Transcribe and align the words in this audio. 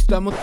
Estamos. 0.00 0.34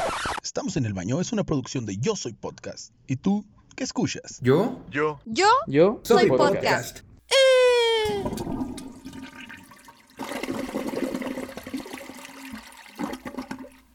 Estamos 0.43 0.77
en 0.77 0.85
el 0.85 0.93
baño 0.93 1.19
es 1.19 1.33
una 1.33 1.43
producción 1.43 1.85
de 1.85 1.97
Yo 1.97 2.15
Soy 2.15 2.33
Podcast. 2.33 2.93
¿Y 3.07 3.17
tú 3.17 3.43
qué 3.75 3.83
escuchas? 3.83 4.39
¿Yo? 4.41 4.79
Yo. 4.89 5.19
Yo 5.25 5.49
Yo 5.67 5.99
soy 6.03 6.29
podcast. 6.29 6.99
Eh. 7.29 8.23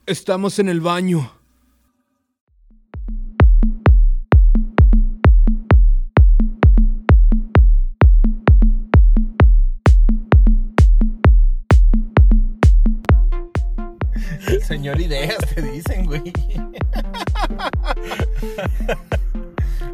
Estamos 0.04 0.58
en 0.58 0.68
el 0.68 0.80
baño. 0.80 1.32
Señor 14.82 15.00
Ideas, 15.00 15.38
te 15.54 15.62
dicen, 15.62 16.06
güey. 16.06 16.32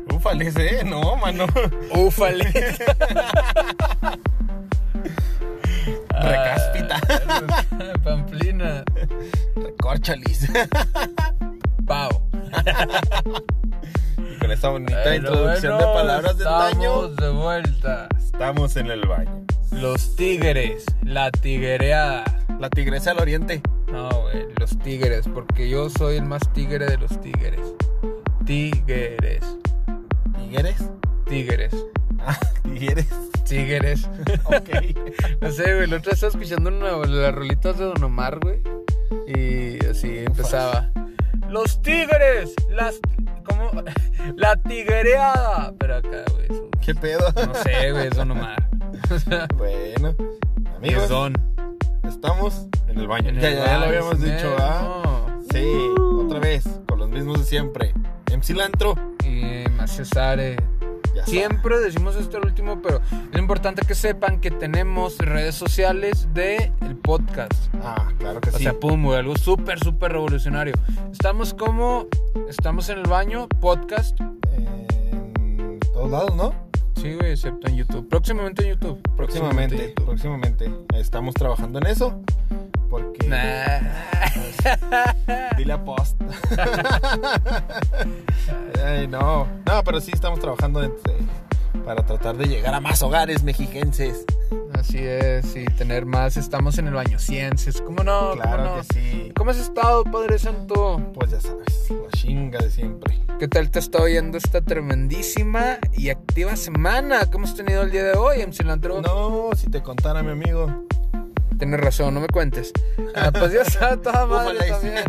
Ufales, 0.14 0.56
¿eh? 0.56 0.80
No, 0.82 1.14
mano. 1.16 1.44
Ufale. 1.90 2.46
Recáspita. 6.08 6.98
Pamplina. 8.02 8.82
Recorcholis. 9.56 10.48
Pau. 11.86 12.08
Y 14.16 14.38
con 14.38 14.50
esta 14.50 14.70
bonita 14.70 15.14
introducción 15.14 15.76
de 15.76 15.84
palabras 15.84 16.38
del 16.38 16.48
año, 16.48 17.08
Estamos 17.10 17.16
de 17.16 17.28
vuelta. 17.28 18.08
estamos 18.18 18.74
en 18.78 18.90
el 18.90 19.06
baño. 19.06 19.44
Los 19.70 20.16
tigres. 20.16 20.86
La 21.02 21.30
tiguereada. 21.30 22.24
La 22.58 22.70
tigresa 22.70 23.10
al 23.10 23.20
oriente. 23.20 23.60
No, 23.92 24.08
güey. 24.22 24.57
Los 24.68 24.78
tigres. 24.80 25.26
Porque 25.32 25.68
yo 25.68 25.88
soy 25.88 26.16
el 26.16 26.26
más 26.26 26.42
tigre 26.52 26.84
de 26.86 26.98
los 26.98 27.18
tigres. 27.22 27.60
Tigres. 28.44 29.42
¿Tigres? 30.36 30.76
Tigres. 31.26 31.74
Ah, 32.20 32.38
tigres. 32.62 33.06
Tigres. 33.46 34.08
Ok. 34.44 34.68
No 35.40 35.50
sé, 35.50 35.62
güey, 35.74 35.84
el 35.84 35.94
otro 35.94 36.12
estaba 36.12 36.30
escuchando 36.30 36.68
una, 36.70 36.96
las 37.06 37.34
rolitas 37.34 37.78
de 37.78 37.84
Don 37.86 38.02
Omar, 38.02 38.40
güey. 38.40 38.60
Y 39.26 39.84
así 39.86 40.18
empezaba. 40.18 40.90
Los 41.48 41.80
tigres, 41.80 42.54
las. 42.68 43.00
¿Cómo? 43.44 43.70
La 44.36 44.56
tiguereada. 44.56 45.72
Pero 45.78 45.96
acá, 45.96 46.24
güey. 46.32 46.62
¿Qué 46.82 46.94
pedo? 46.94 47.32
No 47.46 47.54
sé, 47.54 47.92
güey, 47.92 48.08
es 48.08 48.16
Don 48.16 48.32
Omar. 48.32 48.68
Bueno, 49.56 50.14
amigos, 50.76 51.08
Don. 51.08 51.57
Estamos 52.08 52.66
en 52.88 52.98
el 52.98 53.06
baño. 53.06 53.28
En 53.30 53.40
ya, 53.40 53.48
el 53.48 53.56
ya, 53.56 53.66
ya 53.66 53.78
lo 53.78 53.84
habíamos 53.86 54.20
dicho, 54.20 54.56
¿ah? 54.58 55.26
Sí, 55.52 55.64
otra 56.24 56.40
vez, 56.40 56.64
con 56.88 56.98
los 56.98 57.08
mismos 57.08 57.40
de 57.40 57.44
siempre. 57.46 57.94
En 58.30 58.42
cilantro. 58.42 58.94
Y 59.24 59.68
más 59.76 59.96
Cesare. 59.96 60.56
Siempre 61.26 61.78
decimos 61.80 62.16
esto 62.16 62.36
al 62.38 62.46
último, 62.46 62.80
pero 62.80 63.00
es 63.32 63.38
importante 63.38 63.82
que 63.86 63.94
sepan 63.94 64.40
que 64.40 64.50
tenemos 64.50 65.18
redes 65.18 65.54
sociales 65.56 66.28
de 66.32 66.72
el 66.80 66.96
podcast. 66.96 67.52
Ah, 67.82 68.08
claro 68.18 68.40
que 68.40 68.50
O 68.50 68.52
sí. 68.56 68.62
sea, 68.62 68.72
pum, 68.78 69.10
algo 69.10 69.36
súper, 69.36 69.78
súper 69.80 70.12
revolucionario. 70.12 70.74
Estamos 71.12 71.52
como, 71.54 72.06
estamos 72.48 72.88
en 72.88 72.98
el 72.98 73.08
baño, 73.08 73.48
podcast. 73.60 74.18
en 74.20 75.78
todos 75.92 76.10
lados, 76.10 76.34
¿no? 76.36 76.67
Sí, 77.00 77.14
güey, 77.14 77.30
excepto 77.30 77.68
en 77.68 77.76
YouTube. 77.76 78.08
Próximamente 78.08 78.64
en 78.64 78.70
YouTube. 78.70 79.00
Próximamente, 79.16 79.76
YouTube. 79.76 80.04
próximamente. 80.04 80.68
Estamos 80.94 81.32
trabajando 81.34 81.78
en 81.78 81.86
eso. 81.86 82.20
Porque. 82.90 83.28
Nah. 83.28 83.78
Dile 85.56 85.74
a 85.74 85.84
post. 85.84 86.20
Ay, 88.84 89.06
no. 89.06 89.46
No, 89.64 89.84
pero 89.84 90.00
sí 90.00 90.10
estamos 90.12 90.40
trabajando 90.40 90.82
este, 90.82 91.12
para 91.84 92.04
tratar 92.04 92.36
de 92.36 92.46
llegar 92.46 92.74
a 92.74 92.80
más 92.80 93.00
hogares 93.02 93.44
mexiquenses. 93.44 94.24
Así 94.72 94.98
es, 94.98 95.54
y 95.54 95.66
tener 95.66 96.04
más. 96.04 96.36
Estamos 96.36 96.78
en 96.78 96.88
el 96.88 96.94
baño 96.94 97.20
ciencias. 97.20 97.80
¿Cómo 97.80 98.02
no? 98.02 98.30
¿Cómo 98.30 98.42
claro 98.42 98.64
no? 98.64 98.74
que 98.76 98.82
sí. 98.94 99.32
¿Cómo 99.36 99.52
has 99.52 99.58
estado, 99.58 100.02
Padre 100.02 100.36
Santo? 100.38 101.00
Pues 101.14 101.30
ya 101.30 101.40
sabes, 101.40 101.90
la 101.90 102.10
chinga 102.10 102.58
de 102.58 102.70
siempre. 102.70 103.20
¿Qué 103.38 103.46
tal 103.46 103.70
te 103.70 103.78
está 103.78 104.02
oyendo 104.02 104.36
esta 104.36 104.60
tremendísima 104.62 105.78
y 105.92 106.10
activa 106.10 106.56
semana 106.56 107.20
que 107.30 107.36
hemos 107.36 107.54
tenido 107.54 107.82
el 107.82 107.92
día 107.92 108.02
de 108.02 108.14
hoy 108.14 108.40
en 108.40 108.52
Cilantro? 108.52 109.00
No, 109.00 109.50
si 109.54 109.70
te 109.70 109.80
contara, 109.80 110.24
mi 110.24 110.32
amigo. 110.32 110.84
Tienes 111.56 111.78
razón, 111.78 112.14
no 112.14 112.20
me 112.20 112.26
cuentes. 112.26 112.72
Ah, 113.14 113.30
pues 113.38 113.52
ya 113.52 113.62
está 113.62 113.96
toda 113.96 114.26
madre 114.26 114.58
también. 114.68 115.04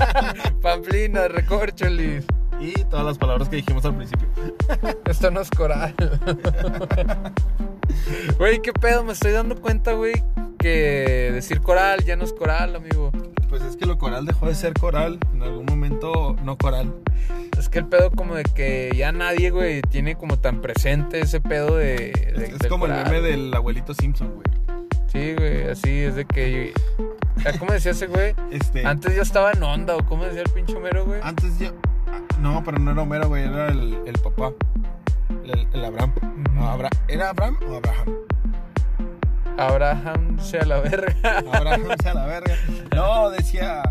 Pamplina, 0.62 1.28
recorcholis. 1.28 2.24
Y 2.58 2.72
todas 2.84 3.04
las 3.04 3.18
palabras 3.18 3.50
que 3.50 3.56
dijimos 3.56 3.84
al 3.84 3.96
principio. 3.96 4.28
Esto 5.04 5.30
no 5.30 5.42
es 5.42 5.50
coral. 5.50 5.94
Güey, 8.38 8.62
qué 8.62 8.72
pedo, 8.72 9.04
me 9.04 9.12
estoy 9.12 9.32
dando 9.32 9.60
cuenta, 9.60 9.92
güey, 9.92 10.24
que 10.58 11.30
decir 11.34 11.60
coral 11.60 12.02
ya 12.02 12.16
no 12.16 12.24
es 12.24 12.32
coral, 12.32 12.76
amigo. 12.76 13.12
Pues 13.54 13.62
es 13.70 13.76
que 13.76 13.86
lo 13.86 13.98
coral 13.98 14.26
dejó 14.26 14.46
de 14.46 14.54
ser 14.56 14.74
coral. 14.74 15.20
En 15.32 15.42
algún 15.44 15.64
momento, 15.66 16.34
no 16.42 16.58
coral. 16.58 16.92
Es 17.56 17.68
que 17.68 17.78
el 17.78 17.86
pedo 17.86 18.10
como 18.10 18.34
de 18.34 18.42
que 18.42 18.92
ya 18.96 19.12
nadie, 19.12 19.50
güey, 19.50 19.80
tiene 19.80 20.16
como 20.16 20.40
tan 20.40 20.60
presente 20.60 21.20
ese 21.20 21.40
pedo 21.40 21.76
de... 21.76 21.86
de- 22.36 22.44
Es, 22.46 22.52
es 22.54 22.58
del 22.58 22.68
como 22.68 22.86
coral, 22.86 22.98
el 22.98 23.04
meme 23.04 23.20
güey. 23.20 23.30
del 23.30 23.54
abuelito 23.54 23.94
Simpson, 23.94 24.32
güey. 24.34 24.44
Sí, 25.06 25.34
güey, 25.36 25.68
así 25.70 25.88
es 26.00 26.16
de 26.16 26.24
que... 26.24 26.72
ya, 27.44 27.56
¿Cómo 27.60 27.72
decía 27.72 27.92
ese 27.92 28.08
güey? 28.08 28.34
Este. 28.50 28.84
Antes 28.84 29.14
yo 29.14 29.22
estaba 29.22 29.52
en 29.52 29.62
onda, 29.62 29.96
o 29.96 30.04
cómo 30.04 30.24
decía 30.24 30.42
el 30.42 30.50
pinche 30.50 30.76
mero, 30.80 31.04
güey. 31.04 31.20
Antes 31.22 31.56
yo. 31.60 31.68
ah, 32.08 32.18
No, 32.40 32.64
pero 32.64 32.78
no 32.80 32.90
era 32.90 33.02
Homero, 33.02 33.28
güey. 33.28 33.44
Era 33.44 33.68
el, 33.68 33.96
el 34.04 34.18
papá. 34.18 34.50
El, 35.44 35.68
el 35.72 35.84
Abraham. 35.84 36.12
No, 36.54 36.68
Abra- 36.68 36.90
¿Era 37.06 37.30
Abraham 37.30 37.56
o 37.70 37.76
Abraham? 37.76 38.08
Abraham 39.58 40.38
sea 40.40 40.64
la 40.64 40.80
verga. 40.80 41.38
Abraham 41.52 41.96
sea 42.02 42.14
la 42.14 42.26
verga. 42.26 42.56
No, 42.94 43.30
decía. 43.30 43.82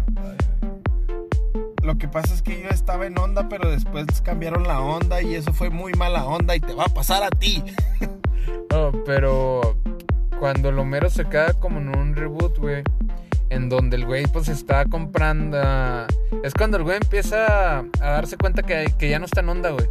Lo 1.81 1.97
que 1.97 2.07
pasa 2.07 2.34
es 2.34 2.41
que 2.41 2.62
yo 2.63 2.69
estaba 2.69 3.06
en 3.06 3.18
onda, 3.18 3.50
pero 3.50 3.69
después 3.69 4.06
cambiaron 4.22 4.63
la 4.63 4.79
onda 4.79 5.22
y 5.22 5.35
eso 5.35 5.52
fue 5.52 5.69
muy 5.69 5.94
mala 5.94 6.25
onda 6.25 6.56
y 6.56 6.62
te 6.62 6.73
va 6.73 6.85
a 6.85 6.90
pasar 6.90 7.23
a 7.23 7.29
ti. 7.29 7.63
No, 8.72 8.91
pero 9.06 9.78
cuando 10.40 10.69
el 10.69 10.79
Homero 10.79 11.09
se 11.09 11.25
queda 11.25 11.53
como 11.53 11.79
en 11.79 11.96
un 11.96 12.16
reboot, 12.16 12.57
güey, 12.57 12.84
en 13.50 13.69
donde 13.69 13.97
el 13.97 14.06
güey 14.06 14.25
pues 14.28 14.47
está 14.47 14.85
comprando... 14.85 15.59
Es 16.44 16.53
cuando 16.53 16.78
el 16.78 16.84
güey 16.84 16.97
empieza 16.97 17.79
a 17.79 17.84
darse 18.00 18.38
cuenta 18.38 18.63
que, 18.63 18.91
que 18.97 19.09
ya 19.09 19.19
no 19.19 19.25
está 19.25 19.41
en 19.41 19.50
onda, 19.50 19.69
güey. 19.69 19.88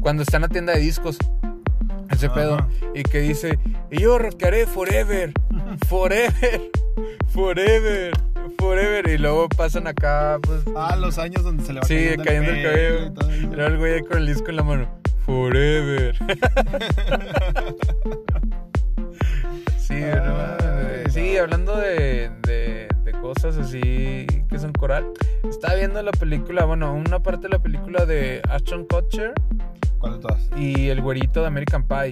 Cuando 0.00 0.22
está 0.22 0.36
en 0.36 0.42
la 0.42 0.48
tienda 0.48 0.74
de 0.74 0.80
discos. 0.80 1.18
Ese 2.10 2.26
Ajá. 2.26 2.34
pedo. 2.34 2.66
Y 2.94 3.02
que 3.02 3.20
dice, 3.20 3.58
y 3.90 4.00
yo 4.00 4.18
rockearé 4.18 4.66
forever, 4.66 5.32
forever, 5.88 6.60
forever, 7.28 8.12
forever. 8.58 9.08
Y 9.08 9.18
luego 9.18 9.48
pasan 9.48 9.86
acá, 9.86 10.38
pues... 10.42 10.60
Ah, 10.76 10.96
los 10.96 11.18
años 11.18 11.42
donde 11.44 11.64
se 11.64 11.72
le 11.72 11.80
va 11.80 11.86
Sí, 11.86 11.94
cayendo, 12.16 12.24
cayendo 12.24 12.50
el 12.52 12.62
cabello. 12.62 13.06
y 13.06 13.10
todo 13.14 13.34
Y 13.36 13.40
luego 13.40 13.62
el 13.66 13.78
güey 13.78 14.00
con 14.02 14.18
el 14.18 14.26
disco 14.26 14.50
en 14.50 14.56
la 14.56 14.62
mano. 14.64 14.88
Forever. 15.26 16.16
sí, 19.78 19.94
no 20.00 20.34
mames, 20.34 21.12
sí, 21.12 21.36
hablando 21.36 21.76
de, 21.76 22.30
de, 22.42 22.88
de 23.04 23.12
cosas 23.20 23.56
así 23.56 24.26
que 24.48 24.58
son 24.58 24.72
coral. 24.72 25.06
Estaba 25.48 25.74
viendo 25.74 26.02
la 26.02 26.12
película, 26.12 26.64
bueno, 26.64 26.92
una 26.94 27.20
parte 27.20 27.42
de 27.48 27.50
la 27.50 27.58
película 27.62 28.04
de 28.06 28.42
Ashton 28.48 28.86
Kutcher 28.86 29.32
¿Cuál 30.00 30.14
de 30.14 30.18
todas? 30.18 30.50
y 30.56 30.88
el 30.88 31.00
güerito 31.00 31.42
de 31.42 31.46
American 31.46 31.84
Pie. 31.86 32.10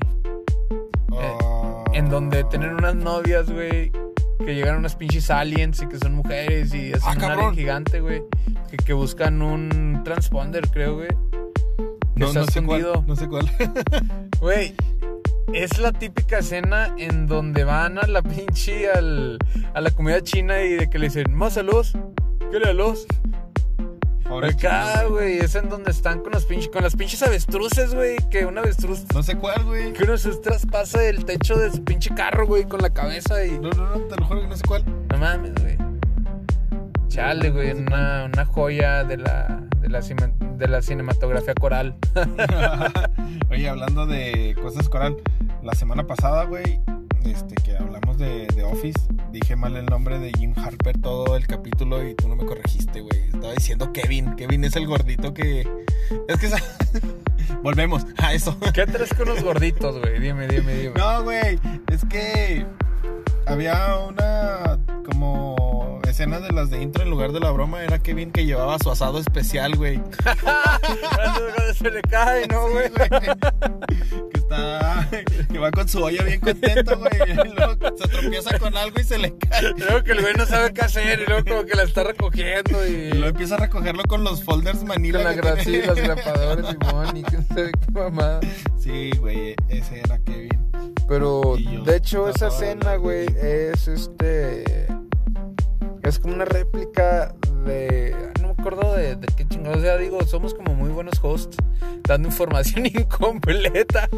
Ah. 1.13 1.85
En 1.95 2.09
donde 2.11 2.45
tienen 2.45 2.75
unas 2.75 2.95
novias, 2.95 3.51
güey, 3.51 3.91
que 4.39 4.55
llegan 4.55 4.77
unas 4.77 4.95
pinches 4.95 5.31
aliens 5.31 5.83
y 5.83 5.87
que 5.89 5.99
son 5.99 6.15
mujeres 6.15 6.73
y 6.75 6.93
hacen 6.93 7.09
Ah, 7.09 7.13
un 7.15 7.19
cabrón. 7.21 7.39
alien 7.41 7.55
gigante, 7.57 8.01
güey. 8.01 8.23
Que, 8.71 8.77
que 8.77 8.93
buscan 8.93 9.43
un 9.43 10.03
transponder, 10.05 10.69
creo, 10.71 10.97
güey. 10.97 11.09
Que 11.09 12.21
No, 12.21 12.27
está 12.29 12.41
no 12.41 12.47
sé 12.47 12.59
escondido. 12.61 12.93
cuál. 12.95 13.07
No 13.07 13.17
sé 13.17 13.29
cuál. 13.29 13.51
Güey, 14.41 14.73
es 15.53 15.79
la 15.81 15.91
típica 15.93 16.39
escena 16.39 16.95
en 16.97 17.27
donde 17.27 17.65
van 17.65 17.99
a 17.99 18.07
la 18.07 18.23
pinche 18.23 18.89
al, 18.89 19.39
a 19.75 19.81
la 19.81 19.91
comida 19.91 20.21
china 20.23 20.63
y 20.63 20.75
de 20.75 20.89
que 20.91 20.99
le 21.01 21.07
dicen, 21.07 21.35
más 21.35 21.57
a 21.57 21.65
los, 21.65 21.93
¿qué 22.53 22.61
le 22.61 22.69
a 22.71 22.73
los? 22.73 23.07
Ahora 24.31 24.49
Acá, 24.49 25.05
güey, 25.09 25.39
es 25.39 25.55
en 25.55 25.69
donde 25.71 25.91
están 25.91 26.21
con, 26.21 26.33
los 26.33 26.45
pinches, 26.45 26.69
con 26.69 26.83
las 26.83 26.95
pinches 26.95 27.23
avestruces, 27.23 27.95
güey, 27.95 28.17
que 28.31 28.45
un 28.45 28.59
avestruz, 28.59 29.05
No 29.15 29.23
sé 29.23 29.37
cuál, 29.37 29.65
güey. 29.65 29.93
que 29.95 30.03
un 30.05 30.11
avestruz 30.11 30.41
traspasa 30.43 31.03
el 31.09 31.25
techo 31.25 31.57
de 31.57 31.71
su 31.73 31.83
pinche 31.83 32.15
carro, 32.15 32.47
güey, 32.47 32.65
con 32.65 32.81
la 32.81 32.91
cabeza 32.91 33.45
y... 33.45 33.53
No, 33.59 33.71
no, 33.71 33.87
no, 33.97 34.01
te 34.03 34.17
lo 34.17 34.27
juro 34.27 34.43
que 34.43 34.49
no 34.49 34.57
sé 34.57 34.63
cuál. 34.67 34.85
No 35.11 35.19
mames, 35.19 35.55
güey. 35.63 35.77
Chale, 37.09 37.51
güey, 37.51 37.73
una, 37.73 38.27
una 38.27 38.45
joya 38.45 39.03
de 39.03 39.17
la, 39.17 39.63
de, 39.81 39.89
la, 39.89 40.01
cine- 40.03 40.35
de 40.59 40.69
la 40.69 40.83
cinematografía 40.83 41.55
coral. 41.55 41.97
Oye, 43.51 43.69
hablando 43.69 44.07
de 44.07 44.55
cosas 44.61 44.89
coral, 44.91 45.17
la 45.63 45.73
semana 45.75 46.07
pasada, 46.07 46.45
güey, 46.45 46.81
este, 47.25 47.55
que 47.57 47.77
hablamos 47.77 48.19
de, 48.19 48.47
de 48.49 48.65
Office, 48.65 49.01
dije 49.33 49.57
mal 49.57 49.77
el 49.77 49.87
nombre 49.87 50.19
de 50.19 50.33
Jim 50.33 50.55
Harper 50.57 51.01
todo 51.01 51.37
el 51.37 51.47
capítulo 51.47 52.07
y 52.07 52.15
tú 52.15 52.29
no 52.29 52.37
me 52.37 52.45
corregiste, 52.45 53.01
güey. 53.01 53.29
Estaba 53.33 53.53
diciendo 53.53 53.93
Kevin. 53.93 54.35
Kevin 54.37 54.65
es 54.65 54.77
el 54.77 54.87
gordito 54.87 55.33
que. 55.35 55.69
Es 56.29 56.39
que. 56.39 56.49
Volvemos 57.63 58.07
a 58.19 58.35
eso. 58.35 58.57
¿Qué 58.75 58.87
traes 58.87 59.13
con 59.15 59.29
los 59.29 59.43
gorditos, 59.43 59.99
güey? 59.99 60.21
Dime, 60.21 60.49
dime, 60.49 60.75
dime. 60.75 60.95
No, 60.97 61.23
güey. 61.23 61.59
Es 61.91 62.05
que. 62.05 62.67
Había 63.47 63.97
una. 63.97 64.79
Como. 65.05 65.68
Escena 66.11 66.41
de 66.41 66.51
las 66.53 66.71
de 66.71 66.81
intro 66.83 67.03
en 67.03 67.11
lugar 67.11 67.33
de 67.33 67.41
la 67.41 67.51
broma. 67.51 67.83
Era 67.83 67.99
Kevin 67.99 68.31
que 68.33 68.45
llevaba 68.47 68.79
su 68.79 68.91
asado 68.91 69.19
especial, 69.19 69.77
güey. 69.77 70.01
Se 71.79 71.91
le 71.91 72.01
cae, 72.03 72.47
¿no, 72.49 72.69
güey? 72.71 72.91
Que 72.91 74.39
está. 74.39 75.09
Que 75.51 75.59
va 75.59 75.71
con 75.71 75.89
su 75.89 76.03
olla 76.03 76.23
bien 76.25 76.41
contento, 76.41 76.99
güey. 76.99 77.11
Y 77.31 77.35
luego 77.35 77.97
se 77.97 78.09
tropieza 78.09 78.59
con 78.59 78.77
algo 78.77 78.99
y 79.01 79.05
se 79.05 79.19
le 79.19 79.37
cae. 79.39 79.75
Luego 79.77 80.03
que 80.03 80.13
el 80.13 80.21
güey 80.23 80.35
no 80.35 80.47
sabe 80.47 80.73
qué 80.73 80.81
hacer 80.83 81.21
y 81.21 81.27
luego 81.27 81.45
como 81.49 81.65
que 81.65 81.75
la 81.77 81.83
está 81.85 82.05
recogiendo 82.05 82.87
y... 82.87 82.91
Y 82.91 83.11
luego 83.13 83.29
empieza 83.29 83.55
a 83.55 83.59
recogerlo 83.59 84.03
con 84.05 84.25
los 84.25 84.43
folders 84.43 84.83
manila. 84.85 85.23
Con 85.23 85.37
la 85.37 85.43
gra- 85.43 85.63
sí, 85.63 85.83
los 85.83 85.97
grapadores, 86.01 86.67
Simón, 86.71 87.17
y 87.17 87.23
quién 87.23 87.47
sabe 87.49 87.71
qué 87.73 87.93
mamada. 87.93 88.41
Sí, 88.79 89.11
güey, 89.19 89.55
ese 89.69 90.01
era 90.01 90.19
Kevin. 90.21 90.71
Pero, 91.07 91.57
de 91.85 91.97
hecho, 91.97 92.29
esa 92.29 92.49
güey, 92.97 93.27
güey. 93.27 93.27
es 93.41 93.89
este... 93.89 94.87
Es 96.09 96.19
como 96.19 96.35
una 96.35 96.47
réplica 96.47 97.35
de... 97.67 98.17
No 98.41 98.47
me 98.49 98.53
acuerdo 98.55 98.95
de, 98.95 99.17
de 99.17 99.27
qué 99.37 99.47
chingados. 99.47 99.77
O 99.77 99.81
sea, 99.83 99.99
digo, 99.99 100.25
somos 100.25 100.55
como 100.55 100.75
muy 100.75 100.89
buenos 100.89 101.21
hosts, 101.23 101.59
dando 102.05 102.29
información 102.29 102.87
incompleta. 102.87 104.09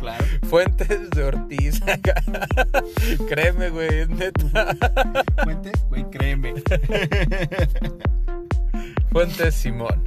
Claro. 0.00 0.24
Fuentes 0.42 1.08
de 1.10 1.22
Ortiz. 1.22 1.80
Créeme, 3.28 3.70
güey, 3.70 4.00
es 4.00 4.08
neta. 4.08 4.76
Fuentes, 5.44 5.84
güey, 5.88 6.04
créeme. 6.10 6.54
Fuentes 9.12 9.54
Simón. 9.54 10.02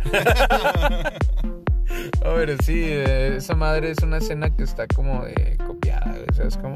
A 2.26 2.30
ver, 2.30 2.56
sí, 2.64 2.84
eh, 2.86 3.36
esa 3.38 3.56
madre 3.56 3.92
es 3.92 4.00
una 4.04 4.18
escena 4.18 4.50
que 4.56 4.64
está 4.64 4.86
como 4.88 5.26
eh, 5.26 5.58
copiada, 5.66 6.12
güey, 6.12 6.26
¿sabes 6.36 6.58
cómo? 6.58 6.74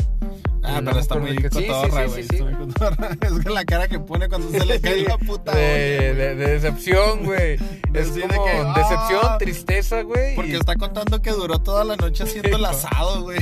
Ah, 0.63 0.79
No 0.81 0.91
pero 0.91 0.99
está 0.99 1.15
muy 1.17 1.35
de 1.35 1.49
sí, 1.49 1.67
cotorra, 1.67 2.05
güey. 2.05 2.23
sí, 2.23 2.27
sí, 2.29 2.35
está 2.37 2.43
muy 2.45 2.53
cotorra. 2.67 3.09
Es 3.21 3.39
que 3.43 3.49
la 3.49 3.65
cara 3.65 3.87
que 3.87 3.99
pone 3.99 4.29
cuando 4.29 4.49
se 4.49 4.65
le 4.65 4.79
cae 4.79 5.03
la 5.07 5.17
puta 5.17 5.51
olla, 5.51 5.59
de, 5.61 5.97
güey. 5.97 6.15
de, 6.15 6.35
de 6.35 6.47
decepción, 6.47 7.25
güey. 7.25 7.53
Es 7.93 8.09
Así 8.11 8.21
de 8.21 8.27
como 8.27 8.45
que, 8.45 8.51
decepción, 8.79 9.21
ah, 9.23 9.37
tristeza, 9.37 10.01
güey. 10.03 10.35
Porque 10.35 10.51
y- 10.51 10.55
está 10.55 10.75
contando 10.75 11.21
que 11.21 11.31
duró 11.31 11.59
toda 11.59 11.83
la 11.83 11.95
noche 11.97 12.23
haciendo 12.23 12.55
el 12.57 12.65
asado, 12.65 13.23
güey. 13.23 13.39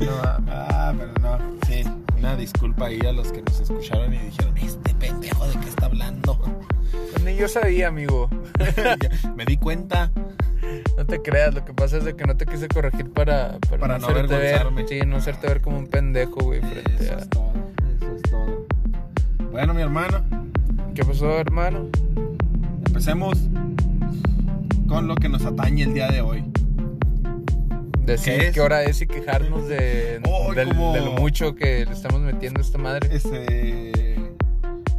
No. 0.00 0.22
Ah, 0.48 0.92
pero 0.96 1.12
no. 1.20 1.38
Sí, 1.68 1.84
una 2.22 2.36
disculpa 2.36 2.86
ahí 2.86 3.00
a 3.00 3.12
los 3.12 3.32
que 3.32 3.42
nos 3.42 3.58
escucharon 3.58 4.14
y 4.14 4.18
dijeron, 4.18 4.56
este 4.56 4.94
pendejo 4.94 5.44
de 5.48 5.58
qué 5.58 5.68
está 5.68 5.86
hablando. 5.86 6.38
Ni 7.24 7.34
yo 7.34 7.48
sabía, 7.48 7.88
amigo. 7.88 8.30
Me 9.36 9.44
di 9.44 9.56
cuenta. 9.56 10.12
No 10.96 11.04
te 11.04 11.20
creas, 11.20 11.52
lo 11.52 11.64
que 11.64 11.74
pasa 11.74 11.96
es 11.96 12.04
de 12.04 12.14
que 12.14 12.24
no 12.24 12.36
te 12.36 12.46
quise 12.46 12.68
corregir 12.68 13.10
para, 13.10 13.58
para, 13.68 13.80
Para 13.80 13.98
no 13.98 14.06
hacerte 14.06 14.36
ver. 14.36 14.66
Sí, 14.88 15.00
no 15.04 15.16
hacerte 15.16 15.48
ver 15.48 15.60
como 15.62 15.78
un 15.78 15.88
pendejo, 15.88 16.36
güey, 16.44 16.60
frente 16.60 17.04
Eso 17.04 17.14
a... 17.14 17.18
es 17.18 17.28
todo. 17.28 17.52
Eso 18.00 18.14
es 18.14 18.22
todo. 18.22 18.66
Bueno, 19.50 19.74
mi 19.74 19.82
hermano, 19.82 20.22
¿Qué 20.94 21.04
pasó, 21.04 21.40
hermano? 21.40 21.88
empecemos 22.86 23.36
con 24.86 25.08
lo 25.08 25.16
que 25.16 25.28
nos 25.28 25.44
atañe 25.44 25.82
el 25.82 25.94
día 25.94 26.08
de 26.08 26.20
hoy. 26.20 26.51
Decir 28.04 28.38
¿Qué 28.38 28.48
es? 28.48 28.54
qué 28.54 28.60
hora 28.60 28.82
es 28.82 29.00
y 29.00 29.06
quejarnos 29.06 29.68
de, 29.68 30.20
Oh, 30.26 30.52
del- 30.54 30.68
como- 30.68 30.92
de 30.92 31.00
lo 31.00 31.12
mucho 31.12 31.54
que 31.54 31.84
le 31.86 31.92
estamos 31.92 32.20
metiendo 32.20 32.60
a 32.60 32.62
esta 32.62 32.78
madre. 32.78 33.08
Este. 33.14 34.16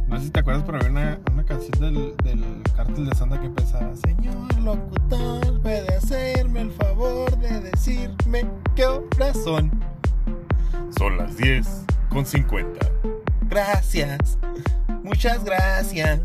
No 0.08 0.18
sé 0.18 0.26
si 0.26 0.30
te 0.30 0.40
acuerdas, 0.40 0.62
pero 0.64 0.78
había 0.78 0.90
una, 0.90 1.20
una 1.32 1.44
canción 1.44 1.80
del, 1.80 2.16
del 2.24 2.44
cártel 2.76 3.06
de 3.08 3.14
Santa 3.14 3.38
que 3.40 3.46
empezaba: 3.46 3.94
Señor 3.96 4.58
locutor, 4.60 5.60
puede 5.60 5.94
hacerme 5.96 6.62
el 6.62 6.70
favor 6.72 7.36
de 7.38 7.60
decirme 7.60 8.46
qué 8.74 8.86
horas 8.86 9.36
son. 9.44 9.70
Son 10.96 11.16
las 11.18 11.36
10 11.36 11.66
con 12.08 12.24
50. 12.24 12.86
Gracias, 13.50 14.38
muchas 15.02 15.44
gracias. 15.44 16.20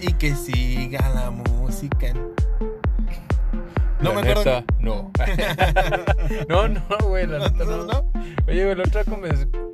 Y 0.00 0.12
que 0.14 0.34
siga 0.34 1.08
la 1.10 1.30
música. 1.30 2.12
No 4.02 4.12
La 4.14 4.20
me 4.22 4.30
acuerdo. 4.30 4.44
neta, 4.44 4.64
no. 4.80 5.10
no, 6.48 6.68
no, 6.68 6.98
güey, 7.08 7.26
la 7.26 7.38
neta 7.50 7.64
no. 7.64 7.84
¿No? 7.84 8.12
Oye, 8.48 8.64
güey, 8.64 8.74
la 8.76 8.82
otra 8.82 9.04
com- 9.04 9.22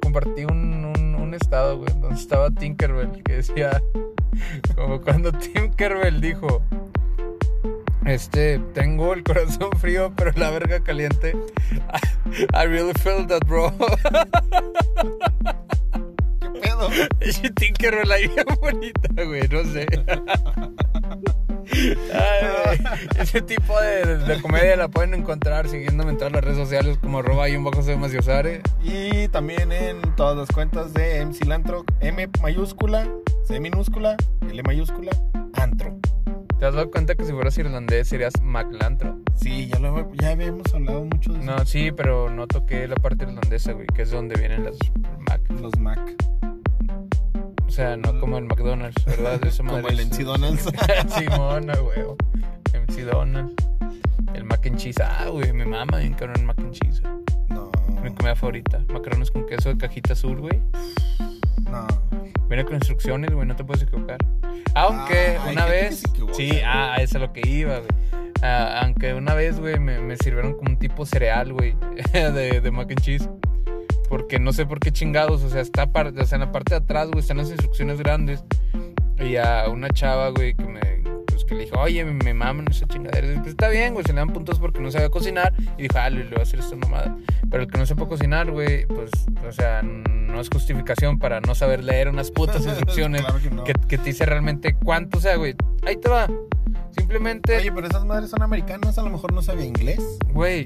compartí 0.03 0.45
un, 0.45 0.85
un, 0.97 1.15
un 1.15 1.35
estado, 1.35 1.79
güey, 1.79 1.93
donde 2.01 2.15
estaba 2.21 2.51
Tinkerbell, 2.51 3.23
que 3.23 3.37
decía, 3.37 3.81
como 4.77 5.01
cuando 5.01 5.33
Tinkerbell 5.33 6.21
dijo, 6.21 6.63
este, 8.05 8.59
tengo 8.75 9.15
el 9.15 9.23
corazón 9.25 9.71
frío, 9.79 10.13
pero 10.17 10.33
la 10.37 10.51
verga 10.51 10.81
caliente. 10.81 11.35
I 12.55 12.67
really 12.67 12.93
feel 13.03 13.27
that, 13.29 13.47
bro. 13.47 13.73
¿Qué 16.41 16.51
pedo? 16.61 16.89
Tinkerbell 17.57 18.13
ahí 18.13 18.27
bien 18.29 18.47
bonita, 18.61 19.25
güey, 19.25 19.49
no 19.49 19.65
sé. 19.73 19.87
Ay, 22.13 22.79
ese 23.19 23.43
tipo 23.43 23.79
de, 23.81 24.19
de 24.19 24.43
comedia 24.43 24.77
la 24.77 24.89
pueden 24.89 25.15
encontrar 25.15 25.69
siguiéndome 25.69 26.11
en 26.13 26.19
todas 26.19 26.33
las 26.33 26.43
redes 26.43 26.59
sociales 26.59 26.99
como 27.01 27.19
arroba 27.19 27.49
y 27.49 27.57
un 27.57 27.65
bajo 27.65 27.83
de 27.83 27.97
Maciosare. 27.97 28.63
Y 28.83 29.29
también 29.29 29.73
en 29.73 30.01
todas 30.17 30.37
las 30.37 30.49
cuentas 30.49 30.93
de 30.95 31.25
MC 31.25 31.47
Lantro, 31.47 31.85
M 32.01 32.29
mayúscula, 32.43 33.09
C 33.45 33.61
minúscula, 33.61 34.17
L 34.49 34.63
mayúscula, 34.63 35.13
Antro. 35.55 35.99
¿Te 36.59 36.67
has 36.67 36.75
dado 36.75 36.91
cuenta 36.91 37.15
que 37.15 37.25
si 37.25 37.33
fueras 37.33 37.57
irlandés 37.57 38.09
serías 38.09 38.33
Maclantro? 38.43 39.17
Sí, 39.37 39.69
ya, 39.69 39.79
lo, 39.79 40.13
ya 40.15 40.31
habíamos 40.31 40.75
hablado 40.75 41.05
mucho 41.05 41.33
de 41.33 41.39
eso. 41.39 41.47
No, 41.47 41.65
sí, 41.65 41.93
pero 41.93 42.31
no 42.31 42.49
toqué 42.49 42.89
la 42.89 42.97
parte 42.97 43.25
irlandesa, 43.25 43.73
güey, 43.73 43.87
que 43.87 44.03
es 44.03 44.11
donde 44.11 44.35
vienen 44.37 44.65
las 44.65 44.77
Mac. 45.29 45.41
Los 45.61 45.79
Mac. 45.79 46.01
O 47.69 47.71
sea, 47.71 47.97
no 47.97 48.19
como 48.19 48.39
el 48.39 48.45
McDonald's, 48.47 49.05
¿verdad? 49.05 49.45
Esa 49.47 49.59
Como 49.65 49.75
madre 49.75 49.89
el 49.95 50.01
es- 50.01 50.07
MC 50.09 50.25
Donald's. 50.25 50.65
Simona, 51.17 51.77
güey. 51.77 51.99
MC 52.75 53.03
Donald. 53.05 53.53
El 54.35 54.45
mac 54.45 54.67
and 54.67 54.77
cheese. 54.77 55.01
Ah, 55.03 55.27
güey, 55.31 55.53
me 55.53 55.65
mama 55.65 55.99
bien 55.99 56.15
cabrón 56.15 56.37
el 56.41 56.47
mac 56.47 56.59
and 56.59 56.73
cheese. 56.73 57.01
güey. 57.01 57.13
No, 57.49 57.71
Mi 58.03 58.13
comida 58.15 58.35
favorita. 58.35 58.81
Macarrones 58.93 59.31
con 59.31 59.47
queso 59.47 59.69
de 59.71 59.77
cajita 59.79 60.13
azul, 60.15 60.41
güey. 60.41 60.61
no. 61.71 61.87
Viene 62.49 62.65
con 62.65 62.75
instrucciones, 62.77 63.31
güey, 63.31 63.47
no 63.47 63.55
te 63.55 63.63
puedes 63.63 63.83
equivocar. 63.83 64.17
Aunque 64.75 65.37
Ah, 65.39 65.49
una 65.53 65.67
vez. 65.67 66.03
equivoca, 66.09 66.35
sí, 66.35 66.49
güey. 66.49 66.63
ah, 66.65 66.97
eso 66.99 67.19
es 67.19 67.21
lo 67.23 67.33
que 67.35 67.47
iba, 67.47 67.77
güey. 67.79 67.91
Ah, 68.43 68.81
aunque 68.85 69.13
una 69.13 69.35
vez, 69.35 69.61
güey, 69.61 69.79
me, 69.79 69.99
me 69.99 70.17
sirvieron 70.17 70.55
como 70.55 70.71
un 70.71 70.79
tipo 70.79 71.05
cereal, 71.05 71.53
güey, 71.53 71.75
de, 72.15 72.61
de 72.63 72.71
mac 72.71 72.91
and 72.91 73.01
cheese. 73.03 73.29
Porque 74.09 74.39
no 74.39 74.53
sé 74.53 74.67
por 74.67 74.81
qué 74.81 74.93
chingados, 74.93 75.43
o 75.43 75.51
sea, 75.51 75.61
está 75.61 75.85
o 75.85 76.25
sea, 76.25 76.37
en 76.37 76.41
la 76.41 76.53
parte 76.53 76.75
de 76.75 76.79
atrás, 76.79 77.09
güey, 77.09 77.21
están 77.21 77.37
las 77.37 77.51
instrucciones 77.51 77.99
grandes. 77.99 78.43
Y 79.19 79.37
a 79.37 79.69
una 79.69 79.89
chava, 79.91 80.31
güey, 80.31 80.55
que 80.55 80.65
me. 80.65 80.81
Pues 81.27 81.45
que 81.45 81.55
le 81.55 81.65
dijo, 81.65 81.79
oye, 81.79 82.05
me, 82.05 82.13
me 82.13 82.35
maman 82.35 82.67
esa 82.71 82.87
chingadera. 82.87 83.33
Y, 83.33 83.37
Pues 83.37 83.49
está 83.49 83.69
bien, 83.69 83.93
güey, 83.93 84.05
se 84.05 84.13
le 84.13 84.19
dan 84.19 84.33
puntos 84.33 84.59
porque 84.59 84.81
no 84.81 84.91
sabía 84.91 85.11
cocinar. 85.11 85.53
Y 85.77 85.83
dijo, 85.83 85.99
ah, 85.99 86.11
le, 86.11 86.25
le 86.25 86.31
voy 86.31 86.41
a 86.41 86.43
hacer 86.43 86.61
esta 86.61 86.77
mamada. 86.77 87.17
Pero 87.51 87.63
el 87.65 87.71
que 87.71 87.79
no 87.79 87.87
sepa 87.87 88.07
cocinar, 88.07 88.51
güey, 88.51 88.87
pues, 88.87 89.11
o 89.47 89.53
sea, 89.53 89.83
no 89.83 90.41
es 90.41 90.49
justificación 90.49 91.19
para 91.19 91.41
no 91.41 91.55
saber 91.55 91.83
leer 91.83 92.09
unas 92.09 92.31
putas 92.31 92.65
instrucciones 92.67 93.23
Claro 93.23 93.41
que 93.43 93.51
no. 93.51 93.65
que, 93.65 93.73
que 93.73 93.99
te 93.99 94.05
dice 94.05 94.25
realmente 94.25 94.75
cuánto, 94.75 95.19
o 95.19 95.21
sea, 95.21 95.37
güey. 95.37 95.55
Ahí 95.87 95.97
te 95.97 96.09
va. 96.09 96.29
Simplemente, 96.91 97.57
Oye, 97.57 97.73
pero 97.73 97.87
esas 97.87 98.05
madres 98.05 98.31
son 98.31 98.43
americanas, 98.43 98.99
a 98.99 99.03
lo 99.03 99.11
mejor 99.11 99.33
no 99.33 99.43
sabía 99.43 99.65
inglés. 99.65 100.01
güey, 100.33 100.65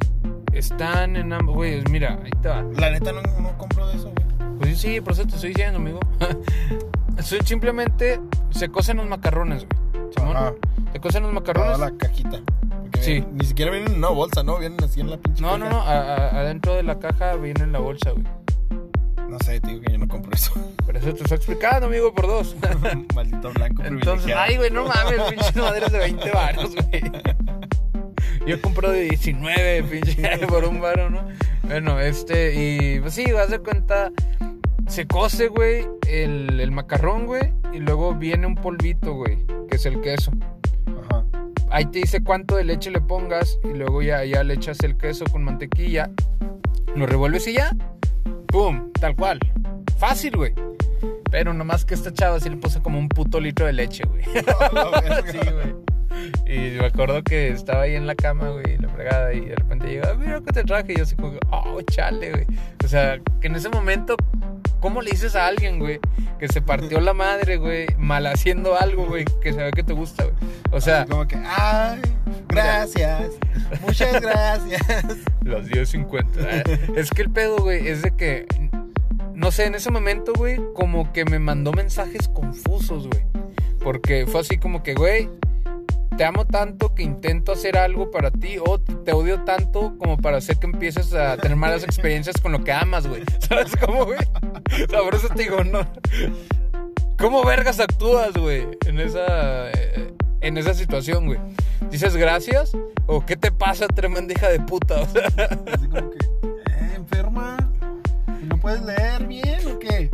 están 0.52 1.16
en 1.16 1.32
ambos, 1.32 1.54
güey, 1.54 1.82
mira, 1.90 2.18
ahí 2.24 2.30
te 2.40 2.48
va. 2.48 2.62
La 2.76 2.90
neta 2.90 3.12
no, 3.12 3.22
no 3.40 3.56
compro 3.58 3.86
de 3.88 3.96
eso, 3.96 4.12
güey. 4.12 4.58
Pues 4.58 4.78
sí, 4.80 5.00
por 5.00 5.12
eso 5.14 5.26
te 5.26 5.34
estoy 5.34 5.50
diciendo, 5.50 5.78
amigo. 5.78 6.00
Simplemente 7.44 8.20
se 8.50 8.68
cocen 8.68 8.96
los 8.98 9.06
macarrones, 9.08 9.66
güey. 9.66 10.10
Simón. 10.16 10.54
Se 10.92 11.00
cocen 11.00 11.22
los 11.22 11.32
Toda 11.32 11.40
macarrones. 11.54 11.78
la 11.78 11.90
cajita. 11.98 12.40
Sí. 13.00 13.24
Ni 13.32 13.44
siquiera 13.46 13.70
vienen 13.70 13.92
en 13.92 13.98
una 13.98 14.08
bolsa, 14.08 14.42
¿no? 14.42 14.58
Vienen 14.58 14.82
así 14.84 15.00
en 15.00 15.10
la 15.10 15.16
pinche 15.16 15.42
No, 15.42 15.56
no, 15.58 15.64
caja. 15.66 15.76
no, 15.76 15.82
a- 15.82 16.16
a- 16.16 16.40
adentro 16.40 16.74
de 16.74 16.82
la 16.82 16.98
caja 16.98 17.34
viene 17.36 17.64
en 17.64 17.72
la 17.72 17.78
bolsa, 17.78 18.10
güey. 18.10 18.24
No 19.28 19.38
sé, 19.38 19.60
te 19.60 19.68
digo 19.70 19.80
que 19.80 19.92
yo 19.92 19.98
no 19.98 20.08
compro 20.08 20.32
eso. 20.34 20.52
Por 20.84 20.96
eso 20.96 21.12
te 21.14 21.22
estoy 21.22 21.36
explicando, 21.36 21.86
amigo, 21.86 22.12
por 22.14 22.26
dos. 22.26 22.54
Maldito 23.14 23.50
blanco 23.52 23.82
Entonces, 23.84 24.34
ay, 24.36 24.56
güey, 24.58 24.70
no 24.70 24.84
mames, 24.86 25.22
pinches 25.30 25.56
maderas 25.56 25.90
de 25.92 25.98
20 25.98 26.30
varos, 26.30 26.74
güey. 26.74 27.02
Yo 28.46 28.60
compro 28.60 28.90
de 28.90 29.02
19, 29.02 29.82
pinche, 29.90 30.38
por 30.48 30.64
un 30.64 30.80
varo, 30.80 31.10
¿no? 31.10 31.26
Bueno, 31.62 32.00
este, 32.00 32.54
y 32.54 33.00
pues 33.00 33.14
sí, 33.14 33.30
vas 33.32 33.50
de 33.50 33.60
cuenta, 33.60 34.10
se 34.88 35.06
cose, 35.06 35.48
güey, 35.48 35.86
el, 36.08 36.58
el 36.60 36.70
macarrón, 36.72 37.26
güey, 37.26 37.52
y 37.72 37.78
luego 37.78 38.14
viene 38.14 38.46
un 38.46 38.56
polvito, 38.56 39.14
güey, 39.14 39.38
que 39.68 39.76
es 39.76 39.86
el 39.86 40.00
queso. 40.00 40.32
Ajá. 41.08 41.24
Ahí 41.70 41.86
te 41.86 42.00
dice 42.00 42.22
cuánto 42.22 42.56
de 42.56 42.64
leche 42.64 42.90
le 42.90 43.00
pongas, 43.00 43.58
y 43.64 43.76
luego 43.76 44.02
ya, 44.02 44.24
ya 44.24 44.42
le 44.42 44.54
echas 44.54 44.80
el 44.80 44.96
queso 44.96 45.24
con 45.30 45.44
mantequilla, 45.44 46.10
Lo 46.94 47.06
revuelves 47.06 47.46
y 47.46 47.54
ya. 47.54 47.70
Pum, 48.48 48.92
tal 49.00 49.16
cual. 49.16 49.38
Fácil, 49.98 50.36
güey. 50.36 50.52
Pero 51.30 51.54
nomás 51.54 51.86
que 51.86 51.94
esta 51.94 52.12
chava 52.12 52.38
sí 52.38 52.50
le 52.50 52.56
puso 52.56 52.82
como 52.82 52.98
un 52.98 53.08
puto 53.08 53.40
litro 53.40 53.64
de 53.64 53.72
leche, 53.72 54.04
güey. 54.04 54.22
A 54.60 54.72
la 54.72 55.00
verga. 55.00 55.32
sí, 55.32 55.38
güey. 55.38 55.91
Y 56.46 56.78
me 56.78 56.86
acuerdo 56.86 57.22
que 57.22 57.48
estaba 57.48 57.82
ahí 57.82 57.94
en 57.94 58.06
la 58.06 58.14
cama, 58.14 58.50
güey, 58.50 58.76
la 58.78 58.88
fregada, 58.88 59.32
y 59.32 59.40
de 59.46 59.54
repente 59.54 59.86
llega, 59.88 60.10
"Ah, 60.12 60.14
mira 60.18 60.40
que 60.40 60.52
te 60.52 60.64
traje. 60.64 60.92
Y 60.92 60.96
yo 60.96 61.02
así 61.04 61.16
como, 61.16 61.38
oh, 61.50 61.80
chale, 61.82 62.30
güey. 62.30 62.46
O 62.84 62.88
sea, 62.88 63.18
que 63.40 63.46
en 63.46 63.56
ese 63.56 63.68
momento, 63.68 64.16
¿cómo 64.80 65.02
le 65.02 65.10
dices 65.10 65.34
a 65.36 65.46
alguien, 65.46 65.78
güey, 65.78 66.00
que 66.38 66.48
se 66.48 66.60
partió 66.60 67.00
la 67.00 67.12
madre, 67.14 67.56
güey, 67.56 67.86
mal 67.98 68.26
haciendo 68.26 68.76
algo, 68.78 69.06
güey, 69.06 69.24
que 69.42 69.52
se 69.52 69.62
ve 69.62 69.70
que 69.72 69.82
te 69.82 69.92
gusta, 69.92 70.24
güey? 70.24 70.34
O 70.72 70.80
sea, 70.80 71.04
como 71.06 71.26
que, 71.26 71.36
ay, 71.36 72.00
gracias, 72.48 73.30
muchas 73.86 74.20
gracias. 74.20 74.80
Los 75.44 75.66
10.50. 75.68 76.24
Ah, 76.40 76.62
es 76.96 77.10
que 77.10 77.22
el 77.22 77.30
pedo, 77.30 77.56
güey, 77.58 77.88
es 77.88 78.02
de 78.02 78.14
que. 78.16 78.46
No 79.34 79.50
sé, 79.50 79.64
en 79.66 79.74
ese 79.74 79.90
momento, 79.90 80.32
güey, 80.36 80.60
como 80.74 81.12
que 81.12 81.24
me 81.24 81.38
mandó 81.38 81.72
mensajes 81.72 82.28
confusos, 82.28 83.08
güey. 83.08 83.24
Porque 83.82 84.24
fue 84.26 84.40
así 84.40 84.58
como 84.58 84.82
que, 84.84 84.94
güey, 84.94 85.28
te 86.16 86.24
amo 86.24 86.46
tanto 86.46 86.94
que 86.94 87.02
intento 87.02 87.52
hacer 87.52 87.76
algo 87.78 88.10
para 88.10 88.30
ti. 88.30 88.56
O 88.64 88.78
te 88.80 89.12
odio 89.12 89.42
tanto 89.44 89.96
como 89.98 90.16
para 90.18 90.38
hacer 90.38 90.58
que 90.58 90.66
empieces 90.66 91.12
a 91.14 91.36
tener 91.36 91.56
malas 91.56 91.82
experiencias 91.84 92.36
con 92.40 92.52
lo 92.52 92.62
que 92.64 92.72
amas, 92.72 93.06
güey. 93.06 93.22
¿Sabes 93.48 93.72
cómo, 93.76 94.04
güey? 94.04 94.18
O 94.18 94.90
sea, 94.90 95.00
por 95.02 95.14
eso 95.14 95.28
te 95.28 95.42
digo, 95.42 95.64
no. 95.64 95.80
¿Cómo 97.18 97.44
vergas 97.44 97.78
actúas, 97.80 98.32
güey? 98.32 98.66
En 98.86 98.98
esa. 99.00 99.70
eh, 99.70 100.12
En 100.40 100.58
esa 100.58 100.74
situación, 100.74 101.26
güey. 101.26 101.38
¿Dices 101.90 102.16
gracias? 102.16 102.72
¿O 103.06 103.24
qué 103.26 103.36
te 103.36 103.52
pasa, 103.52 103.86
tremenda 103.88 104.32
hija 104.34 104.48
de 104.48 104.60
puta? 104.60 105.00
O 105.02 105.06
sea. 105.06 105.26
Así 105.72 105.86
como 105.88 106.10
que, 106.10 106.18
eh, 106.70 106.92
enferma, 106.96 107.56
¿y 108.42 108.46
no 108.46 108.58
puedes 108.58 108.82
leer 108.82 109.26
bien 109.26 109.60
o 109.68 109.78
qué? 109.78 110.10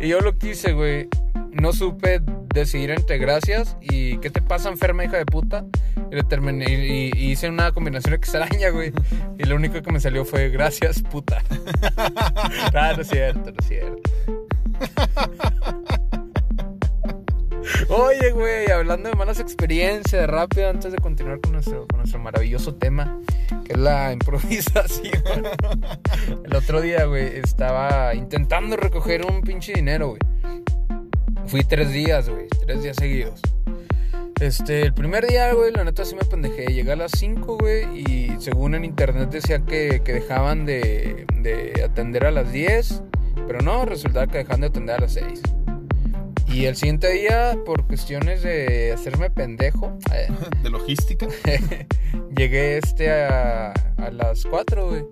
Y 0.00 0.08
yo 0.08 0.20
lo 0.20 0.36
quise, 0.36 0.72
güey. 0.72 1.08
No 1.52 1.72
supe 1.72 2.20
decidir 2.54 2.90
entre 2.90 3.18
gracias 3.18 3.76
y 3.80 4.18
¿qué 4.18 4.30
te 4.30 4.42
pasa, 4.42 4.68
enferma 4.68 5.04
hija 5.04 5.16
de 5.16 5.26
puta? 5.26 5.64
Y, 6.10 6.14
le 6.16 6.22
terminé, 6.24 6.66
y, 6.68 7.30
hice 7.30 7.48
una 7.48 7.72
combinación 7.72 8.14
extraña, 8.14 8.70
güey. 8.70 8.92
Y 9.38 9.44
lo 9.44 9.56
único 9.56 9.80
que 9.82 9.92
me 9.92 10.00
salió 10.00 10.24
fue 10.24 10.48
gracias, 10.50 11.02
puta. 11.02 11.42
ah, 11.96 12.92
no 12.96 13.02
es 13.02 13.08
cierto, 13.08 13.52
no 13.52 13.56
es 13.58 13.66
cierto. 13.66 14.10
Oye, 17.88 18.30
güey, 18.32 18.70
hablando 18.70 19.08
de 19.08 19.16
malas 19.16 19.40
experiencias, 19.40 20.28
rápido, 20.28 20.70
antes 20.70 20.92
de 20.92 20.98
continuar 20.98 21.40
con 21.40 21.52
nuestro, 21.52 21.86
con 21.86 21.98
nuestro 21.98 22.18
maravilloso 22.18 22.74
tema, 22.74 23.18
que 23.64 23.72
es 23.72 23.78
la 23.78 24.12
improvisación. 24.12 25.22
El 26.44 26.56
otro 26.56 26.80
día, 26.80 27.04
güey, 27.04 27.38
estaba 27.38 28.14
intentando 28.14 28.76
recoger 28.76 29.24
un 29.26 29.42
pinche 29.42 29.72
dinero, 29.72 30.08
güey. 30.10 30.20
Fui 31.50 31.64
tres 31.64 31.90
días, 31.90 32.28
güey, 32.28 32.46
tres 32.64 32.84
días 32.84 32.94
seguidos. 32.96 33.40
Este, 34.40 34.82
el 34.82 34.94
primer 34.94 35.26
día, 35.26 35.52
güey, 35.52 35.72
la 35.72 35.82
neta 35.82 36.04
sí 36.04 36.14
me 36.14 36.24
pendejé. 36.24 36.72
Llegué 36.72 36.92
a 36.92 36.96
las 36.96 37.10
5, 37.16 37.58
güey, 37.58 37.86
y 38.02 38.36
según 38.38 38.76
en 38.76 38.84
internet 38.84 39.30
decía 39.30 39.58
que, 39.64 40.00
que 40.04 40.12
dejaban 40.12 40.64
de, 40.64 41.26
de 41.42 41.82
atender 41.82 42.24
a 42.24 42.30
las 42.30 42.52
10, 42.52 43.02
pero 43.48 43.62
no, 43.62 43.84
resultaba 43.84 44.28
que 44.28 44.38
dejaban 44.38 44.60
de 44.60 44.66
atender 44.68 44.94
a 44.94 45.00
las 45.00 45.14
6. 45.14 45.42
Y 46.46 46.66
el 46.66 46.76
siguiente 46.76 47.10
día, 47.10 47.58
por 47.66 47.84
cuestiones 47.84 48.44
de 48.44 48.92
hacerme 48.92 49.28
pendejo, 49.28 49.98
eh, 50.14 50.28
De 50.62 50.70
logística. 50.70 51.26
llegué 52.36 52.78
este 52.78 53.10
a, 53.10 53.72
a 53.72 54.10
las 54.12 54.44
4, 54.44 54.88
güey. 54.88 55.02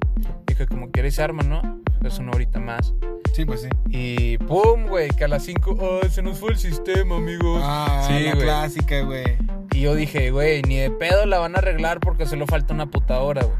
Dije, 0.46 0.68
como 0.68 0.92
quieres 0.92 1.18
arma, 1.18 1.42
¿no? 1.42 1.82
Es 2.04 2.20
una 2.20 2.30
horita 2.30 2.60
más. 2.60 2.94
Sí, 3.34 3.44
pues 3.44 3.62
sí. 3.62 3.68
Y 3.90 4.38
pum, 4.38 4.86
güey, 4.88 5.08
que 5.10 5.24
a 5.24 5.28
las 5.28 5.44
5, 5.44 5.76
oh, 5.80 6.08
se 6.08 6.22
nos 6.22 6.38
fue 6.38 6.50
el 6.50 6.58
sistema, 6.58 7.16
amigos. 7.16 7.62
Ah, 7.64 8.04
sí, 8.08 8.24
la 8.24 8.32
güey. 8.34 8.42
clásica, 8.44 9.00
güey. 9.02 9.36
Y 9.72 9.82
yo 9.82 9.94
dije, 9.94 10.30
güey, 10.32 10.62
ni 10.62 10.76
de 10.76 10.90
pedo 10.90 11.24
la 11.26 11.38
van 11.38 11.54
a 11.54 11.58
arreglar 11.58 12.00
porque 12.00 12.26
solo 12.26 12.46
falta 12.46 12.74
una 12.74 12.86
puta 12.90 13.20
hora, 13.20 13.42
güey. 13.44 13.56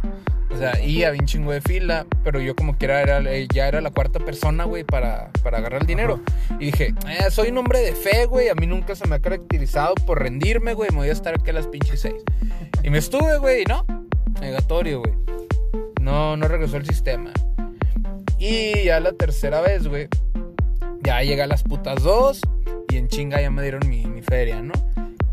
O 0.51 0.57
sea, 0.59 0.83
y 0.83 1.05
había 1.05 1.21
un 1.21 1.27
chingo 1.27 1.53
de 1.53 1.61
fila, 1.61 2.07
pero 2.25 2.41
yo 2.41 2.57
como 2.57 2.77
que 2.77 2.87
era, 2.87 3.03
era- 3.03 3.21
eh, 3.33 3.47
ya 3.53 3.69
era 3.69 3.81
la 3.81 3.91
cuarta 3.91 4.19
persona, 4.19 4.65
güey, 4.65 4.83
para, 4.83 5.31
para 5.45 5.59
agarrar 5.59 5.83
el 5.83 5.87
dinero. 5.87 6.21
Y 6.59 6.67
dije, 6.67 6.95
eh, 7.07 7.31
soy 7.31 7.51
un 7.51 7.59
hombre 7.59 7.79
de 7.81 7.93
fe, 7.93 8.27
güey, 8.27 8.49
a 8.49 8.55
mí 8.55 8.67
nunca 8.67 8.97
se 8.97 9.07
me 9.07 9.15
ha 9.17 9.21
caracterizado 9.21 9.95
por 10.07 10.21
rendirme, 10.21 10.75
güey, 10.75 10.91
me 10.91 10.97
voy 10.97 11.09
a 11.11 11.13
estar 11.13 11.35
aquí 11.39 11.51
a 11.51 11.53
las 11.53 11.69
pinches 11.69 12.01
seis. 12.01 12.17
Y 12.83 12.91
me 12.91 12.99
estuve, 12.99 13.39
güey, 13.39 13.65
no, 13.67 13.85
negatorio, 14.41 15.01
güey. 15.01 15.13
No, 16.01 16.37
no 16.37 16.49
regresó 16.49 16.79
el 16.79 16.87
sistema. 16.87 17.31
Y 18.39 18.85
ya 18.85 19.01
la 19.01 19.13
tercera 19.13 19.61
vez, 19.61 19.87
güey, 19.89 20.09
ya 21.03 21.23
llegué 21.23 21.43
a 21.43 21.47
las 21.47 21.63
putas 21.63 22.03
dos 22.03 22.41
y 22.89 22.97
en 22.97 23.09
chinga 23.09 23.41
ya 23.41 23.51
me 23.51 23.63
dieron 23.63 23.89
mi, 23.89 24.07
mi 24.07 24.23
feria, 24.23 24.63
¿no? 24.63 24.75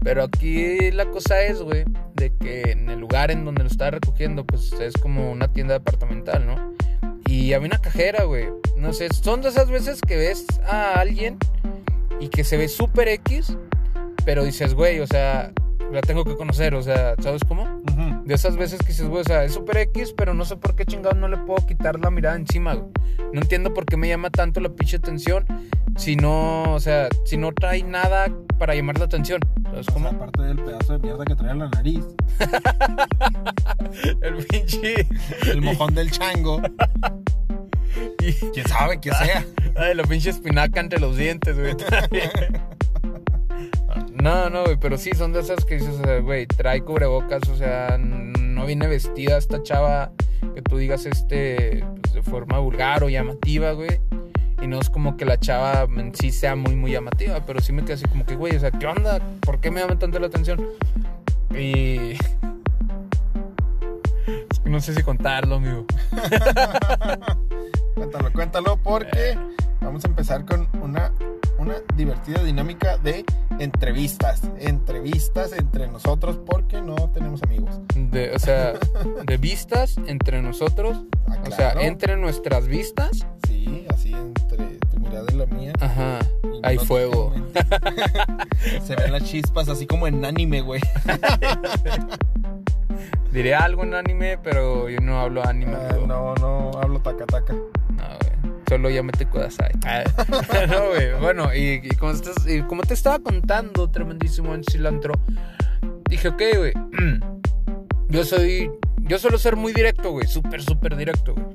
Pero 0.03 0.23
aquí 0.23 0.91
la 0.91 1.05
cosa 1.09 1.41
es, 1.41 1.61
güey, 1.61 1.83
de 2.13 2.31
que 2.37 2.71
en 2.71 2.89
el 2.89 2.99
lugar 2.99 3.31
en 3.31 3.43
donde 3.43 3.63
lo 3.63 3.69
estaba 3.69 3.91
recogiendo, 3.91 4.45
pues 4.45 4.71
es 4.73 4.93
como 4.93 5.31
una 5.31 5.51
tienda 5.51 5.73
departamental, 5.75 6.45
¿no? 6.45 6.73
Y 7.27 7.53
había 7.53 7.67
una 7.67 7.81
cajera, 7.81 8.23
güey. 8.23 8.47
No 8.77 8.93
sé, 8.93 9.09
son 9.13 9.41
de 9.41 9.49
esas 9.49 9.69
veces 9.69 10.01
que 10.01 10.15
ves 10.15 10.45
a 10.67 10.99
alguien 10.99 11.37
y 12.19 12.29
que 12.29 12.43
se 12.43 12.55
ve 12.55 12.67
súper 12.67 13.07
X, 13.07 13.57
pero 14.25 14.43
dices, 14.43 14.73
güey, 14.73 14.99
o 14.99 15.07
sea, 15.07 15.51
la 15.91 16.01
tengo 16.01 16.23
que 16.25 16.35
conocer, 16.35 16.75
o 16.75 16.81
sea, 16.81 17.15
¿sabes 17.21 17.41
cómo? 17.47 17.81
De 18.25 18.33
esas 18.33 18.57
veces 18.57 18.79
que 18.79 18.87
dices, 18.87 19.07
güey, 19.07 19.21
o 19.21 19.23
sea, 19.23 19.43
es 19.43 19.53
super 19.53 19.77
X, 19.77 20.13
pero 20.17 20.33
no 20.33 20.43
sé 20.45 20.57
por 20.57 20.75
qué 20.75 20.85
chingados 20.85 21.17
no 21.17 21.27
le 21.27 21.37
puedo 21.37 21.65
quitar 21.65 21.99
la 21.99 22.09
mirada 22.09 22.35
encima, 22.35 22.73
güey. 22.73 22.89
No 23.33 23.41
entiendo 23.41 23.73
por 23.73 23.85
qué 23.85 23.95
me 23.97 24.07
llama 24.07 24.29
tanto 24.29 24.59
la 24.59 24.69
pinche 24.69 24.97
atención 24.97 25.45
si 25.95 26.15
no, 26.15 26.73
o 26.73 26.79
sea, 26.79 27.07
si 27.25 27.37
no 27.37 27.51
trae 27.53 27.83
nada 27.83 28.29
para 28.57 28.75
llamar 28.75 28.97
la 28.99 29.05
atención. 29.05 29.39
¿Sabes 29.63 29.79
O 29.79 29.83
sea, 29.83 29.93
cómo? 29.93 30.07
aparte 30.09 30.41
del 30.41 30.57
pedazo 30.57 30.93
de 30.93 30.99
mierda 30.99 31.23
que 31.25 31.35
trae 31.35 31.51
en 31.51 31.59
la 31.59 31.69
nariz, 31.69 32.03
El 34.21 34.45
pinche. 34.45 35.07
el 35.49 35.61
mojón 35.61 35.93
del 35.95 36.11
chango, 36.11 36.61
quién 38.53 38.67
sabe 38.67 38.99
qué 38.99 39.11
sea. 39.11 39.45
ay, 39.77 39.95
la 39.95 40.03
pinche 40.03 40.31
espinaca 40.31 40.79
entre 40.79 40.99
los 40.99 41.15
dientes, 41.15 41.57
güey. 41.57 41.75
No, 44.25 44.49
no, 44.49 44.63
güey, 44.63 44.75
pero 44.77 44.97
sí, 44.97 45.11
son 45.15 45.33
de 45.33 45.41
esas 45.41 45.65
que 45.65 45.75
dices, 45.75 46.01
güey, 46.23 46.47
trae 46.47 46.81
cubrebocas, 46.81 47.47
o 47.47 47.55
sea, 47.55 47.99
no 47.99 48.65
viene 48.65 48.87
vestida 48.87 49.37
esta 49.37 49.61
chava 49.61 50.13
que 50.55 50.63
tú 50.63 50.77
digas, 50.77 51.05
este, 51.05 51.85
pues, 52.01 52.15
de 52.15 52.23
forma 52.23 52.57
vulgar 52.57 53.03
o 53.03 53.09
llamativa, 53.09 53.73
güey. 53.73 53.99
Y 54.63 54.65
no 54.65 54.79
es 54.79 54.89
como 54.89 55.15
que 55.15 55.25
la 55.25 55.39
chava 55.39 55.83
en 55.95 56.15
sí 56.15 56.31
sea 56.31 56.55
muy, 56.55 56.75
muy 56.75 56.91
llamativa, 56.93 57.45
pero 57.45 57.61
sí 57.61 57.71
me 57.71 57.83
quedé 57.83 57.93
así 57.93 58.05
como 58.05 58.25
que, 58.25 58.35
güey, 58.35 58.55
o 58.55 58.59
sea, 58.59 58.71
¿qué 58.71 58.87
onda? 58.87 59.21
¿Por 59.41 59.61
qué 59.61 59.69
me 59.69 59.81
llama 59.81 59.99
tanto 59.99 60.17
la 60.17 60.25
atención? 60.25 60.59
Y... 61.55 62.17
Es 64.49 64.59
que 64.59 64.71
no 64.71 64.81
sé 64.81 64.95
si 64.95 65.03
contarlo, 65.03 65.57
amigo. 65.57 65.85
Cuéntalo, 67.93 68.33
cuéntalo, 68.33 68.77
porque 68.77 69.37
vamos 69.81 70.03
a 70.03 70.07
empezar 70.07 70.45
con 70.45 70.67
una, 70.81 71.11
una 71.59 71.75
divertida 71.95 72.43
dinámica 72.43 72.97
de 72.97 73.23
entrevistas. 73.59 74.41
Entrevistas 74.59 75.53
entre 75.53 75.87
nosotros, 75.87 76.37
porque 76.45 76.81
no 76.81 76.95
tenemos 77.13 77.41
amigos. 77.43 77.79
De, 77.95 78.31
o 78.31 78.39
sea, 78.39 78.73
de 79.25 79.37
vistas 79.37 79.97
entre 80.07 80.41
nosotros. 80.41 81.03
Ah, 81.27 81.37
O 81.47 81.51
sea, 81.51 81.71
entre 81.79 82.17
nuestras 82.17 82.67
vistas. 82.67 83.25
Sí, 83.47 83.85
así 83.89 84.13
entre 84.13 84.77
tu 84.91 84.99
mirada 84.99 85.25
y 85.31 85.35
la 85.35 85.45
mía. 85.47 85.73
Ajá. 85.79 86.19
Hay 86.63 86.77
no 86.77 86.83
fuego. 86.83 87.33
Se 88.83 88.95
ven 88.95 89.11
las 89.11 89.23
chispas 89.23 89.69
así 89.69 89.85
como 89.85 90.07
en 90.07 90.25
anime, 90.25 90.61
güey. 90.61 90.81
Diré 93.31 93.53
algo 93.53 93.83
en 93.83 93.93
anime, 93.93 94.37
pero 94.37 94.89
yo 94.89 94.99
no 95.01 95.19
hablo 95.19 95.45
anime. 95.45 95.75
Ah, 95.75 95.97
no, 96.07 96.33
no 96.35 96.71
hablo 96.81 96.99
taca 97.01 97.25
taca. 97.25 97.53
No, 97.53 98.03
güey. 98.21 98.34
Solo 98.67 98.89
llámate 98.89 99.25
Kudasai. 99.27 99.71
Ah, 99.85 100.03
no, 100.69 100.89
güey. 100.89 101.13
Bueno, 101.21 101.53
y, 101.53 101.81
y 101.83 101.89
como, 101.95 102.11
estás- 102.13 102.47
y 102.47 102.61
como 102.63 102.81
te 102.83 102.93
estaba 102.95 103.19
contando, 103.19 103.89
tremendísimo 103.91 104.53
en 104.55 104.63
cilantro, 104.63 105.13
dije, 106.09 106.29
ok, 106.29 106.41
güey. 106.57 106.73
Yo 108.09 108.23
soy. 108.23 108.71
Yo 109.01 109.19
suelo 109.19 109.37
ser 109.37 109.55
muy 109.55 109.71
directo, 109.73 110.11
güey. 110.11 110.25
Súper, 110.27 110.63
súper 110.63 110.95
directo, 110.95 111.35
güey. 111.35 111.45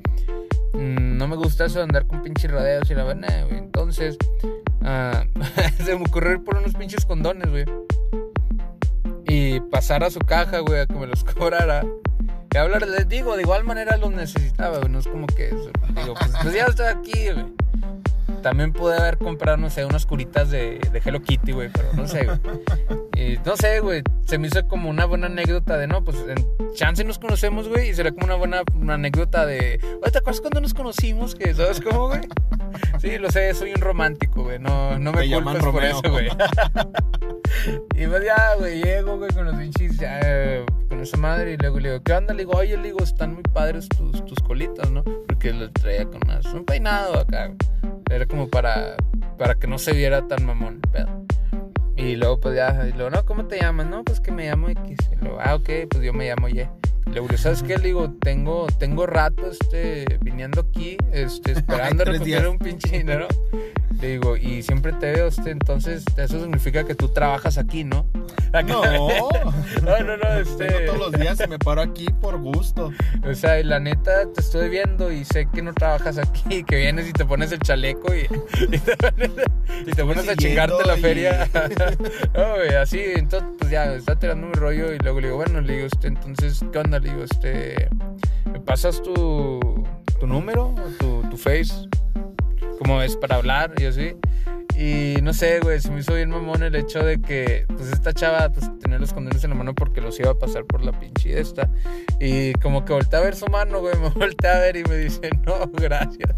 Mm, 0.84 1.16
No 1.18 1.26
me 1.26 1.34
gusta 1.36 1.64
eso 1.64 1.78
de 1.78 1.84
andar 1.84 2.06
con 2.06 2.22
pinches 2.22 2.50
rodeos 2.50 2.88
y 2.90 2.94
la 2.94 3.02
verdad, 3.04 3.46
güey. 3.46 3.58
Entonces, 3.58 4.16
ah, 4.82 5.24
se 5.84 5.96
me 5.96 6.04
ocurrió 6.04 6.32
ir 6.34 6.44
por 6.44 6.56
unos 6.58 6.74
pinches 6.74 7.04
condones, 7.06 7.48
güey. 7.50 7.64
Y 9.26 9.60
pasar 9.60 10.04
a 10.04 10.10
su 10.10 10.20
caja, 10.20 10.60
güey, 10.60 10.80
a 10.80 10.86
que 10.86 10.94
me 10.94 11.06
los 11.06 11.24
cobrara. 11.34 11.84
Y 12.52 12.56
hablar, 12.56 12.86
les 12.86 13.08
digo, 13.08 13.36
de 13.36 13.42
igual 13.42 13.64
manera 13.64 13.96
los 13.96 14.10
necesitaba, 14.10 14.78
güey. 14.78 14.90
No 14.90 14.98
es 14.98 15.06
como 15.06 15.26
que, 15.28 15.50
digo, 15.50 16.14
pues, 16.14 16.32
pues 16.42 16.54
ya 16.54 16.66
estoy 16.66 16.86
aquí, 16.86 17.30
güey. 17.32 17.46
También 18.42 18.72
pude 18.72 18.96
haber 18.96 19.18
comprado, 19.18 19.58
no 19.58 19.70
sé, 19.70 19.84
unas 19.84 20.06
curitas 20.06 20.50
de, 20.50 20.78
de 20.78 21.02
Hello 21.04 21.20
Kitty, 21.22 21.52
güey, 21.52 21.68
pero 21.68 21.92
no 21.92 22.08
sé, 22.08 22.24
güey. 22.24 22.38
Y 23.14 23.38
no 23.44 23.56
sé, 23.56 23.80
güey, 23.80 24.02
se 24.26 24.38
me 24.38 24.46
hizo 24.48 24.66
como 24.66 24.88
una 24.88 25.04
buena 25.04 25.26
anécdota 25.26 25.76
de, 25.76 25.86
no, 25.86 26.02
pues 26.02 26.16
en 26.26 26.46
chance 26.74 27.04
nos 27.04 27.18
conocemos, 27.18 27.68
güey, 27.68 27.90
y 27.90 27.94
será 27.94 28.12
como 28.12 28.24
una 28.24 28.36
buena 28.36 28.62
una 28.74 28.94
anécdota 28.94 29.44
de, 29.44 29.78
oye, 30.02 30.10
¿te 30.10 30.18
acuerdas 30.18 30.40
cuando 30.40 30.60
nos 30.62 30.72
conocimos? 30.72 31.34
Que, 31.34 31.52
¿sabes 31.54 31.80
cómo, 31.80 32.08
güey? 32.08 32.20
Sí, 32.98 33.18
lo 33.18 33.30
sé, 33.30 33.52
soy 33.52 33.72
un 33.72 33.80
romántico, 33.82 34.44
güey, 34.44 34.58
no, 34.58 34.98
no 34.98 35.12
me 35.12 35.30
culpes 35.30 35.62
por 35.62 35.74
Romeo. 35.74 36.00
eso, 36.00 36.10
güey. 36.10 36.28
y 37.94 38.06
pues 38.06 38.24
ya, 38.24 38.54
güey, 38.56 38.82
llego, 38.82 39.18
güey, 39.18 39.30
con 39.32 39.44
los 39.44 39.54
pinches, 39.54 39.98
ya, 39.98 40.20
eh, 40.22 40.64
con 41.00 41.06
esa 41.06 41.16
madre, 41.16 41.52
y 41.54 41.56
luego 41.56 41.80
le 41.80 41.88
digo, 41.92 42.02
¿qué 42.02 42.12
onda? 42.12 42.34
Le 42.34 42.40
digo, 42.44 42.52
oye, 42.58 42.76
le 42.76 42.82
digo, 42.82 43.02
están 43.02 43.32
muy 43.32 43.42
padres 43.42 43.88
tus, 43.88 44.22
tus 44.26 44.38
colitas, 44.40 44.90
¿no? 44.90 45.02
Porque 45.02 45.50
lo 45.50 45.70
traía 45.72 46.04
con 46.04 46.20
unas, 46.26 46.44
un 46.52 46.66
peinado 46.66 47.20
acá. 47.20 47.54
Era 48.10 48.26
como 48.26 48.48
para, 48.50 48.96
para 49.38 49.54
que 49.54 49.66
no 49.66 49.78
se 49.78 49.94
viera 49.94 50.28
tan 50.28 50.44
mamón 50.44 50.74
el 50.84 50.90
pedo. 50.90 51.26
Y 51.96 52.16
luego, 52.16 52.38
pues 52.40 52.56
ya, 52.56 52.86
y 52.86 52.92
luego, 52.92 53.08
no, 53.08 53.24
¿cómo 53.24 53.46
te 53.46 53.58
llamas? 53.58 53.86
No, 53.86 54.04
pues 54.04 54.20
que 54.20 54.30
me 54.30 54.46
llamo 54.46 54.68
X. 54.68 54.98
Y 55.10 55.24
luego, 55.24 55.38
ah, 55.40 55.54
ok, 55.54 55.70
pues 55.88 56.04
yo 56.04 56.12
me 56.12 56.28
llamo 56.28 56.50
Y. 56.50 56.60
Y 56.60 56.68
luego, 57.06 57.28
¿sabes 57.38 57.62
qué? 57.62 57.78
Le 57.78 57.86
digo, 57.86 58.12
tengo, 58.20 58.66
tengo 58.78 59.06
rato, 59.06 59.50
este, 59.50 60.18
viniendo 60.20 60.60
aquí, 60.60 60.98
este, 61.12 61.52
esperando 61.56 62.04
recoger 62.04 62.46
un 62.46 62.58
pinche 62.58 62.98
dinero. 62.98 63.26
Le 64.00 64.12
digo, 64.12 64.34
y 64.36 64.62
siempre 64.62 64.92
te 64.94 65.12
veo, 65.12 65.26
este, 65.26 65.50
entonces, 65.50 66.04
eso 66.16 66.40
significa 66.40 66.84
que 66.84 66.94
tú 66.94 67.08
trabajas 67.08 67.58
aquí, 67.58 67.84
¿no? 67.84 68.06
No, 68.52 68.82
No, 69.82 70.00
no, 70.02 70.16
no, 70.16 70.32
este. 70.40 70.64
vengo 70.64 70.78
todos 70.86 70.98
los 70.98 71.20
días 71.20 71.40
y 71.44 71.48
me 71.48 71.58
paro 71.58 71.82
aquí 71.82 72.06
por 72.20 72.36
gusto. 72.38 72.90
O 73.24 73.34
sea, 73.34 73.60
y 73.60 73.62
la 73.64 73.78
neta, 73.78 74.26
te 74.34 74.40
estoy 74.40 74.68
viendo 74.68 75.12
y 75.12 75.24
sé 75.24 75.46
que 75.52 75.62
no 75.62 75.72
trabajas 75.72 76.18
aquí, 76.18 76.64
que 76.64 76.76
vienes 76.76 77.08
y 77.08 77.12
te 77.12 77.24
pones 77.24 77.52
el 77.52 77.60
chaleco 77.60 78.12
y, 78.14 78.20
y 78.72 78.78
te 78.78 78.96
pones, 78.96 79.30
y 79.86 79.90
te 79.92 80.04
pones 80.04 80.28
a 80.28 80.34
chingarte 80.34 80.84
la 80.84 80.98
y- 80.98 81.00
feria. 81.00 81.48
no, 82.34 82.54
güey, 82.56 82.74
así, 82.74 83.00
entonces, 83.14 83.48
pues 83.58 83.70
ya, 83.70 83.94
está 83.94 84.18
tirando 84.18 84.46
mi 84.48 84.54
rollo 84.54 84.92
y 84.94 84.98
luego 84.98 85.20
le 85.20 85.26
digo, 85.28 85.36
bueno, 85.36 85.60
le 85.60 85.74
digo, 85.74 85.86
este, 85.86 86.08
entonces, 86.08 86.64
¿qué 86.72 86.78
onda? 86.78 86.98
Le 86.98 87.10
digo, 87.10 87.22
este, 87.24 87.88
¿me 88.52 88.58
pasas 88.60 89.00
tu, 89.02 89.60
tu 90.18 90.26
número, 90.26 90.68
o 90.74 90.80
tu, 90.98 91.22
tu 91.30 91.36
face? 91.36 91.72
¿Cómo 92.80 93.02
es 93.02 93.14
para 93.16 93.36
hablar? 93.36 93.74
Y 93.78 93.84
así. 93.84 94.16
Y 94.74 95.20
no 95.20 95.34
sé, 95.34 95.60
güey, 95.60 95.78
se 95.80 95.90
me 95.90 96.00
hizo 96.00 96.14
bien 96.14 96.30
mamón 96.30 96.62
el 96.62 96.74
hecho 96.74 97.04
de 97.04 97.20
que, 97.20 97.66
pues, 97.68 97.92
esta 97.92 98.14
chava, 98.14 98.48
pues, 98.48 98.70
tenía 98.78 98.98
los 98.98 99.12
condones 99.12 99.44
en 99.44 99.50
la 99.50 99.56
mano 99.56 99.74
porque 99.74 100.00
los 100.00 100.18
iba 100.18 100.30
a 100.30 100.38
pasar 100.38 100.64
por 100.64 100.82
la 100.82 100.98
pinche 100.98 101.38
esta. 101.38 101.68
Y 102.18 102.54
como 102.54 102.86
que 102.86 102.94
volteé 102.94 103.18
a 103.18 103.22
ver 103.22 103.36
su 103.36 103.46
mano, 103.48 103.80
güey, 103.80 103.94
me 103.98 104.08
volteé 104.16 104.50
a 104.50 104.58
ver 104.60 104.78
y 104.78 104.84
me 104.84 104.96
dice, 104.96 105.28
no, 105.44 105.70
gracias. 105.74 106.34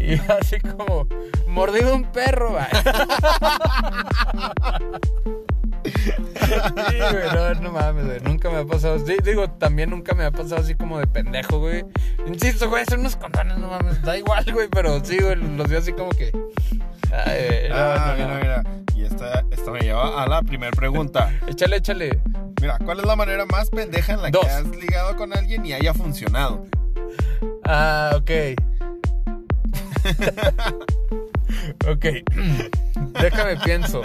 y 0.00 0.14
así 0.32 0.58
como, 0.58 1.06
mordido 1.46 1.94
un 1.94 2.10
perro, 2.10 2.50
güey. 2.50 2.64
Sí, 5.84 6.96
güey, 6.98 7.24
no, 7.34 7.54
no 7.60 7.72
mames, 7.72 8.04
güey. 8.06 8.20
Nunca 8.20 8.50
me 8.50 8.58
ha 8.58 8.64
pasado. 8.64 8.98
sí, 9.04 9.16
digo, 9.24 9.48
también 9.50 9.90
nunca 9.90 10.14
me 10.14 10.24
ha 10.24 10.30
pasado 10.30 10.60
así 10.62 10.74
como 10.74 10.98
de 10.98 11.06
pendejo, 11.06 11.58
güey. 11.58 11.84
Insisto, 12.26 12.68
güey, 12.68 12.84
son 12.88 13.00
unos 13.00 13.16
condones, 13.16 13.58
no 13.58 13.68
mames. 13.68 14.00
Da 14.02 14.16
igual, 14.16 14.44
güey, 14.52 14.68
pero 14.68 15.04
sí, 15.04 15.18
güey, 15.18 15.36
los 15.36 15.68
veo 15.68 15.78
así 15.78 15.92
como 15.92 16.10
que. 16.10 16.30
Ay, 17.12 17.46
güey, 17.48 17.68
no, 17.68 17.74
Ah, 17.76 18.14
no, 18.18 18.24
mira, 18.24 18.38
mira. 18.40 18.62
Y 18.94 19.04
esta, 19.04 19.44
esta 19.50 19.70
me 19.70 19.80
lleva 19.80 20.22
a 20.22 20.26
la 20.28 20.42
primera 20.42 20.72
pregunta. 20.72 21.32
Échale, 21.48 21.76
échale. 21.76 22.20
Mira, 22.60 22.78
¿cuál 22.84 23.00
es 23.00 23.06
la 23.06 23.16
manera 23.16 23.44
más 23.46 23.70
pendeja 23.70 24.12
en 24.12 24.22
la 24.22 24.30
Dos. 24.30 24.44
que 24.44 24.50
has 24.50 24.66
ligado 24.76 25.16
con 25.16 25.36
alguien 25.36 25.66
y 25.66 25.72
haya 25.72 25.92
funcionado? 25.94 26.64
Ah, 27.64 28.12
ok. 28.16 28.30
ok. 31.88 32.06
Déjame 33.20 33.56
pienso. 33.64 34.02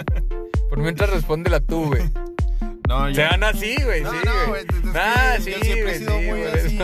Por 0.68 0.78
mientras 0.78 1.10
respóndela 1.10 1.60
tú, 1.60 1.86
güey. 1.86 2.02
No, 2.88 3.14
Se 3.14 3.22
van 3.22 3.44
así, 3.44 3.76
güey, 3.82 4.02
No, 4.02 4.10
sí, 4.12 4.16
no, 4.24 4.48
güey. 4.48 4.64
Ah, 4.94 5.36
sí, 5.40 5.52
yo 5.52 5.58
siempre 5.60 5.94
he 5.94 5.98
sido 5.98 6.18
sí, 6.18 6.26
muy 6.26 6.40
güey. 6.40 6.44
así. 6.46 6.78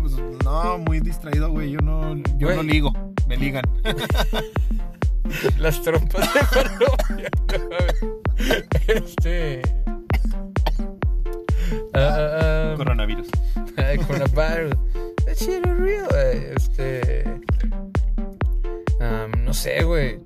pues, 0.00 0.12
no, 0.44 0.78
muy 0.78 1.00
distraído, 1.00 1.50
güey. 1.50 1.70
Yo 1.72 1.80
no, 1.80 2.16
yo 2.38 2.46
Güey. 2.48 2.56
no 2.56 2.62
ligo. 2.62 2.92
Me 3.28 3.36
ligan. 3.36 3.64
Las 5.58 5.82
trompas 5.82 6.32
de 6.32 6.40
Colombia. 6.78 7.30
este. 8.86 9.62
Ah, 11.94 11.98
ah, 11.98 12.40
ah. 12.40 12.74
Coronavirus. 12.76 13.28
Ay, 13.76 13.98
coronavirus. 13.98 14.74
That 15.26 15.36
shit 15.36 15.66
is 15.66 15.76
real, 15.78 16.06
güey. 16.08 16.54
Este. 16.56 17.24
no 19.44 19.52
sé, 19.52 19.82
güey. 19.82 20.20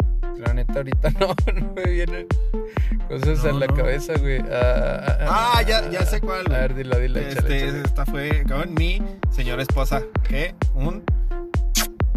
La 0.47 0.55
neta, 0.55 0.75
ahorita 0.75 1.11
no, 1.21 1.35
no 1.55 1.73
me 1.75 1.83
vienen 1.85 2.27
cosas 3.09 3.43
No, 3.45 3.51
a 3.51 3.53
la 3.53 3.67
no. 3.67 3.75
cabeza, 3.75 4.15
güey. 4.19 4.41
Ah, 4.51 5.19
Ah, 5.57 5.63
ya, 5.67 5.89
ya 5.91 6.05
sé 6.07 6.21
cuál. 6.21 6.47
A 6.53 6.61
ver, 6.61 6.75
dila, 6.75 6.99
dila, 6.99 7.21
Este, 7.21 7.65
échale. 7.67 7.83
esta 7.85 8.07
fue 8.07 8.45
con 8.49 8.75
mi 8.75 9.03
señora 9.31 9.63
esposa. 9.63 10.03
Que 10.29 10.55
un 10.75 11.03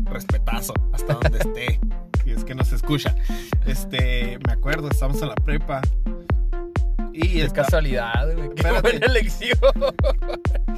respetazo 0.05 0.73
hasta 0.93 1.13
donde 1.15 1.37
esté. 1.39 1.79
Si 2.23 2.31
es 2.31 2.43
que 2.45 2.55
nos 2.55 2.71
escucha. 2.71 3.13
Este, 3.65 4.39
me 4.45 4.53
acuerdo, 4.53 4.89
estamos 4.89 5.21
en 5.21 5.29
la 5.29 5.35
prepa. 5.35 5.81
Y 7.13 7.41
esta, 7.41 7.63
casualidad, 7.63 8.25
güey. 8.33 8.49
Qué 8.49 8.55
Espérate. 8.61 8.81
buena 8.81 9.05
elección. 9.05 9.59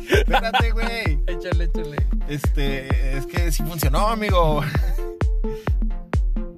espérate, 0.10 0.72
güey. 0.72 1.20
échale, 1.28 1.64
échale. 1.66 1.98
Este, 2.28 3.18
es 3.18 3.26
que 3.28 3.52
sí 3.52 3.64
funcionó, 3.64 4.08
amigo. 4.08 4.62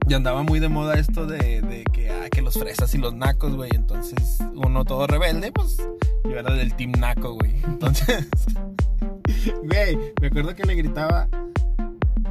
Y 0.10 0.14
andaba 0.14 0.42
muy 0.42 0.62
de 0.62 0.70
moda 0.70 0.94
esto 0.94 1.26
de, 1.26 1.62
de 1.62 1.84
que, 1.92 2.10
ah, 2.10 2.30
que 2.30 2.42
los 2.42 2.58
fresas 2.58 2.94
y 2.96 2.98
los 2.98 3.14
nacos, 3.14 3.56
güey. 3.56 3.72
Entonces, 3.74 4.40
uno 4.56 4.86
todo 4.86 5.06
rebelde, 5.06 5.52
pues 5.52 5.78
yo 6.24 6.38
era 6.38 6.54
del 6.54 6.74
team 6.76 6.94
naco, 6.98 7.34
güey. 7.34 7.52
Entonces, 7.66 8.26
güey, 9.64 9.98
me 10.22 10.28
acuerdo 10.28 10.56
que 10.56 10.64
le 10.64 10.76
gritaba. 10.76 11.28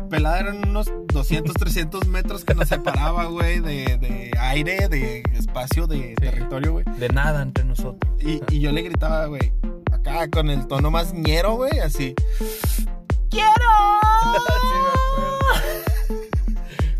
Pelada 0.09 0.41
eran 0.41 0.69
unos 0.69 0.91
200, 1.09 1.55
300 1.55 2.07
metros 2.07 2.45
que 2.45 2.55
nos 2.55 2.69
separaba, 2.69 3.27
güey, 3.27 3.61
de, 3.61 3.99
de 3.99 4.31
aire, 4.39 4.89
de 4.89 5.23
espacio, 5.35 5.87
de 5.87 6.15
territorio, 6.15 6.73
güey. 6.73 6.85
De 6.99 7.11
nada 7.11 7.43
entre 7.43 7.65
nosotros. 7.65 8.11
Y, 8.23 8.41
y 8.55 8.61
yo 8.61 8.73
le 8.73 8.83
gritaba, 8.83 9.27
güey, 9.27 9.53
acá 9.93 10.31
con 10.31 10.49
el 10.49 10.67
tono 10.67 10.91
más 10.91 11.13
ñero, 11.13 11.57
güey, 11.57 11.79
así. 11.81 12.15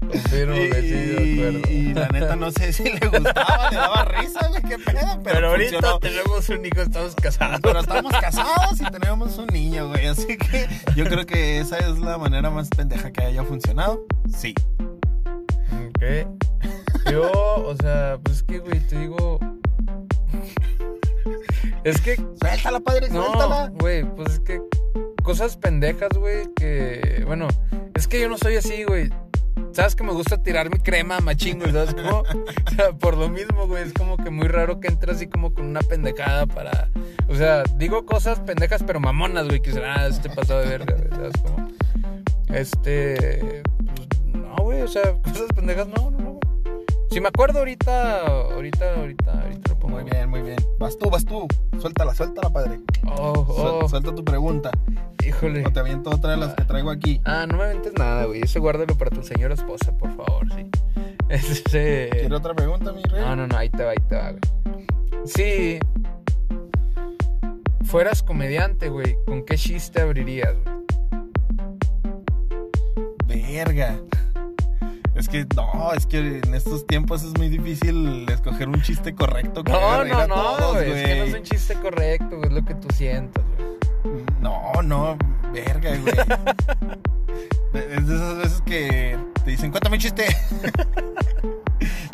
Confirmo, 0.09 0.55
güey, 0.55 0.83
sí, 0.83 0.91
de 0.91 1.35
acuerdo. 1.35 1.71
y, 1.71 1.75
y 1.75 1.95
la 1.95 2.09
neta 2.09 2.37
no 2.37 2.51
sé 2.51 2.73
si 2.73 2.85
le 2.85 2.99
gustaba, 3.09 3.71
le 3.71 3.77
daba 3.77 4.05
risa, 4.05 4.49
güey, 4.49 4.63
qué 4.63 4.79
pedo, 4.79 5.01
pero, 5.01 5.21
Pero, 5.25 5.49
ahorita 5.51 5.71
funcionó. 5.73 5.99
tenemos 6.01 6.49
un 6.49 6.67
hijo, 6.67 6.81
estamos 6.83 7.15
casados. 7.17 7.61
Pero 7.63 7.81
estamos 7.81 8.13
casados 8.13 8.81
y 8.81 8.85
tenemos 8.91 9.39
un 9.39 9.47
niño, 9.49 9.89
güey, 9.89 10.07
así 10.07 10.37
que 10.39 10.69
yo 10.95 11.05
creo 11.05 11.27
que 11.27 11.59
esa 11.61 11.79
es 11.79 11.99
la 11.99 12.19
manera 12.19 12.51
más 12.51 12.69
pendeja 12.69 13.11
que 13.13 13.23
haya 13.25 13.43
funcionado. 13.45 14.05
Sí. 14.37 14.55
Ok. 15.89 16.29
Yo, 17.11 17.31
o 17.33 17.75
sea, 17.81 18.19
pues 18.23 18.37
es 18.39 18.43
que, 18.43 18.59
güey, 18.59 18.81
te 18.81 18.99
digo. 18.99 19.39
Es 21.85 22.01
que, 22.01 22.17
Suéltala, 22.17 22.81
padre, 22.81 23.09
suéltala. 23.09 23.69
no, 23.69 23.73
güey, 23.75 24.03
pues 24.17 24.35
es 24.35 24.41
que 24.41 24.61
cosas 25.23 25.57
pendejas, 25.57 26.11
güey, 26.19 26.53
que, 26.57 27.23
bueno, 27.27 27.47
es 27.95 28.09
que 28.09 28.21
yo 28.21 28.29
no 28.29 28.37
soy 28.39 28.57
así, 28.57 28.83
güey. 28.85 29.09
Sabes 29.73 29.95
que 29.95 30.05
me 30.05 30.13
gusta 30.13 30.43
tirar 30.43 30.71
mi 30.71 30.79
crema 30.79 31.21
machín, 31.21 31.59
güey, 31.59 31.73
¿sabes 31.73 31.95
cómo? 31.95 32.21
O 32.67 32.71
sea, 32.75 32.93
por 32.93 33.17
lo 33.17 33.29
mismo, 33.29 33.67
güey, 33.67 33.85
es 33.85 33.93
como 33.93 34.17
que 34.17 34.31
muy 34.31 34.49
raro 34.49 34.81
que 34.81 34.89
entre 34.89 35.13
así 35.13 35.27
como 35.27 35.53
con 35.53 35.67
una 35.67 35.81
pendejada 35.81 36.47
para... 36.47 36.89
O 37.29 37.35
sea, 37.35 37.63
digo 37.77 38.07
cosas 38.07 38.41
pendejas 38.41 38.83
pero 38.87 39.01
mamonas, 39.01 39.47
güey, 39.47 39.61
que 39.61 39.73
será 39.73 40.01
ah, 40.01 40.07
este 40.07 40.31
pasado 40.31 40.61
de 40.61 40.69
verga, 40.69 40.95
güey, 40.97 41.11
¿sabes 41.11 41.33
cómo? 41.43 41.69
Este... 42.49 43.63
pues, 43.95 44.09
no, 44.33 44.57
güey, 44.63 44.83
o 44.83 44.89
sea, 44.89 45.13
cosas 45.23 45.49
pendejas, 45.55 45.89
no, 45.89 46.11
no, 46.11 46.19
no. 46.19 46.36
Si 47.11 47.21
me 47.21 47.29
acuerdo 47.29 47.61
ahorita, 47.61 48.27
ahorita, 48.53 48.95
ahorita, 48.97 49.43
ahorita 49.43 49.69
lo 49.71 49.79
pongo. 49.79 50.01
Muy 50.01 50.05
bien, 50.11 50.29
muy 50.29 50.43
bien. 50.43 50.57
Vas 50.79 50.99
tú, 50.99 51.09
vas 51.09 51.25
tú. 51.25 51.47
Suéltala, 51.81 52.15
suéltala, 52.15 52.51
padre. 52.51 52.81
Oh, 53.07 53.35
Suel- 53.47 53.85
oh, 53.85 53.89
Suelta 53.89 54.15
tu 54.15 54.25
pregunta. 54.25 54.71
híjole. 55.25 55.65
O 55.67 55.73
te 55.73 55.81
aviento 55.81 56.11
otra 56.11 56.33
de 56.33 56.37
las 56.37 56.55
que 56.55 56.65
traigo 56.65 56.91
aquí. 56.91 57.21
Ah, 57.25 57.47
no 57.49 57.57
me 57.57 57.65
aventes 57.65 57.93
nada, 57.99 58.25
güey. 58.27 58.43
Ese 58.43 58.59
guárdalo 58.59 58.95
para 58.99 59.11
tu 59.11 59.23
señora 59.23 59.55
esposa, 59.55 59.97
por 59.97 60.15
favor, 60.17 60.47
sí. 60.55 60.67
Este... 61.29 62.09
¿Quieres 62.11 62.33
otra 62.33 62.55
pregunta, 62.55 62.93
mi 62.93 63.03
rey? 63.03 63.21
No, 63.25 63.35
no, 63.35 63.47
no, 63.49 63.57
ahí 63.57 63.69
te 63.71 63.83
va, 63.85 63.91
ahí 63.93 63.97
te 64.09 64.15
va, 64.17 64.31
güey. 64.33 64.41
Si 65.27 65.79
fueras 67.85 68.23
comediante, 68.23 68.89
güey, 68.91 69.17
¿con 69.27 69.45
qué 69.45 69.57
chiste 69.57 70.03
abrirías, 70.03 70.55
güey? 70.63 70.77
Verga. 73.55 73.97
Es 75.17 75.29
que 75.29 75.47
no, 75.57 75.93
es 75.95 76.07
que 76.07 76.19
en 76.19 76.55
estos 76.55 76.87
tiempos 76.87 77.23
es 77.23 77.37
muy 77.39 77.49
difícil 77.49 78.29
escoger 78.29 78.69
un 78.69 78.83
chiste 78.83 79.15
correcto 79.15 79.65
que 79.65 79.73
No, 79.73 80.05
no, 80.05 80.27
no, 80.27 80.73
güey. 80.75 80.91
Es 80.91 81.07
que 81.07 81.17
no 81.17 81.25
es 81.25 81.35
un 81.35 81.43
chiste 81.43 81.75
correcto, 81.77 82.37
güey. 82.37 82.49
Es 82.49 82.53
lo 82.53 82.65
que 82.65 82.75
tú 82.75 82.89
sientas, 82.95 83.43
güey. 83.57 84.23
No, 84.41 84.83
no, 84.83 85.17
verga, 85.53 85.97
güey. 85.97 86.15
es 87.75 88.07
de 88.07 88.15
esas 88.15 88.37
veces 88.37 88.63
que 88.67 89.19
te 89.43 89.51
dicen, 89.51 89.71
cuéntame 89.71 89.97
un 89.97 90.03
chiste. 90.03 90.27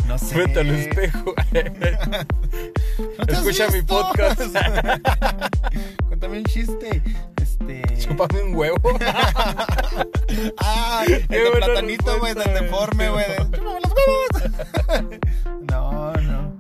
no 0.07 0.17
sé. 0.17 0.35
Frente 0.35 0.61
al 0.61 0.71
espejo. 0.71 1.35
¿No 3.19 3.25
Escucha 3.35 3.69
mi 3.69 3.83
podcast. 3.83 4.41
Cuéntame 6.07 6.39
un 6.39 6.45
chiste. 6.45 6.82
Chúpame 8.13 8.43
un 8.43 8.55
huevo. 8.55 8.77
Ah, 10.59 11.05
el 11.07 11.29
de 11.29 11.51
platanito, 11.55 12.19
güey, 12.19 12.35
del 12.35 12.55
deforme, 12.55 13.11
güey. 13.11 13.25
"Chúpame 13.37 13.81
los 13.81 13.93
huevos". 13.93 15.19
No, 15.71 16.13
no. 16.13 16.53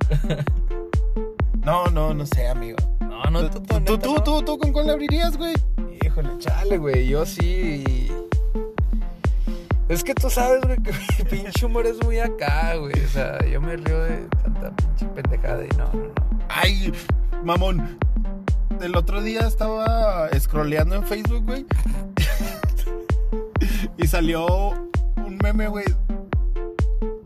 No, 1.65 1.87
no, 1.87 2.15
no 2.15 2.27
sé, 2.27 2.49
amigo. 2.49 2.77
No, 3.01 3.25
no, 3.31 3.51
Tú, 3.51 3.61
tú, 3.63 3.81
tú, 3.81 3.99
tú, 3.99 4.15
tú, 4.23 4.43
tú, 4.43 4.59
¿con 4.59 4.73
cuál 4.73 4.87
le 4.87 4.93
abrirías, 4.93 5.37
güey? 5.37 5.55
Híjole, 6.03 6.31
chale, 6.39 6.79
güey. 6.79 7.07
Yo 7.09 7.25
sí. 7.27 8.11
Es 9.89 10.03
que 10.05 10.15
tú 10.15 10.29
sabes, 10.31 10.63
güey, 10.63 10.77
que 10.83 10.93
mi 10.93 11.25
pinche 11.31 11.67
humor 11.67 11.87
es 11.87 12.03
muy 12.05 12.19
acá, 12.19 12.77
güey. 12.77 12.95
O 13.05 13.09
sea, 13.09 13.45
yo 13.47 13.61
me 13.61 13.77
río 13.77 14.05
de 14.05 14.27
tanta 14.43 14.75
pinche 14.77 15.07
pendejada 15.07 15.65
y 15.65 15.69
no, 15.77 15.85
no, 15.93 16.03
no. 16.05 16.15
Ay, 16.49 16.93
mamón. 17.45 17.99
El 18.83 18.97
otro 18.97 19.23
día 19.23 19.47
estaba 19.47 20.29
scrolleando 20.41 20.97
en 20.97 21.07
Facebook, 21.07 21.45
güey. 21.45 21.65
y 23.97 24.07
salió 24.09 24.45
un 25.25 25.39
meme, 25.41 25.69
güey. 25.69 25.85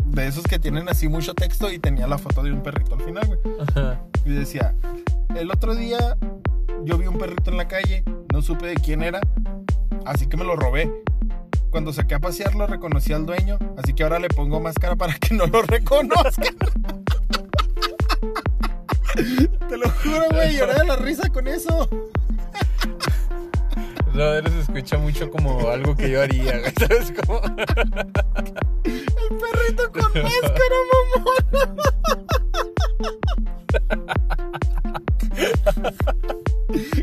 De 0.05 0.27
esos 0.27 0.45
que 0.45 0.59
tienen 0.59 0.87
así 0.91 1.09
mucho 1.09 1.35
texto 1.35 1.73
y 1.73 1.79
tenía 1.79 2.07
la 2.07 2.19
foto 2.19 2.43
de 2.43 2.53
un 2.53 2.63
perrito 2.63 2.95
al 2.95 3.01
final, 3.01 3.27
güey. 3.27 3.41
Y 4.27 4.31
decía, 4.33 4.75
el 5.35 5.51
otro 5.51 5.75
día 5.75 6.19
yo 6.85 6.99
vi 6.99 7.07
un 7.07 7.17
perrito 7.17 7.51
en 7.51 7.57
la 7.57 7.67
calle, 7.69 8.05
no 8.31 8.43
supe 8.43 8.67
de 8.67 8.75
quién 8.75 9.03
era, 9.03 9.21
así 10.05 10.27
que 10.27 10.37
me 10.37 10.45
lo 10.45 10.57
robé. 10.57 10.93
Cuando 11.71 11.91
saqué 11.93 12.17
a 12.17 12.21
pasearlo 12.21 12.67
reconocí 12.67 13.15
al 13.15 13.25
dueño, 13.25 13.59
así 13.79 13.95
que 13.95 14.03
ahora 14.03 14.19
le 14.19 14.29
pongo 14.29 14.61
máscara 14.61 14.95
para 14.95 15.15
que 15.15 15.35
no 15.35 15.47
lo 15.47 15.63
reconozcan. 15.63 16.55
Te 19.69 19.77
lo 19.77 19.89
juro, 19.91 20.27
güey, 20.33 20.57
lloré 20.57 20.75
de 20.75 20.85
la 20.85 20.97
risa 20.97 21.31
con 21.31 21.49
eso. 21.49 21.89
No, 24.13 24.33
se 24.51 24.61
escucha 24.61 24.99
mucho 24.99 25.31
como 25.31 25.69
algo 25.69 25.95
que 25.97 26.11
yo 26.11 26.23
haría, 26.23 26.59
güey. 26.59 26.73
¿Sabes 26.79 27.13
cómo? 27.25 27.41
El 28.85 29.05
perrito 29.37 29.93
con 29.93 30.23
máscara, 30.23 30.77
mamón. 30.93 31.77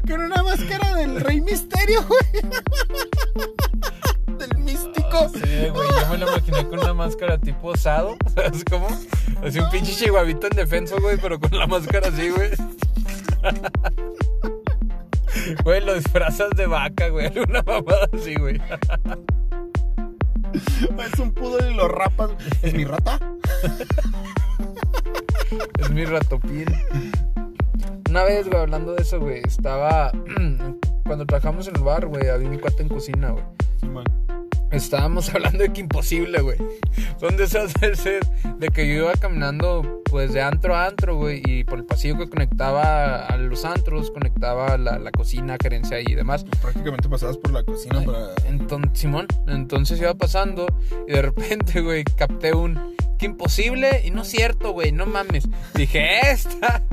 Con 0.08 0.22
una 0.22 0.44
máscara 0.44 0.96
del 0.96 1.22
Rey 1.22 1.42
Misterio, 1.42 2.04
güey. 2.08 2.44
Místico. 5.14 5.46
Sí, 5.46 5.70
güey, 5.70 5.88
yo 5.90 6.08
me 6.10 6.18
lo 6.18 6.28
imaginé 6.30 6.68
con 6.68 6.80
una 6.80 6.94
máscara 6.94 7.38
tipo 7.38 7.70
osado. 7.70 8.16
¿Sabes 8.36 8.64
cómo? 8.70 8.88
Así 9.44 9.60
un 9.60 9.70
pinche 9.70 9.94
chihuahuito 9.94 10.48
en 10.48 10.58
defensa, 10.58 10.96
güey, 11.00 11.18
pero 11.18 11.40
con 11.40 11.58
la 11.58 11.68
máscara 11.68 12.08
así, 12.10 12.30
güey. 12.30 12.52
Güey, 15.64 15.84
lo 15.84 15.96
disfrazas 15.96 16.52
de 16.52 16.68
vaca, 16.68 17.10
güey. 17.10 17.28
Una 17.50 17.64
mamada 17.64 18.08
así, 18.14 18.36
güey. 18.36 18.62
Es 20.54 21.20
un 21.20 21.32
pudo 21.32 21.58
y 21.68 21.74
lo 21.74 21.88
rapas. 21.88 22.32
¿Es 22.62 22.74
mi 22.74 22.86
rata? 22.86 23.20
Es 25.80 25.90
mi 25.90 26.06
ratopín. 26.06 26.66
Una 28.10 28.24
vez, 28.24 28.48
güey, 28.48 28.62
hablando 28.62 28.94
de 28.94 29.02
eso, 29.02 29.20
güey, 29.20 29.42
estaba. 29.44 30.12
Cuando 31.06 31.26
trabajamos 31.26 31.68
en 31.68 31.76
el 31.76 31.82
bar, 31.82 32.06
güey, 32.06 32.30
había 32.30 32.48
mi 32.48 32.60
cuate 32.60 32.84
en 32.84 32.90
cocina, 32.90 33.32
güey. 33.32 33.44
Estábamos 34.74 35.30
hablando 35.34 35.60
de 35.64 35.72
que 35.72 35.82
imposible, 35.82 36.42
güey. 36.42 36.58
Son 37.20 37.38
de 37.38 37.46
esas 37.46 37.74
veces 37.76 38.22
de 38.58 38.68
que 38.70 38.88
yo 38.88 38.96
iba 38.96 39.14
caminando, 39.14 40.02
pues, 40.10 40.34
de 40.34 40.42
antro 40.42 40.76
a 40.76 40.86
antro, 40.88 41.16
güey, 41.16 41.42
y 41.46 41.64
por 41.64 41.78
el 41.80 41.86
pasillo 41.86 42.18
que 42.18 42.30
conectaba 42.30 43.26
a 43.26 43.38
los 43.38 43.64
antros, 43.66 44.12
conectaba 44.12 44.78
la, 44.78 45.00
la 45.00 45.12
cocina, 45.12 45.58
gerencia 45.62 46.00
y 46.02 46.14
demás. 46.16 46.44
Prácticamente 46.62 47.08
pasabas 47.10 47.38
por 47.38 47.52
la 47.52 47.64
cocina 47.64 48.02
para. 48.04 48.30
Entonces, 48.48 48.92
Simón, 49.00 49.28
entonces 49.48 50.00
iba 50.00 50.14
pasando 50.16 50.66
y 51.08 51.12
de 51.14 51.22
repente, 51.22 51.82
güey, 51.82 52.04
capté 52.04 52.54
un 52.54 52.96
que 53.20 53.28
imposible 53.28 54.02
y 54.04 54.12
no 54.12 54.24
es 54.24 54.28
cierto, 54.30 54.72
güey, 54.72 54.92
no 54.92 55.06
mames. 55.06 55.48
Dije, 55.76 56.32
esta. 56.32 56.82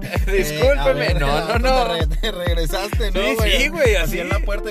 Discúlpeme. 0.26 1.06
Eh, 1.10 1.14
ver, 1.14 1.20
no, 1.20 1.58
no, 1.58 1.58
no. 1.58 1.94
Te, 1.94 2.04
re- 2.06 2.16
te 2.20 2.30
regresaste, 2.32 3.10
¿no, 3.10 3.20
Sí, 3.20 3.34
güey? 3.36 3.52
sí, 3.62 3.68
güey, 3.68 3.94
así. 3.96 4.18
en 4.20 4.28
la 4.28 4.38
puerta. 4.40 4.70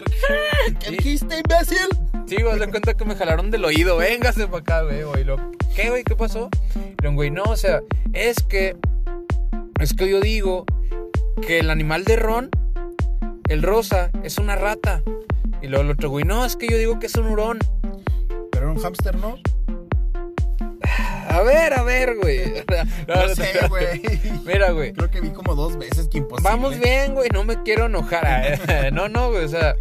¿Qué 0.79 0.91
dijiste, 0.91 1.37
imbécil? 1.39 1.87
Sí, 2.27 2.35
güey, 2.41 2.59
de 2.59 2.67
cuenta 2.69 2.93
que 2.93 3.05
me 3.05 3.15
jalaron 3.15 3.51
del 3.51 3.63
oído. 3.65 3.97
Véngase 3.97 4.47
para 4.47 4.57
acá, 4.59 4.81
güey. 4.83 5.03
güey. 5.03 5.25
¿Qué, 5.75 5.89
güey? 5.89 6.03
¿Qué 6.03 6.15
pasó? 6.15 6.49
Y 6.75 7.01
luego, 7.01 7.15
güey, 7.15 7.31
no, 7.31 7.43
o 7.43 7.55
sea, 7.55 7.81
es 8.13 8.43
que. 8.43 8.75
Es 9.79 9.93
que 9.93 10.09
yo 10.09 10.19
digo 10.19 10.65
que 11.45 11.59
el 11.59 11.69
animal 11.69 12.03
de 12.03 12.15
Ron, 12.17 12.49
el 13.47 13.63
rosa, 13.63 14.09
es 14.23 14.37
una 14.39 14.55
rata. 14.55 15.03
Y 15.61 15.67
luego 15.67 15.85
el 15.85 15.91
otro, 15.91 16.09
güey, 16.09 16.25
no, 16.25 16.45
es 16.45 16.55
que 16.55 16.67
yo 16.67 16.77
digo 16.77 16.99
que 16.99 17.05
es 17.05 17.15
un 17.15 17.27
hurón. 17.27 17.59
Pero 18.51 18.65
era 18.65 18.71
un 18.71 18.79
hámster, 18.81 19.15
¿no? 19.15 19.37
A 21.29 21.41
ver, 21.41 21.73
a 21.73 21.83
ver, 21.83 22.15
güey. 22.17 22.39
No 23.07 23.35
sé, 23.35 23.51
güey. 23.69 24.01
Mira, 24.45 24.71
güey. 24.71 24.93
Creo 24.93 25.09
que 25.09 25.21
vi 25.21 25.29
como 25.29 25.55
dos 25.55 25.77
veces 25.77 26.07
que 26.09 26.17
imposible. 26.17 26.49
Vamos 26.49 26.79
bien, 26.79 27.13
güey, 27.13 27.29
no 27.29 27.43
me 27.43 27.61
quiero 27.63 27.85
enojar. 27.85 28.25
eh. 28.67 28.89
No, 28.93 29.07
no, 29.07 29.29
güey, 29.31 29.45
o 29.45 29.49
sea, 29.49 29.75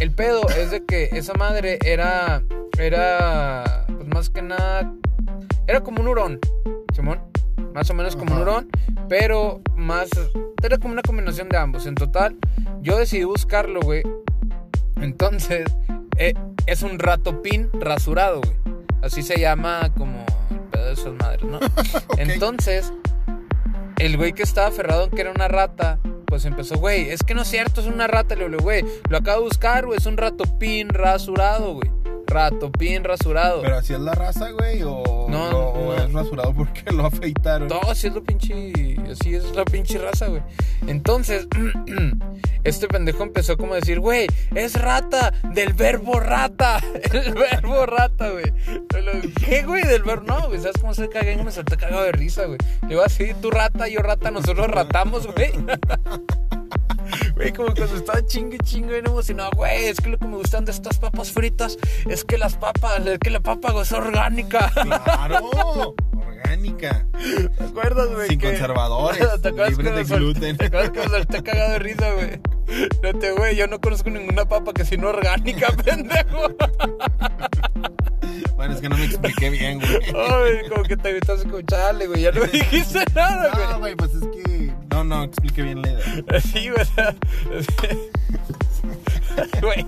el 0.00 0.10
pedo 0.12 0.48
es 0.48 0.70
de 0.70 0.84
que 0.84 1.10
esa 1.12 1.34
madre 1.34 1.78
era, 1.84 2.42
era, 2.78 3.84
pues 3.86 4.08
más 4.08 4.30
que 4.30 4.40
nada, 4.42 4.92
era 5.66 5.82
como 5.82 6.00
un 6.00 6.08
hurón, 6.08 6.40
Simón, 6.94 7.20
más 7.74 7.90
o 7.90 7.94
menos 7.94 8.16
como 8.16 8.34
un 8.34 8.40
hurón, 8.40 8.70
pero 9.08 9.60
más, 9.76 10.08
era 10.62 10.78
como 10.78 10.94
una 10.94 11.02
combinación 11.02 11.50
de 11.50 11.58
ambos. 11.58 11.86
En 11.86 11.94
total, 11.94 12.36
yo 12.80 12.96
decidí 12.96 13.24
buscarlo, 13.24 13.80
güey. 13.80 14.02
Entonces, 15.00 15.64
eh, 16.16 16.34
es 16.66 16.82
un 16.82 16.98
ratopín 16.98 17.68
rasurado, 17.74 18.40
güey. 18.40 18.56
Así 19.02 19.22
se 19.22 19.38
llama 19.38 19.92
como 19.96 20.24
el 20.50 20.60
pedo 20.70 20.86
de 20.86 20.92
esas 20.94 21.12
madres, 21.14 21.44
¿no? 21.44 21.60
Entonces, 22.18 22.92
el 23.98 24.16
güey 24.16 24.32
que 24.32 24.44
estaba 24.44 24.68
aferrado 24.68 25.04
en 25.04 25.10
que 25.10 25.20
era 25.20 25.30
una 25.30 25.48
rata, 25.48 25.98
pues 26.30 26.44
empezó, 26.44 26.76
güey, 26.78 27.10
es 27.10 27.22
que 27.22 27.34
no 27.34 27.42
es 27.42 27.48
cierto, 27.48 27.80
es 27.80 27.88
una 27.88 28.06
rata. 28.06 28.36
Le 28.36 28.48
digo, 28.48 28.62
güey, 28.62 28.84
lo 29.10 29.18
acabo 29.18 29.40
de 29.40 29.48
buscar, 29.48 29.84
güey, 29.84 29.98
es 29.98 30.06
un 30.06 30.16
ratopín 30.16 30.88
rasurado, 30.88 31.74
güey. 31.74 31.90
Ratopín 32.30 33.04
rasurado. 33.04 33.60
Pero 33.62 33.76
así 33.76 33.92
es 33.92 34.00
la 34.00 34.12
raza, 34.12 34.50
güey, 34.52 34.82
o, 34.84 35.26
No, 35.28 35.48
o- 35.50 35.88
o 35.90 35.96
no. 35.96 36.02
es 36.02 36.12
rasurado 36.12 36.54
porque 36.54 36.90
lo 36.92 37.04
afeitaron. 37.06 37.68
No, 37.68 37.80
así 37.90 38.06
es 38.06 38.14
la 38.14 38.20
pinche. 38.20 38.72
Así 39.10 39.34
es 39.34 39.54
la 39.56 39.64
pinche 39.64 39.98
raza, 39.98 40.28
güey. 40.28 40.42
Entonces, 40.86 41.48
este 42.64 42.86
pendejo 42.88 43.22
empezó 43.24 43.56
como 43.56 43.72
a 43.72 43.76
decir, 43.76 43.98
güey, 44.00 44.26
es 44.54 44.80
rata, 44.80 45.32
del 45.52 45.72
verbo 45.74 46.20
rata. 46.20 46.80
El 47.12 47.34
verbo 47.34 47.84
rata, 47.86 48.30
güey. 48.30 48.44
¿Qué, 49.44 49.62
güey? 49.64 49.82
Del 49.82 50.02
verbo. 50.04 50.22
No, 50.26 50.46
güey, 50.48 50.60
¿sabes 50.60 50.76
cómo 50.80 50.94
se 50.94 51.08
caga? 51.08 51.30
Me 51.42 51.50
salté 51.50 51.76
cagado 51.76 52.04
de 52.04 52.12
risa, 52.12 52.44
güey. 52.46 52.58
Le 52.82 52.88
digo 52.90 53.02
así, 53.02 53.32
tú 53.42 53.50
rata, 53.50 53.88
yo 53.88 54.00
rata, 54.00 54.30
nosotros 54.30 54.68
ratamos, 54.68 55.26
güey. 55.26 55.50
Güey, 57.34 57.52
como 57.52 57.74
cuando 57.74 57.96
estaba 57.96 58.24
chingue, 58.26 58.58
chingue, 58.58 58.94
bien 58.94 59.06
emocionado, 59.06 59.50
güey, 59.56 59.86
es 59.86 60.00
que 60.00 60.10
lo 60.10 60.18
que 60.18 60.26
me 60.26 60.36
gustan 60.36 60.64
de 60.64 60.72
estas 60.72 60.98
papas 60.98 61.30
fritas 61.32 61.76
es 62.08 62.24
que 62.24 62.38
las 62.38 62.56
papas, 62.56 63.04
es 63.06 63.18
que 63.18 63.30
la 63.30 63.40
papa 63.40 63.72
es 63.80 63.92
orgánica. 63.92 64.70
Claro, 64.74 65.50
orgánica. 66.14 67.06
¿Te 67.56 67.64
acuerdas, 67.64 68.08
güey? 68.12 68.28
Sin 68.28 68.38
que- 68.38 68.48
conservadores, 68.48 69.18
¿Te 69.42 69.48
acuerdas 69.48 69.70
libre 69.78 69.90
de 69.92 70.04
gluten. 70.04 70.56
¿Te 70.56 70.66
acuerdas 70.66 70.90
que 70.90 71.00
me 71.00 71.08
solté 71.08 71.42
cagado 71.42 71.70
de 71.72 71.78
risa, 71.78 72.12
güey? 72.12 72.40
Fíjate, 73.02 73.32
güey, 73.32 73.56
yo 73.56 73.66
no 73.66 73.80
conozco 73.80 74.10
ninguna 74.10 74.44
papa 74.46 74.72
que 74.72 74.84
sea 74.84 74.98
no 74.98 75.08
orgánica, 75.08 75.68
pendejo. 75.84 76.48
Bueno, 78.54 78.74
es 78.74 78.80
que 78.80 78.88
no 78.88 78.96
me 78.96 79.04
expliqué 79.06 79.50
bien, 79.50 79.80
güey. 79.80 79.94
Ay, 80.14 80.68
como 80.68 80.82
que 80.84 80.96
te 80.96 81.10
evitas 81.10 81.40
escucharle, 81.40 82.06
güey, 82.06 82.22
ya 82.22 82.30
no 82.30 82.44
dijiste 82.44 83.04
nada, 83.14 83.50
No, 83.54 83.78
güey. 83.80 83.94
güey, 83.94 83.96
pues 83.96 84.14
es 84.14 84.22
que. 84.28 84.59
No, 84.90 85.04
no, 85.04 85.24
expliqué 85.24 85.62
bien 85.62 85.82
la 85.82 85.90
idea. 85.90 86.40
Sí, 86.52 86.68
es- 86.76 86.92
Güey, 89.62 89.86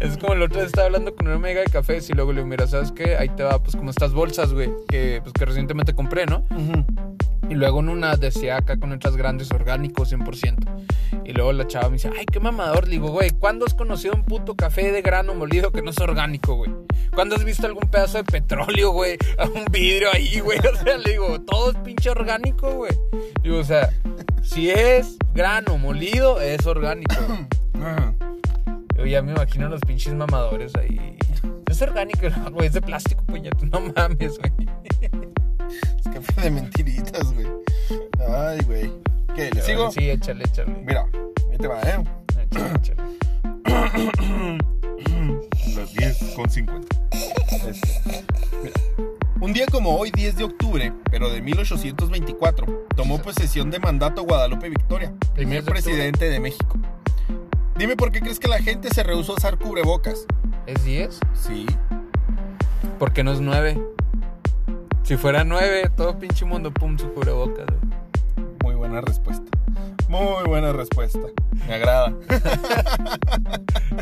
es 0.00 0.18
como 0.18 0.34
el 0.34 0.42
otro 0.42 0.58
día 0.58 0.66
estaba 0.66 0.86
hablando 0.86 1.14
con 1.14 1.26
una 1.28 1.36
amiga 1.36 1.60
de 1.60 1.66
cafés 1.66 2.10
y 2.10 2.14
luego 2.14 2.32
le 2.32 2.38
digo, 2.40 2.48
mira, 2.48 2.66
¿sabes 2.66 2.92
qué? 2.92 3.16
Ahí 3.16 3.28
te 3.28 3.42
va, 3.42 3.62
pues, 3.62 3.76
como 3.76 3.90
estas 3.90 4.12
bolsas, 4.12 4.52
güey, 4.52 4.70
que, 4.88 5.20
pues, 5.22 5.32
que 5.32 5.44
recientemente 5.44 5.94
compré, 5.94 6.26
¿no? 6.26 6.44
Y 7.48 7.54
luego 7.54 7.80
en 7.80 7.88
una 7.88 8.16
decía 8.16 8.56
acá 8.56 8.76
con 8.76 8.90
letras 8.90 9.16
grandes 9.16 9.50
orgánicos 9.52 10.12
100%. 10.12 10.86
Y 11.24 11.32
luego 11.32 11.52
la 11.52 11.66
chava 11.66 11.88
me 11.88 11.94
dice, 11.94 12.10
ay, 12.16 12.26
qué 12.26 12.40
mamador. 12.40 12.84
Le 12.84 12.92
digo, 12.92 13.08
güey, 13.08 13.30
¿cuándo 13.30 13.66
has 13.66 13.74
conocido 13.74 14.14
un 14.14 14.24
puto 14.24 14.54
café 14.54 14.92
de 14.92 15.02
grano 15.02 15.34
molido 15.34 15.72
que 15.72 15.82
no 15.82 15.90
es 15.90 15.98
orgánico, 15.98 16.54
güey? 16.54 16.72
¿Cuándo 17.14 17.36
has 17.36 17.44
visto 17.44 17.66
algún 17.66 17.88
pedazo 17.90 18.18
de 18.18 18.24
petróleo, 18.24 18.90
güey? 18.90 19.16
Un 19.54 19.64
vidrio 19.72 20.08
ahí, 20.12 20.40
güey. 20.40 20.58
O 20.58 20.76
sea, 20.76 20.98
le 20.98 21.12
digo, 21.12 21.40
todo 21.40 21.70
es 21.70 21.76
pinche 21.78 22.10
orgánico, 22.10 22.70
güey. 22.74 22.92
Digo, 23.42 23.58
o 23.58 23.64
sea, 23.64 23.90
si 24.42 24.70
es 24.70 25.16
grano 25.34 25.78
molido, 25.78 26.40
es 26.40 26.66
orgánico. 26.66 27.14
Yo 28.96 29.04
ya 29.04 29.22
me 29.22 29.32
imagino 29.32 29.68
los 29.68 29.80
pinches 29.80 30.14
mamadores 30.14 30.74
ahí. 30.76 31.16
Es 31.68 31.82
orgánico, 31.82 32.28
no, 32.30 32.50
güey, 32.52 32.68
es 32.68 32.74
de 32.74 32.82
plástico, 32.82 33.24
puñeto. 33.24 33.66
No 33.66 33.80
mames, 33.80 34.38
güey. 34.38 34.52
de 36.42 36.50
mentiritas, 36.50 37.32
güey. 37.32 37.46
Ay, 38.28 38.58
güey. 38.66 38.92
¿Qué? 39.34 39.50
¿Le 39.50 39.62
sigo? 39.62 39.90
Sí, 39.90 40.10
échale, 40.10 40.44
échale. 40.44 40.76
Mira, 40.84 41.06
ahí 41.50 41.56
te 41.58 41.66
va, 41.66 41.80
¿eh? 41.82 42.04
Échale, 42.42 42.74
échale. 42.76 43.02
Las 45.76 45.92
10 45.94 46.32
con 46.34 46.48
50. 46.48 46.96
Este, 47.68 48.24
mira. 48.62 48.74
Un 49.40 49.52
día 49.52 49.66
como 49.66 49.96
hoy, 49.96 50.10
10 50.10 50.36
de 50.36 50.44
octubre, 50.44 50.92
pero 51.10 51.28
de 51.30 51.42
1824, 51.42 52.86
tomó 52.96 53.20
posesión 53.20 53.70
de 53.70 53.78
mandato 53.78 54.22
Guadalupe 54.22 54.70
Victoria, 54.70 55.12
primer 55.34 55.62
10 55.62 55.64
de 55.64 55.70
presidente 55.70 56.30
de 56.30 56.40
México. 56.40 56.78
Dime 57.76 57.94
por 57.96 58.10
qué 58.10 58.20
crees 58.20 58.38
que 58.38 58.48
la 58.48 58.62
gente 58.62 58.88
se 58.88 59.02
rehusó 59.02 59.32
a 59.32 59.36
usar 59.36 59.58
cubrebocas. 59.58 60.24
¿Es 60.66 60.82
10? 60.84 61.20
Sí. 61.34 61.66
Porque 62.98 63.22
no 63.22 63.32
es 63.32 63.40
9. 63.40 63.95
Si 65.06 65.16
fuera 65.16 65.44
9, 65.44 65.90
todo 65.96 66.18
pinche 66.18 66.44
mundo, 66.44 66.72
pum, 66.72 66.98
su 66.98 67.12
cubrebocas, 67.14 67.64
güey. 67.66 67.80
Muy 68.64 68.74
buena 68.74 69.00
respuesta. 69.00 69.44
Muy 70.08 70.44
buena 70.46 70.72
respuesta. 70.72 71.20
Me 71.68 71.74
agrada. 71.74 72.12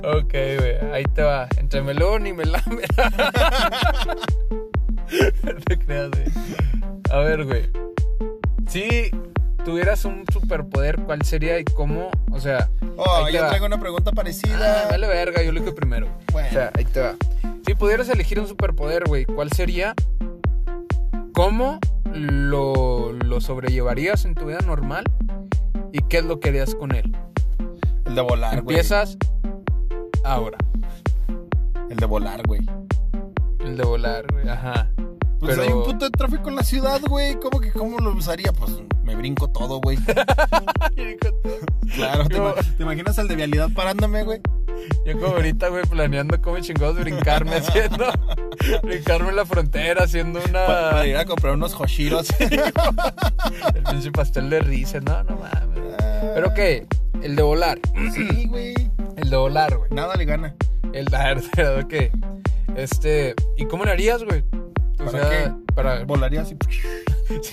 Ok, 0.02 0.32
güey, 0.32 0.76
ahí 0.92 1.04
te 1.14 1.22
va. 1.22 1.46
Entre 1.58 1.82
melón 1.82 2.26
y 2.26 2.32
melame. 2.32 2.82
no 5.42 5.54
te 5.66 5.78
creas, 5.78 6.10
güey. 6.10 6.24
A 7.10 7.18
ver, 7.18 7.44
güey. 7.44 7.68
Si 8.66 9.10
tuvieras 9.64 10.04
un 10.06 10.24
superpoder, 10.32 11.00
¿cuál 11.00 11.20
sería 11.22 11.58
y 11.58 11.64
cómo? 11.64 12.10
O 12.32 12.40
sea, 12.40 12.70
Oh, 12.96 13.28
yo 13.28 13.42
va. 13.42 13.48
traigo 13.48 13.66
una 13.66 13.78
pregunta 13.78 14.10
Ah, 14.12 14.16
parecida. 14.16 14.86
vale 14.90 15.06
verga, 15.06 15.42
yo 15.42 15.52
lo 15.52 15.60
dije 15.60 15.72
primero. 15.72 16.08
Bueno. 16.32 16.48
O 16.48 16.52
sea, 16.52 16.70
ahí 16.74 16.84
te 16.86 17.00
va. 17.00 17.14
Si 17.66 17.74
pudieras 17.74 18.08
elegir 18.08 18.40
un 18.40 18.48
superpoder, 18.48 19.04
güey, 19.06 19.26
¿cuál 19.26 19.52
sería? 19.52 19.94
¿Cómo 21.34 21.78
lo, 22.12 23.12
lo 23.12 23.40
sobrellevarías 23.40 24.24
en 24.24 24.34
tu 24.34 24.46
vida 24.46 24.58
normal? 24.66 25.04
¿Y 25.92 25.98
qué 26.08 26.18
es 26.18 26.24
lo 26.24 26.40
que 26.40 26.48
harías 26.50 26.74
con 26.74 26.94
él? 26.94 27.14
El 28.06 28.14
de 28.14 28.20
volar, 28.20 28.62
güey. 28.62 28.76
Empiezas 28.76 29.16
ahora. 30.24 30.58
El 31.90 31.96
de 31.96 32.06
volar, 32.06 32.42
güey. 32.46 32.60
El 33.60 33.76
de 33.76 33.84
volar, 33.84 34.26
güey. 34.32 34.48
Ajá. 34.48 34.90
Pues 35.40 35.56
Pero- 35.56 35.62
hay 35.62 35.68
un 35.72 35.84
puto 35.84 36.04
de 36.06 36.10
tráfico 36.10 36.48
en 36.48 36.56
la 36.56 36.62
ciudad, 36.62 37.00
güey. 37.08 37.34
¿Cómo 37.40 37.60
que 37.60 37.72
cómo 37.72 37.98
lo 37.98 38.12
usaría? 38.12 38.52
Pues 38.52 38.70
me 39.02 39.14
brinco 39.16 39.48
todo, 39.50 39.80
güey. 39.80 39.98
Claro, 41.94 42.24
¿te, 42.26 42.36
ima- 42.38 42.54
te 42.76 42.82
imaginas 42.82 43.18
el 43.18 43.28
de 43.28 43.36
vialidad 43.36 43.68
parándome, 43.74 44.24
güey? 44.24 44.40
Yo 45.06 45.12
como 45.20 45.34
ahorita, 45.36 45.68
güey, 45.68 45.84
planeando 45.84 46.40
cómo 46.42 46.58
chingados 46.58 46.98
brincarme 46.98 47.54
haciendo... 47.56 48.06
brincarme 48.82 49.30
en 49.30 49.36
la 49.36 49.46
frontera 49.46 50.04
haciendo 50.04 50.40
Pa- 50.40 50.48
una... 50.50 50.66
para 50.66 51.06
ir 51.06 51.16
a 51.16 51.24
comprar 51.24 51.54
unos 51.54 51.74
hoshiros. 51.74 52.28
El 52.40 53.82
pinche 53.90 54.10
pastel 54.12 54.50
de 54.50 54.60
risa. 54.60 55.00
No, 55.00 55.22
no 55.24 55.36
mames. 55.36 55.80
¿Pero 56.34 56.54
qué? 56.54 56.86
El 57.22 57.36
de 57.36 57.42
volar. 57.42 57.78
Sí, 58.12 58.46
güey. 58.46 58.74
El 59.16 59.30
de 59.30 59.36
volar, 59.36 59.76
güey. 59.76 59.90
Nada 59.92 60.16
le 60.16 60.24
gana. 60.24 60.54
El 60.92 61.06
de 61.06 61.86
¿qué? 61.88 62.12
Este... 62.76 63.34
¿Y 63.56 63.66
cómo 63.66 63.84
lo 63.84 63.90
harías, 63.90 64.22
güey? 64.24 64.42
O 65.00 65.04
¿Para 65.06 65.10
sea, 65.10 65.30
qué? 65.30 65.52
para... 65.74 66.04
Volaría 66.04 66.42
así. 66.42 66.56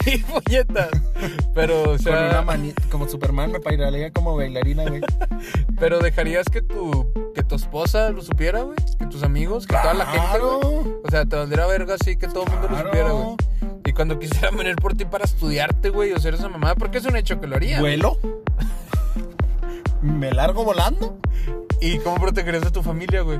Sí, 0.03 0.17
puñetas. 0.17 0.89
Pero, 1.55 1.81
o 1.83 1.85
Con 1.91 1.99
sea... 1.99 2.27
una 2.29 2.41
manita, 2.41 2.83
como 2.91 3.07
Superman, 3.07 3.53
me 3.53 3.61
pararía 3.61 4.11
como 4.11 4.35
bailarina, 4.35 4.83
güey. 4.85 4.99
Pero 5.79 5.99
dejarías 5.99 6.45
que 6.51 6.61
tu, 6.61 7.09
que 7.33 7.43
tu 7.43 7.55
esposa 7.55 8.09
lo 8.09 8.21
supiera, 8.21 8.61
güey. 8.61 8.77
Que 8.99 9.05
tus 9.07 9.23
amigos, 9.23 9.67
que 9.67 9.75
toda 9.75 9.93
la 9.93 10.05
gente, 10.05 10.39
güey. 10.39 10.95
O 11.03 11.09
sea, 11.09 11.25
te 11.25 11.35
valdría 11.35 11.65
verga 11.65 11.95
así 11.99 12.17
que 12.17 12.27
todo 12.27 12.43
el 12.45 12.51
mundo 12.51 12.67
lo 12.69 12.77
supiera, 12.77 13.11
güey. 13.11 13.35
Y 13.85 13.93
cuando 13.93 14.19
quisieran 14.19 14.57
venir 14.57 14.75
por 14.75 14.93
ti 14.93 15.05
para 15.05 15.25
estudiarte, 15.25 15.89
güey, 15.89 16.13
o 16.13 16.19
ser 16.19 16.35
esa 16.35 16.49
mamada, 16.49 16.75
porque 16.75 16.99
es 16.99 17.05
un 17.05 17.15
hecho 17.15 17.39
que 17.39 17.47
lo 17.47 17.55
haría. 17.55 17.79
¿Vuelo? 17.79 18.17
¿Me 20.01 20.31
largo 20.31 20.63
volando? 20.63 21.17
¿Y 21.79 21.99
cómo 21.99 22.17
protegerías 22.17 22.65
a 22.65 22.71
tu 22.71 22.83
familia, 22.83 23.21
güey? 23.21 23.39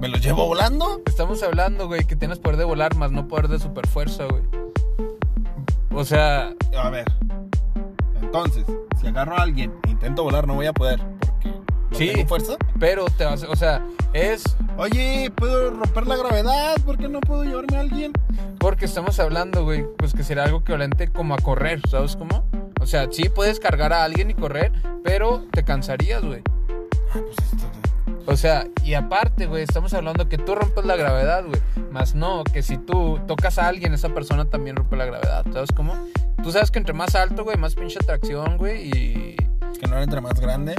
¿Me 0.00 0.08
lo 0.08 0.18
llevo 0.18 0.46
volando? 0.46 1.00
Estamos 1.06 1.42
hablando, 1.42 1.88
güey, 1.88 2.04
que 2.04 2.14
tienes 2.14 2.38
poder 2.38 2.56
de 2.56 2.64
volar, 2.64 2.94
más 2.94 3.10
no 3.10 3.26
poder 3.26 3.48
de 3.48 3.58
super 3.58 3.86
fuerza, 3.86 4.24
güey. 4.26 4.42
O 5.92 6.04
sea, 6.04 6.52
A 6.76 6.90
ver. 6.90 7.06
Entonces, 8.22 8.64
si 9.00 9.06
agarro 9.06 9.36
a 9.36 9.42
alguien 9.42 9.72
e 9.86 9.90
intento 9.90 10.22
volar, 10.22 10.46
no 10.46 10.54
voy 10.54 10.66
a 10.66 10.72
poder. 10.72 11.00
No 11.90 11.96
Sí. 11.98 12.08
tengo 12.12 12.28
fuerza. 12.28 12.52
pero 12.78 13.06
te 13.06 13.24
vas, 13.24 13.42
o 13.44 13.56
sea, 13.56 13.84
es 14.12 14.44
Oye, 14.76 15.30
¿puedo 15.34 15.70
romper 15.70 16.06
la 16.06 16.16
gravedad? 16.16 16.76
¿Por 16.84 16.98
qué 16.98 17.08
no 17.08 17.20
puedo 17.20 17.44
llevarme 17.44 17.76
a 17.76 17.80
alguien? 17.80 18.12
porque 18.58 18.84
estamos 18.86 19.18
hablando, 19.20 19.62
güey, 19.64 19.84
pues 19.98 20.12
que 20.14 20.24
sería 20.24 20.44
algo 20.44 20.58
equivalente 20.58 21.08
como 21.08 21.34
a 21.34 21.38
correr, 21.38 21.80
¿sabes 21.88 22.16
cómo? 22.16 22.44
O 22.80 22.86
sea, 22.86 23.06
sí 23.10 23.28
puedes 23.28 23.60
cargar 23.60 23.92
a 23.92 24.02
alguien 24.04 24.30
y 24.30 24.34
correr, 24.34 24.72
pero 25.04 25.44
te 25.52 25.62
cansarías, 25.64 26.24
güey. 26.24 26.42
O 28.26 28.36
sea, 28.36 28.66
y 28.84 28.94
aparte, 28.94 29.46
güey, 29.46 29.62
estamos 29.62 29.94
hablando 29.94 30.28
que 30.28 30.36
tú 30.38 30.54
rompes 30.54 30.84
la 30.84 30.96
gravedad, 30.96 31.44
güey. 31.46 31.60
Más 31.90 32.14
no, 32.14 32.44
que 32.44 32.62
si 32.62 32.76
tú 32.76 33.18
tocas 33.26 33.58
a 33.58 33.66
alguien, 33.68 33.94
esa 33.94 34.10
persona 34.10 34.44
también 34.44 34.76
rompe 34.76 34.96
la 34.96 35.06
gravedad, 35.06 35.44
¿sabes 35.52 35.70
cómo? 35.74 35.94
Tú 36.42 36.52
sabes 36.52 36.70
que 36.70 36.78
entre 36.78 36.92
más 36.94 37.14
alto, 37.14 37.44
güey, 37.44 37.56
más 37.56 37.74
pinche 37.74 37.98
atracción, 38.00 38.58
güey, 38.58 38.88
y... 38.88 39.36
Que 39.80 39.86
no 39.86 39.94
era 39.94 40.02
entre 40.02 40.20
más 40.20 40.38
grande. 40.40 40.74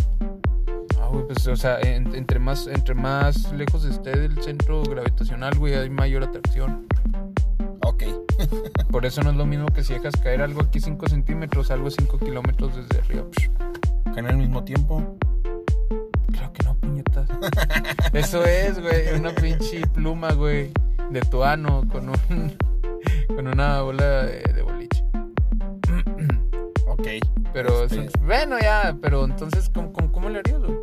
Güey, 1.12 1.26
pues, 1.28 1.48
o 1.48 1.56
sea, 1.56 1.80
en- 1.82 2.14
entre, 2.16 2.40
más, 2.40 2.68
entre 2.68 2.94
más 2.96 3.52
lejos 3.54 3.84
esté 3.86 4.12
del 4.18 4.42
centro 4.42 4.84
gravitacional, 4.84 5.56
güey, 5.58 5.74
hay 5.76 5.90
mayor 5.90 6.24
atracción. 6.24 6.88
Ok. 7.86 8.04
Por 8.92 9.06
eso 9.06 9.22
no 9.24 9.32
es 9.32 9.36
lo 9.36 9.46
mismo 9.46 9.68
que 9.68 9.84
si 9.84 9.94
dejas 9.94 10.16
caer 10.18 10.42
algo 10.42 10.62
aquí 10.62 10.80
5 10.80 11.08
centímetros, 11.10 11.72
algo 11.72 11.90
5 11.90 12.18
kilómetros 12.20 12.76
desde 12.76 13.00
arriba. 13.04 13.24
Psh, 13.32 13.50
Que 14.14 14.20
en 14.20 14.28
el 14.28 14.38
mismo 14.38 14.64
tiempo. 14.64 15.18
Creo 16.32 16.54
que 16.54 16.64
no, 16.66 16.76
puñetas. 16.76 17.28
Eso 18.14 18.44
es, 18.46 18.80
güey, 18.80 19.14
una 19.20 19.34
pinche 19.34 19.82
pluma, 19.88 20.32
güey, 20.34 20.72
de 21.10 21.22
tu 21.22 21.44
ano 21.44 21.84
con 21.92 22.10
un... 22.10 22.58
Con 23.30 23.48
una 23.48 23.82
bola 23.82 24.24
de, 24.26 24.42
de 24.54 24.62
boliche. 24.62 25.04
Ok. 26.88 27.08
Pero, 27.54 27.84
Este- 27.86 28.06
eso- 28.06 28.20
bueno, 28.26 28.58
ya, 28.60 28.96
pero 29.02 29.24
entonces, 29.24 29.70
¿cómo, 29.74 29.94
cómo, 29.94 30.12
cómo 30.12 30.30
le 30.30 30.40
harías, 30.40 30.60
güey? 30.60 30.78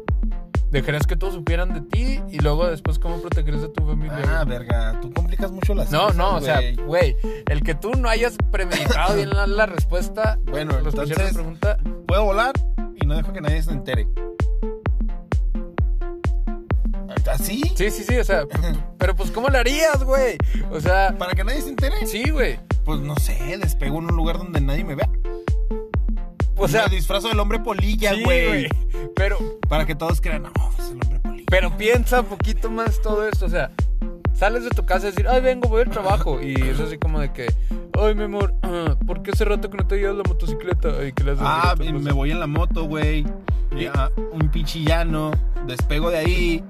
¿Dejarías 0.71 1.07
que 1.07 1.17
todos 1.17 1.35
supieran 1.35 1.73
de 1.73 1.81
ti 1.83 2.21
y 2.31 2.39
luego 2.41 2.67
después 2.69 2.99
cómo 2.99 3.21
protegerías 3.21 3.63
a 3.65 3.73
tu 3.73 3.85
familia? 3.87 4.19
Ah, 4.29 4.45
güey? 4.45 4.59
verga. 4.59 4.99
Tú 5.01 5.13
complicas 5.13 5.51
mucho 5.53 5.75
las 5.75 5.91
no, 5.91 6.01
cosas, 6.03 6.17
no, 6.17 6.37
o 6.37 6.41
sea, 6.41 6.61
güey. 6.85 7.17
el 7.49 7.63
que 7.63 7.75
tú 7.75 7.93
no 7.93 8.09
hayas 8.09 8.37
premeditado 8.51 9.15
bien 9.17 9.31
la, 9.31 9.47
la 9.47 9.67
respuesta, 9.67 10.39
Bueno, 10.45 10.73
lo 10.81 10.89
escuché 10.89 11.03
en 11.15 11.19
la 11.19 11.29
entonces- 11.29 11.35
pregunta, 11.35 11.79
Puedo 12.07 12.25
volar 12.25 12.53
y 13.01 13.07
no 13.07 13.15
dejo 13.15 13.33
que 13.33 13.41
nadie 13.41 13.63
se 13.63 13.71
entere. 13.71 14.09
¿Así? 17.31 17.61
sí, 17.75 17.91
sí, 17.91 18.05
sí, 18.05 18.17
o 18.19 18.25
sea, 18.25 18.45
pero 18.99 19.15
pues, 19.17 19.31
¿cómo 19.33 19.49
le 19.49 19.59
harías, 19.59 20.03
güey? 20.05 20.37
O 20.71 20.81
sea, 20.81 21.15
¿Para 21.19 21.33
que 21.33 21.43
nadie 21.45 21.61
se 21.61 21.71
entere? 21.71 22.07
sí, 22.07 22.31
güey, 22.31 22.59
Pues 22.85 23.01
no 23.01 23.17
sé, 23.17 23.59
despego 23.61 23.99
en 23.99 24.05
un 24.07 24.17
lugar 24.17 24.39
donde 24.39 24.61
nadie 24.61 24.85
me 24.85 24.95
vea. 24.95 25.09
o 26.57 26.69
sea, 26.69 26.87
me 26.89 26.95
disfrazo 26.97 27.29
del 27.29 27.39
hombre 27.41 27.59
polilla, 27.59 28.15
sí, 28.15 28.23
güey. 28.23 28.69
pero, 29.17 29.39
Para 29.69 29.85
que 29.87 29.95
todos 29.95 30.21
crean, 30.21 30.43
no, 30.45 30.51
es 30.79 30.91
el 30.91 31.01
hombre 31.03 31.21
polilla. 31.21 31.47
pero 31.51 31.77
piensa 31.77 32.21
un 32.21 32.27
poquito 32.27 32.71
más 32.71 33.01
todo 33.03 33.27
esto, 33.29 33.47
o 33.47 33.49
sea, 33.49 33.71
sales 34.35 34.65
de 34.65 34.71
tu 34.71 34.85
casa 34.85 35.09
y 35.09 35.11
decir, 35.11 35.27
ay, 35.29 35.41
vengo, 35.41 35.69
voy 35.69 35.83
al 35.83 35.91
trabajo, 35.91 36.41
y 36.41 36.55
es 36.55 36.79
así 36.81 36.99
como 36.99 37.21
de 37.21 37.33
que, 37.33 37.47
ay, 38.01 38.15
mi 38.15 38.25
amor, 38.25 38.55
ah, 38.63 38.95
¿por 39.07 39.23
qué 39.23 39.31
hace 39.33 39.45
rato 39.45 39.71
que 39.71 39.77
no 39.77 39.87
te 39.87 39.97
llevas 39.97 40.17
la 40.17 40.23
motocicleta? 40.25 41.05
Y 41.05 41.13
que 41.13 41.25
le 41.25 41.35
Ah, 41.41 41.75
y 41.81 41.93
me 41.93 42.13
voy 42.13 42.31
en 42.31 42.41
la 42.41 42.47
moto, 42.47 42.85
güey. 42.85 43.25
Ya, 43.77 44.11
un 44.33 44.49
pichillano. 44.51 45.33
Despego 45.67 46.11
de 46.11 46.19
ahí. 46.19 46.65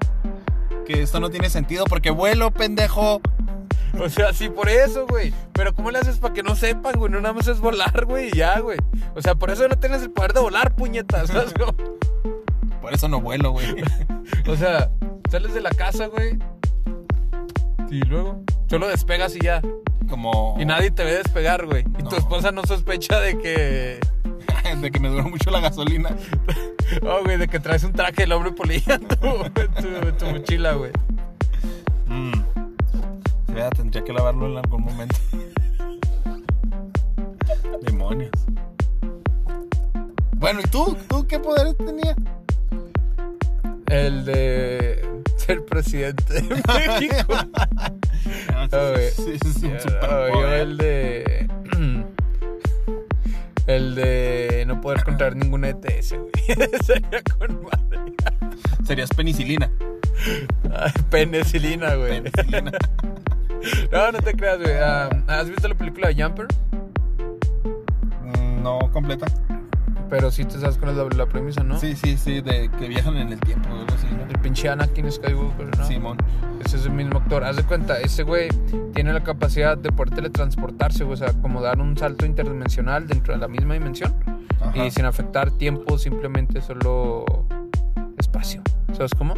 Que 0.86 1.02
esto 1.02 1.20
no 1.20 1.30
tiene 1.30 1.50
sentido 1.50 1.84
porque 1.84 2.10
vuelo, 2.10 2.50
pendejo. 2.50 3.20
O 4.00 4.08
sea, 4.08 4.32
sí, 4.32 4.48
por 4.48 4.68
eso, 4.68 5.06
güey. 5.06 5.32
Pero 5.52 5.74
¿cómo 5.74 5.90
le 5.90 5.98
haces 5.98 6.18
para 6.18 6.34
que 6.34 6.42
no 6.42 6.54
sepan, 6.56 6.94
güey? 6.96 7.10
No 7.12 7.20
nada 7.20 7.34
más 7.34 7.48
es 7.48 7.60
volar, 7.60 8.04
güey, 8.06 8.28
y 8.28 8.36
ya, 8.36 8.58
güey. 8.60 8.78
O 9.14 9.22
sea, 9.22 9.34
por 9.34 9.50
eso 9.50 9.66
no 9.68 9.76
tienes 9.78 10.02
el 10.02 10.10
poder 10.10 10.32
de 10.32 10.40
volar, 10.40 10.74
puñetas. 10.74 11.30
Por 12.86 12.94
eso 12.94 13.08
no 13.08 13.20
vuelo, 13.20 13.50
güey. 13.50 13.82
O 14.46 14.54
sea, 14.54 14.92
sales 15.28 15.52
de 15.54 15.60
la 15.60 15.70
casa, 15.70 16.06
güey. 16.06 16.38
Y 17.90 17.98
luego, 18.02 18.44
solo 18.70 18.86
despegas 18.86 19.34
y 19.34 19.40
ya. 19.40 19.60
Como. 20.08 20.54
Y 20.56 20.64
nadie 20.64 20.92
te 20.92 21.02
ve 21.02 21.16
despegar, 21.16 21.66
güey. 21.66 21.84
Y 21.98 22.04
tu 22.04 22.14
esposa 22.14 22.52
no 22.52 22.62
sospecha 22.62 23.18
de 23.18 23.38
que. 23.38 23.98
de 24.80 24.90
que 24.92 25.00
me 25.00 25.08
duró 25.08 25.24
mucho 25.24 25.50
la 25.50 25.58
gasolina. 25.58 26.10
Oh, 27.02 27.24
güey, 27.24 27.36
de 27.36 27.48
que 27.48 27.58
traes 27.58 27.82
un 27.82 27.92
traje 27.92 28.14
del 28.18 28.30
hombre 28.30 28.52
polilla 28.52 28.94
en 28.94 29.08
tu, 29.08 30.26
mochila, 30.26 30.74
güey. 30.74 30.92
Mm. 32.06 32.32
Ya 33.56 33.70
tendría 33.70 34.04
que 34.04 34.12
lavarlo 34.12 34.46
en 34.46 34.58
algún 34.58 34.84
momento. 34.84 35.16
Demonios. 37.82 38.30
Bueno, 40.36 40.60
¿y 40.60 40.68
tú? 40.68 40.96
¿Tú 41.08 41.26
qué 41.26 41.40
poderes 41.40 41.76
tenías? 41.76 42.14
El 43.88 44.24
de 44.24 45.22
ser 45.36 45.64
presidente 45.64 46.34
de 46.34 46.42
México. 47.00 47.34
Ah, 48.72 50.28
yo 50.32 50.52
el 50.52 50.76
de. 50.76 51.48
El 53.66 53.96
de 53.96 54.62
no 54.64 54.80
poder 54.80 55.02
contraer 55.02 55.34
ninguna 55.34 55.70
ETS, 55.70 56.12
güey. 56.12 56.30
Sería 56.84 57.20
con 57.36 57.64
madre. 57.64 58.14
Serías 58.84 59.10
penicilina. 59.10 59.68
Penicilina, 61.10 61.96
güey. 61.96 62.22
Penicilina. 62.22 62.72
No, 63.90 64.12
no 64.12 64.20
te 64.20 64.32
creas, 64.34 64.58
güey. 64.58 64.74
Ah, 64.76 65.08
¿Has 65.26 65.48
visto 65.48 65.66
la 65.66 65.74
película 65.74 66.10
Jumper? 66.16 66.46
Mm, 68.22 68.62
no 68.62 68.78
completa. 68.92 69.26
Pero 70.08 70.30
sí 70.30 70.44
te 70.44 70.58
sabes 70.58 70.78
cuál 70.78 70.92
es 70.92 70.96
la, 70.96 71.04
la 71.04 71.26
premisa, 71.26 71.62
¿no? 71.64 71.78
Sí, 71.80 71.96
sí, 71.96 72.16
sí, 72.16 72.40
de 72.40 72.70
que 72.78 72.88
viajan 72.88 73.16
en 73.16 73.32
el 73.32 73.40
tiempo, 73.40 73.68
algo 73.70 73.86
así, 73.94 74.06
¿no? 74.16 74.22
El 74.30 74.38
pinche 74.40 74.68
Anakin 74.68 75.10
Skywalker, 75.10 75.78
¿no? 75.78 75.86
Simón. 75.86 76.16
Ese 76.64 76.76
es 76.76 76.86
el 76.86 76.92
mismo 76.92 77.18
actor. 77.18 77.42
Haz 77.44 77.56
de 77.56 77.64
cuenta, 77.64 78.00
ese 78.00 78.22
güey 78.22 78.48
tiene 78.94 79.12
la 79.12 79.22
capacidad 79.24 79.76
de 79.76 79.90
poder 79.90 80.14
teletransportarse, 80.14 81.04
güey. 81.04 81.14
O 81.14 81.16
sea, 81.16 81.32
como 81.42 81.60
dar 81.60 81.80
un 81.80 81.96
salto 81.96 82.24
interdimensional 82.24 83.06
dentro 83.08 83.34
de 83.34 83.40
la 83.40 83.48
misma 83.48 83.74
dimensión. 83.74 84.14
Ajá. 84.60 84.86
Y 84.86 84.90
sin 84.90 85.04
afectar 85.04 85.50
tiempo, 85.50 85.98
simplemente 85.98 86.60
solo 86.60 87.24
espacio. 88.18 88.62
¿Sabes 88.92 89.12
cómo? 89.14 89.34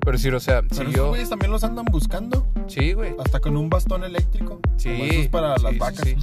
Pero 0.00 0.18
sí, 0.18 0.28
o 0.28 0.38
sea, 0.38 0.60
si 0.62 0.68
Pero 0.68 0.82
esos 0.82 0.94
yo. 0.94 1.08
güeyes 1.08 1.30
también 1.30 1.50
los 1.50 1.64
andan 1.64 1.86
buscando. 1.86 2.46
Sí, 2.66 2.92
güey. 2.92 3.14
Hasta 3.18 3.40
con 3.40 3.56
un 3.56 3.70
bastón 3.70 4.04
eléctrico. 4.04 4.60
Sí. 4.76 4.90
Como 4.90 5.04
esos 5.04 5.28
para 5.28 5.56
sí, 5.56 5.62
las 5.62 5.72
sí, 5.72 5.78
vacas. 5.78 6.00
sí. 6.04 6.16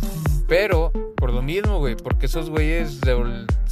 Pero, 0.48 0.92
por 1.18 1.34
lo 1.34 1.42
mismo, 1.42 1.80
güey, 1.80 1.96
porque 1.96 2.28
esos 2.28 2.50
güeyes 2.50 3.02
o 3.08 3.24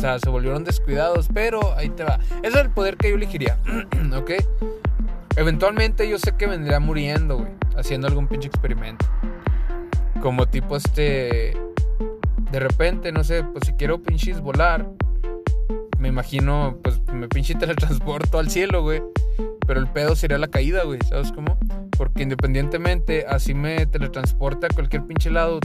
sea, 0.01 0.17
se 0.17 0.29
volvieron 0.29 0.63
descuidados, 0.63 1.27
pero 1.33 1.75
ahí 1.75 1.89
te 1.89 2.05
va. 2.05 2.19
Ese 2.41 2.57
es 2.57 2.65
el 2.65 2.69
poder 2.69 2.95
que 2.95 3.09
yo 3.09 3.15
elegiría, 3.15 3.57
¿ok? 4.15 4.31
Eventualmente 5.35 6.09
yo 6.09 6.17
sé 6.17 6.35
que 6.37 6.47
vendría 6.47 6.79
muriendo, 6.79 7.37
güey, 7.37 7.51
haciendo 7.75 8.07
algún 8.07 8.27
pinche 8.27 8.47
experimento. 8.47 9.05
Como 10.21 10.47
tipo 10.47 10.75
este... 10.75 11.57
De 12.51 12.59
repente, 12.59 13.11
no 13.11 13.23
sé, 13.23 13.43
pues 13.43 13.65
si 13.67 13.73
quiero 13.73 14.01
pinches 14.01 14.41
volar, 14.41 14.89
me 15.99 16.07
imagino, 16.07 16.77
pues 16.81 17.01
me 17.13 17.27
pinche 17.27 17.53
teletransporto 17.59 18.39
al 18.39 18.49
cielo, 18.49 18.81
güey. 18.81 19.03
Pero 19.67 19.81
el 19.81 19.87
pedo 19.87 20.15
sería 20.15 20.37
la 20.37 20.47
caída, 20.47 20.83
güey, 20.83 20.99
¿sabes 21.09 21.31
cómo? 21.31 21.57
Porque 21.99 22.23
independientemente, 22.23 23.25
así 23.27 23.53
me 23.53 23.85
teletransporte 23.85 24.67
a 24.67 24.69
cualquier 24.69 25.05
pinche 25.05 25.29
lado, 25.29 25.59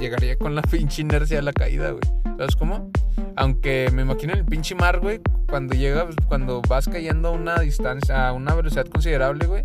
llegaría 0.00 0.36
con 0.36 0.56
la 0.56 0.62
pinche 0.70 1.02
inercia 1.02 1.36
de 1.36 1.42
la 1.42 1.52
caída, 1.52 1.92
güey. 1.92 2.02
¿Sabes 2.36 2.56
cómo? 2.56 2.90
Aunque 3.36 3.88
me 3.94 4.02
imagino 4.02 4.32
el 4.32 4.44
pinche 4.44 4.74
mar, 4.74 4.98
güey, 4.98 5.20
cuando 5.48 5.76
llegas, 5.76 6.16
cuando 6.26 6.62
vas 6.62 6.88
cayendo 6.88 7.28
a 7.28 7.30
una 7.30 7.60
distancia, 7.60 8.26
a 8.26 8.32
una 8.32 8.56
velocidad 8.56 8.86
considerable, 8.88 9.46
güey, 9.46 9.62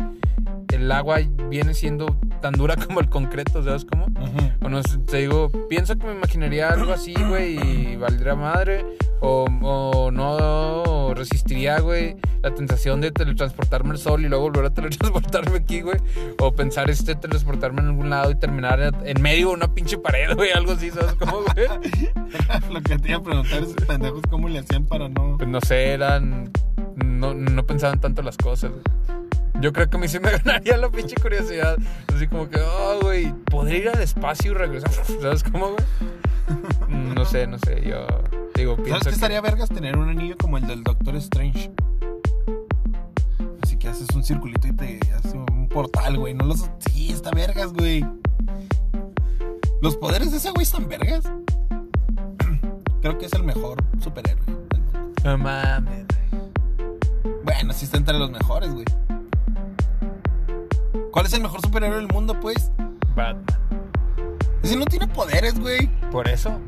el 0.72 0.92
agua 0.92 1.18
viene 1.50 1.74
siendo 1.74 2.16
tan 2.40 2.54
dura 2.54 2.76
como 2.86 3.00
el 3.00 3.08
concreto, 3.08 3.62
¿sabes 3.62 3.84
cómo? 3.84 4.06
Ujú. 4.06 4.66
O 4.66 4.68
no 4.68 4.82
sé, 4.82 4.98
te 4.98 5.18
digo, 5.18 5.50
pienso 5.68 5.96
que 5.96 6.06
me 6.06 6.12
imaginaría 6.12 6.70
algo 6.70 6.92
así, 6.92 7.14
güey, 7.28 7.58
y 7.58 7.96
valdría 7.96 8.34
madre. 8.34 8.84
O, 9.20 9.46
o 9.62 10.10
no 10.12 11.12
resistiría, 11.14 11.80
güey, 11.80 12.16
la 12.42 12.54
tentación 12.54 13.00
de 13.00 13.10
teletransportarme 13.10 13.90
al 13.90 13.98
sol 13.98 14.24
y 14.24 14.28
luego 14.28 14.44
volver 14.44 14.66
a 14.66 14.70
teletransportarme 14.74 15.58
aquí, 15.58 15.80
güey. 15.80 15.98
O 16.40 16.52
pensar 16.52 16.88
este 16.90 17.14
teletransportarme 17.14 17.80
en 17.80 17.88
algún 17.88 18.10
lado 18.10 18.30
y 18.30 18.36
terminar 18.36 18.80
en 19.04 19.22
medio 19.22 19.48
de 19.48 19.54
una 19.54 19.74
pinche 19.74 19.98
pared, 19.98 20.34
güey, 20.34 20.52
algo 20.52 20.72
así, 20.72 20.90
¿sabes 20.90 21.14
cómo, 21.14 21.42
güey? 21.42 21.66
Lo 22.72 22.80
que 22.82 22.98
te 22.98 23.08
iba 23.08 23.18
a 23.18 23.22
preguntar 23.22 23.62
es 23.62 23.74
pendejos 23.86 24.22
cómo 24.30 24.48
le 24.48 24.60
hacían 24.60 24.86
para 24.86 25.08
no. 25.08 25.36
Pues 25.36 25.48
no 25.48 25.60
sé, 25.60 25.92
eran. 25.92 26.50
No, 26.96 27.34
no 27.34 27.66
pensaban 27.66 28.00
tanto 28.00 28.22
las 28.22 28.36
cosas, 28.36 28.70
güey. 28.70 29.27
Yo 29.60 29.72
creo 29.72 29.90
que 29.90 29.96
a 29.96 30.00
mí 30.00 30.08
sí 30.08 30.18
me 30.20 30.30
ganaría 30.38 30.76
la 30.76 30.88
pinche 30.90 31.16
curiosidad. 31.16 31.76
Así 32.14 32.26
como 32.28 32.48
que, 32.48 32.60
oh, 32.60 33.00
güey, 33.02 33.32
poder 33.50 33.74
ir 33.76 33.88
al 33.88 34.00
espacio 34.00 34.52
y 34.52 34.54
regresar. 34.54 34.90
¿Sabes 35.20 35.42
cómo, 35.42 35.70
güey? 35.72 35.84
No 37.14 37.24
sé, 37.24 37.46
no 37.46 37.58
sé. 37.58 37.82
Yo 37.86 38.06
digo, 38.54 38.76
pienso. 38.76 38.90
¿Sabes 39.00 39.04
qué 39.04 39.08
que- 39.10 39.14
estaría 39.14 39.40
vergas 39.40 39.68
tener 39.68 39.96
un 39.98 40.08
anillo 40.08 40.36
como 40.38 40.58
el 40.58 40.66
del 40.66 40.82
Doctor 40.84 41.16
Strange? 41.16 41.70
Así 43.62 43.76
que 43.76 43.88
haces 43.88 44.08
un 44.14 44.22
circulito 44.22 44.66
y 44.68 44.72
te 44.72 44.98
hace 45.14 45.36
un 45.36 45.68
portal, 45.68 46.16
güey. 46.18 46.34
No 46.34 46.44
los. 46.44 46.70
Sí, 46.90 47.10
está 47.12 47.30
vergas, 47.32 47.72
güey. 47.72 48.04
Los 49.82 49.96
poderes 49.96 50.30
de 50.30 50.38
ese 50.38 50.50
güey 50.50 50.62
están 50.62 50.88
vergas. 50.88 51.24
Creo 53.02 53.18
que 53.18 53.26
es 53.26 53.32
el 53.32 53.42
mejor 53.44 53.78
superhéroe 54.02 54.44
del 54.70 54.80
mundo. 54.80 55.12
No 55.24 55.38
mames. 55.38 56.06
Bueno, 57.44 57.72
sí 57.72 57.84
está 57.84 57.96
entre 57.98 58.18
los 58.18 58.30
mejores, 58.30 58.72
güey. 58.72 58.84
¿Cuál 61.18 61.26
es 61.26 61.32
el 61.32 61.40
mejor 61.42 61.60
superhéroe 61.62 61.96
del 61.96 62.06
mundo, 62.06 62.38
pues? 62.38 62.70
Batman. 63.16 63.44
Ese 64.62 64.76
no 64.76 64.84
tiene 64.84 65.08
poderes, 65.08 65.58
güey. 65.58 65.88
Por 66.12 66.28
eso. 66.28 66.60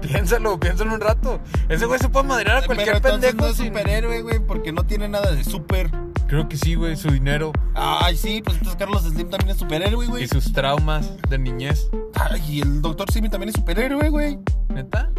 Piénsalo, 0.00 0.58
piénsalo 0.58 0.92
un 0.94 1.00
rato. 1.00 1.38
Ese 1.68 1.86
güey 1.86 2.00
se 2.00 2.08
puede 2.08 2.26
madrear 2.26 2.56
a 2.56 2.60
Pero 2.62 2.74
cualquier 2.74 2.96
entonces 2.96 3.20
pendejo. 3.30 3.36
no 3.36 3.46
es 3.52 3.56
sin- 3.56 3.66
superhéroe, 3.68 4.22
güey, 4.22 4.40
porque 4.40 4.72
no 4.72 4.84
tiene 4.86 5.06
nada 5.08 5.30
de 5.30 5.44
super. 5.44 5.88
Creo 6.26 6.48
que 6.48 6.56
sí, 6.56 6.74
güey. 6.74 6.96
Su 6.96 7.12
dinero 7.12 7.52
Ay, 7.76 8.16
sí, 8.16 8.42
pues 8.44 8.56
entonces 8.56 8.76
Carlos 8.76 9.02
Slim 9.04 9.30
también 9.30 9.50
es 9.50 9.58
superhéroe, 9.58 10.04
güey. 10.08 10.24
y 10.24 10.26
sus 10.26 10.52
traumas 10.52 11.08
de 11.28 11.38
niñez. 11.38 11.88
Ay, 12.16 12.42
y 12.48 12.62
el 12.62 12.82
Doctor 12.82 13.08
Simi 13.12 13.28
también 13.28 13.50
es 13.50 13.54
superhéroe, 13.54 14.08
güey. 14.08 14.36
¿Neta? 14.70 15.10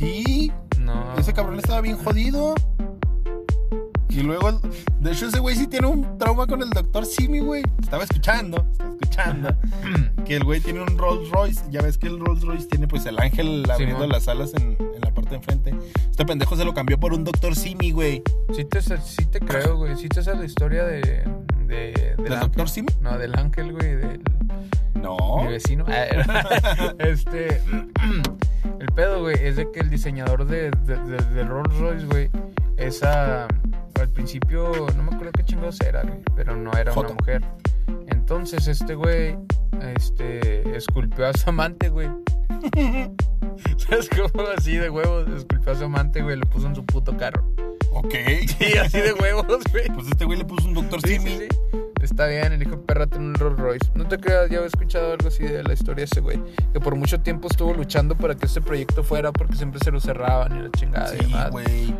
Sí, 0.00 0.50
No. 0.80 1.14
ese 1.16 1.32
cabrón 1.32 1.60
estaba 1.60 1.80
bien 1.80 1.96
jodido. 1.96 2.56
Y 4.10 4.22
luego, 4.22 4.60
de 5.00 5.12
hecho, 5.12 5.26
ese 5.28 5.38
güey 5.38 5.54
sí 5.56 5.66
tiene 5.66 5.86
un 5.86 6.18
trauma 6.18 6.46
con 6.46 6.62
el 6.62 6.70
Doctor 6.70 7.06
Simi, 7.06 7.40
güey. 7.40 7.62
Estaba 7.80 8.02
escuchando, 8.04 8.66
estaba 8.72 8.90
escuchando. 8.90 9.56
que 10.24 10.36
el 10.36 10.44
güey 10.44 10.60
tiene 10.60 10.80
un 10.82 10.98
Rolls 10.98 11.30
Royce. 11.30 11.60
Ya 11.70 11.80
ves 11.82 11.96
que 11.96 12.08
el 12.08 12.18
Rolls 12.18 12.42
Royce 12.42 12.66
tiene 12.66 12.88
pues 12.88 13.06
el 13.06 13.18
ángel 13.20 13.64
abriendo 13.70 14.06
las 14.06 14.26
alas 14.28 14.52
en, 14.54 14.76
en 14.94 15.00
la 15.00 15.12
parte 15.14 15.30
de 15.30 15.36
enfrente. 15.36 15.74
Este 16.10 16.24
pendejo 16.26 16.56
se 16.56 16.64
lo 16.64 16.74
cambió 16.74 16.98
por 16.98 17.12
un 17.14 17.24
Doctor 17.24 17.54
Simi, 17.54 17.92
güey. 17.92 18.22
Sí 18.54 18.64
te, 18.64 18.80
sí 18.82 19.24
te 19.30 19.40
creo, 19.40 19.76
güey. 19.76 19.96
Sí 19.96 20.08
te 20.08 20.22
sabes 20.22 20.40
la 20.40 20.46
historia 20.46 20.84
de... 20.84 21.00
de 21.66 22.14
del 22.16 22.16
¿Del 22.16 22.32
ángel. 22.32 22.40
Doctor 22.40 22.68
Simi? 22.68 22.88
No, 23.00 23.16
del 23.16 23.34
ángel, 23.38 23.72
güey. 23.72 23.96
Del... 23.96 24.20
No. 24.94 25.16
Mi 25.42 25.48
vecino. 25.52 25.84
Ah, 25.88 26.92
este. 26.98 27.62
El 28.80 28.86
pedo, 28.94 29.20
güey, 29.20 29.36
es 29.40 29.56
de 29.56 29.70
que 29.70 29.80
el 29.80 29.88
diseñador 29.90 30.46
de- 30.46 30.70
de 30.70 31.44
Rolls 31.44 31.74
Royce, 31.78 32.06
güey, 32.06 32.30
esa. 32.76 33.46
Al 34.00 34.08
principio, 34.08 34.72
no 34.96 35.02
me 35.02 35.12
acuerdo 35.14 35.32
qué 35.32 35.44
chingados 35.44 35.80
era, 35.82 36.02
güey, 36.02 36.20
pero 36.34 36.56
no 36.56 36.72
era 36.72 36.92
una 36.92 37.10
mujer. 37.10 37.42
Entonces, 38.08 38.66
este 38.66 38.94
güey, 38.94 39.36
este, 39.94 40.76
esculpió 40.76 41.26
a 41.28 41.32
su 41.34 41.50
amante, 41.50 41.88
güey. 41.88 42.08
¿Sabes 43.76 44.08
cómo? 44.10 44.44
Así 44.56 44.76
de 44.76 44.90
huevos, 44.90 45.28
esculpió 45.36 45.72
a 45.72 45.76
su 45.76 45.84
amante, 45.84 46.22
güey, 46.22 46.36
le 46.36 46.46
puso 46.46 46.66
en 46.66 46.74
su 46.74 46.84
puto 46.84 47.16
carro. 47.16 47.44
Ok. 47.92 48.14
Sí, 48.58 48.78
así 48.78 49.00
de 49.00 49.12
huevos, 49.12 49.62
güey. 49.72 49.88
Pues 49.94 50.06
este 50.08 50.24
güey 50.24 50.38
le 50.38 50.44
puso 50.44 50.66
un 50.68 50.74
Doctor 50.74 51.00
Sí, 51.02 51.14
Simi. 51.18 51.30
sí, 51.30 51.46
sí. 51.72 51.78
Está 52.02 52.26
bien, 52.26 52.52
el 52.52 52.62
hijo 52.62 52.72
de 52.72 52.78
perra 52.78 53.06
tiene 53.06 53.26
un 53.26 53.34
Rolls 53.34 53.58
Royce. 53.58 53.90
No 53.94 54.06
te 54.08 54.18
creas, 54.18 54.48
ya 54.48 54.56
había 54.58 54.68
escuchado 54.68 55.12
algo 55.12 55.28
así 55.28 55.42
de 55.44 55.62
la 55.62 55.72
historia 55.74 55.96
de 56.02 56.04
ese 56.04 56.20
güey. 56.20 56.40
Que 56.72 56.80
por 56.80 56.94
mucho 56.96 57.20
tiempo 57.20 57.48
estuvo 57.48 57.74
luchando 57.74 58.16
para 58.16 58.34
que 58.34 58.46
este 58.46 58.60
proyecto 58.62 59.02
fuera 59.02 59.32
porque 59.32 59.56
siempre 59.56 59.80
se 59.84 59.90
lo 59.90 60.00
cerraban 60.00 60.56
y 60.56 60.62
la 60.62 60.70
chingada 60.70 61.14
y 61.14 61.18
Sí, 61.18 61.24
demás. 61.26 61.50
güey. 61.50 61.94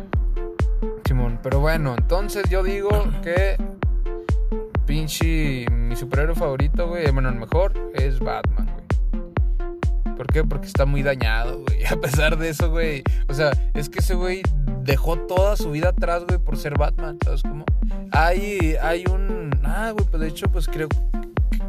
Pero 1.43 1.59
bueno, 1.59 1.95
entonces 1.97 2.43
yo 2.49 2.63
digo 2.63 2.89
que 3.23 3.57
pinche 4.85 5.65
mi 5.69 5.95
superhéroe 5.95 6.35
favorito, 6.35 6.87
güey, 6.87 7.09
bueno, 7.11 7.29
el 7.29 7.35
mejor 7.35 7.73
es 7.95 8.19
Batman, 8.19 8.67
güey. 8.71 10.15
¿Por 10.15 10.27
qué? 10.27 10.43
Porque 10.43 10.67
está 10.67 10.85
muy 10.85 11.01
dañado, 11.01 11.63
güey. 11.65 11.85
A 11.89 11.95
pesar 11.95 12.37
de 12.37 12.49
eso, 12.49 12.69
güey. 12.69 13.03
O 13.27 13.33
sea, 13.33 13.51
es 13.73 13.89
que 13.89 13.99
ese 13.99 14.13
güey 14.13 14.43
dejó 14.83 15.17
toda 15.17 15.55
su 15.55 15.71
vida 15.71 15.89
atrás, 15.89 16.25
güey, 16.27 16.37
por 16.37 16.57
ser 16.57 16.77
Batman, 16.77 17.17
¿sabes 17.23 17.41
cómo? 17.41 17.65
Hay, 18.11 18.75
hay 18.81 19.03
un... 19.09 19.49
Ah, 19.63 19.91
güey, 19.91 20.05
pues 20.05 20.21
de 20.21 20.27
hecho, 20.27 20.47
pues 20.51 20.67
creo, 20.67 20.89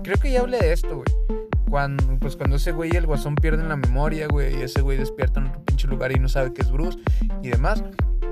creo 0.02 0.18
que 0.18 0.30
ya 0.32 0.40
hablé 0.40 0.58
de 0.58 0.72
esto, 0.72 0.96
güey. 0.96 1.42
Cuando, 1.70 2.18
pues 2.18 2.36
cuando 2.36 2.56
ese 2.56 2.72
güey 2.72 2.90
y 2.92 2.96
el 2.96 3.06
guasón 3.06 3.34
pierden 3.34 3.70
la 3.70 3.76
memoria, 3.76 4.26
güey, 4.28 4.58
y 4.58 4.62
ese 4.62 4.82
güey 4.82 4.98
despierta 4.98 5.40
en 5.40 5.46
otro 5.46 5.64
pinche 5.64 5.88
lugar 5.88 6.12
y 6.12 6.18
no 6.18 6.28
sabe 6.28 6.52
que 6.52 6.60
es 6.60 6.70
Bruce 6.70 6.98
y 7.42 7.48
demás. 7.48 7.82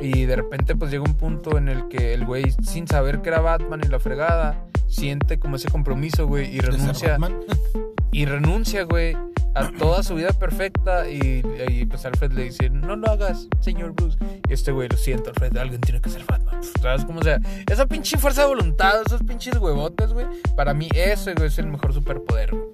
Y 0.01 0.25
de 0.25 0.37
repente 0.37 0.75
pues 0.77 0.91
llega 0.91 1.05
un 1.05 1.15
punto 1.15 1.59
en 1.59 1.69
el 1.69 1.89
que 1.89 2.15
el 2.15 2.25
güey, 2.25 2.53
sin 2.63 2.89
saber 2.89 3.21
que 3.21 3.29
era 3.29 3.41
Batman 3.41 3.81
y 3.85 3.89
la 3.89 3.99
fregada, 3.99 4.65
siente 4.89 5.39
como 5.39 5.57
ese 5.57 5.69
compromiso, 5.69 6.27
güey, 6.27 6.49
y 6.49 6.59
¿De 6.59 6.63
ser 6.63 6.73
renuncia, 6.73 7.09
Batman? 7.11 7.41
y 8.13 8.25
renuncia, 8.25 8.85
güey, 8.85 9.17
a 9.55 9.71
toda 9.73 10.03
su 10.03 10.15
vida 10.15 10.33
perfecta. 10.33 11.09
Y, 11.09 11.43
y, 11.69 11.87
pues 11.87 12.05
Alfred 12.05 12.33
le 12.33 12.45
dice, 12.45 12.71
no 12.71 12.97
lo 12.97 13.09
hagas, 13.09 13.49
señor 13.61 13.93
Bruce. 13.93 14.19
Y 14.49 14.53
este 14.53 14.73
güey, 14.73 14.89
lo 14.89 14.97
siento, 14.97 15.31
Alfred, 15.31 15.57
alguien 15.57 15.81
tiene 15.81 16.01
que 16.01 16.11
ser 16.11 16.25
Batman. 16.25 16.61
¿Sabes 16.81 17.05
cómo 17.05 17.23
sea? 17.23 17.41
Esa 17.71 17.87
pinche 17.87 18.17
fuerza 18.19 18.43
de 18.43 18.49
voluntad, 18.49 19.03
esos 19.07 19.23
pinches 19.23 19.57
huevotes, 19.59 20.13
güey. 20.13 20.27
Para 20.57 20.75
mí 20.75 20.89
ese, 20.95 21.35
güey, 21.35 21.49
es 21.49 21.59
el 21.59 21.67
mejor 21.67 21.93
superpoder, 21.93 22.51
güey. 22.53 22.65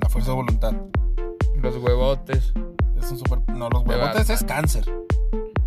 La 0.00 0.08
fuerza 0.08 0.30
de 0.30 0.36
voluntad. 0.36 0.72
Los 1.60 1.76
huevotes. 1.76 2.52
Es 3.02 3.10
un 3.10 3.18
super. 3.18 3.38
No, 3.54 3.68
los 3.68 3.84
huevotes 3.84 4.30
es 4.30 4.44
cáncer. 4.44 4.84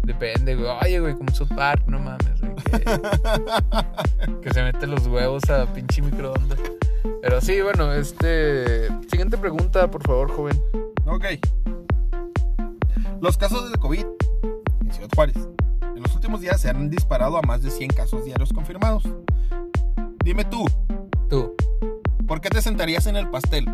Depende, 0.03 0.55
güey. 0.55 0.69
Oye, 0.83 0.99
güey, 0.99 1.13
como 1.15 1.33
South 1.33 1.49
Park, 1.55 1.83
no 1.87 1.99
mames. 1.99 2.39
güey, 2.39 2.55
que, 2.55 4.41
que 4.41 4.53
se 4.53 4.63
mete 4.63 4.87
los 4.87 5.05
huevos 5.07 5.49
a 5.49 5.65
pinche 5.73 6.01
microondas. 6.01 6.59
Pero 7.21 7.41
sí, 7.41 7.61
bueno, 7.61 7.91
este. 7.93 8.87
Siguiente 9.09 9.37
pregunta, 9.37 9.89
por 9.89 10.03
favor, 10.03 10.31
joven. 10.31 10.61
Ok. 11.05 11.25
Los 13.21 13.37
casos 13.37 13.71
de 13.71 13.77
COVID 13.79 14.05
en 14.81 14.91
Ciudad 14.91 15.09
Juárez. 15.15 15.37
En 15.95 16.03
los 16.03 16.13
últimos 16.15 16.41
días 16.41 16.61
se 16.61 16.69
han 16.69 16.89
disparado 16.89 17.37
a 17.37 17.41
más 17.41 17.63
de 17.63 17.71
100 17.71 17.89
casos 17.91 18.25
diarios 18.25 18.53
confirmados. 18.53 19.03
Dime 20.23 20.45
tú, 20.45 20.65
Tú. 21.29 21.55
¿por 22.27 22.41
qué 22.41 22.49
te 22.49 22.61
sentarías 22.61 23.05
en 23.07 23.15
el 23.15 23.29
pastel? 23.29 23.65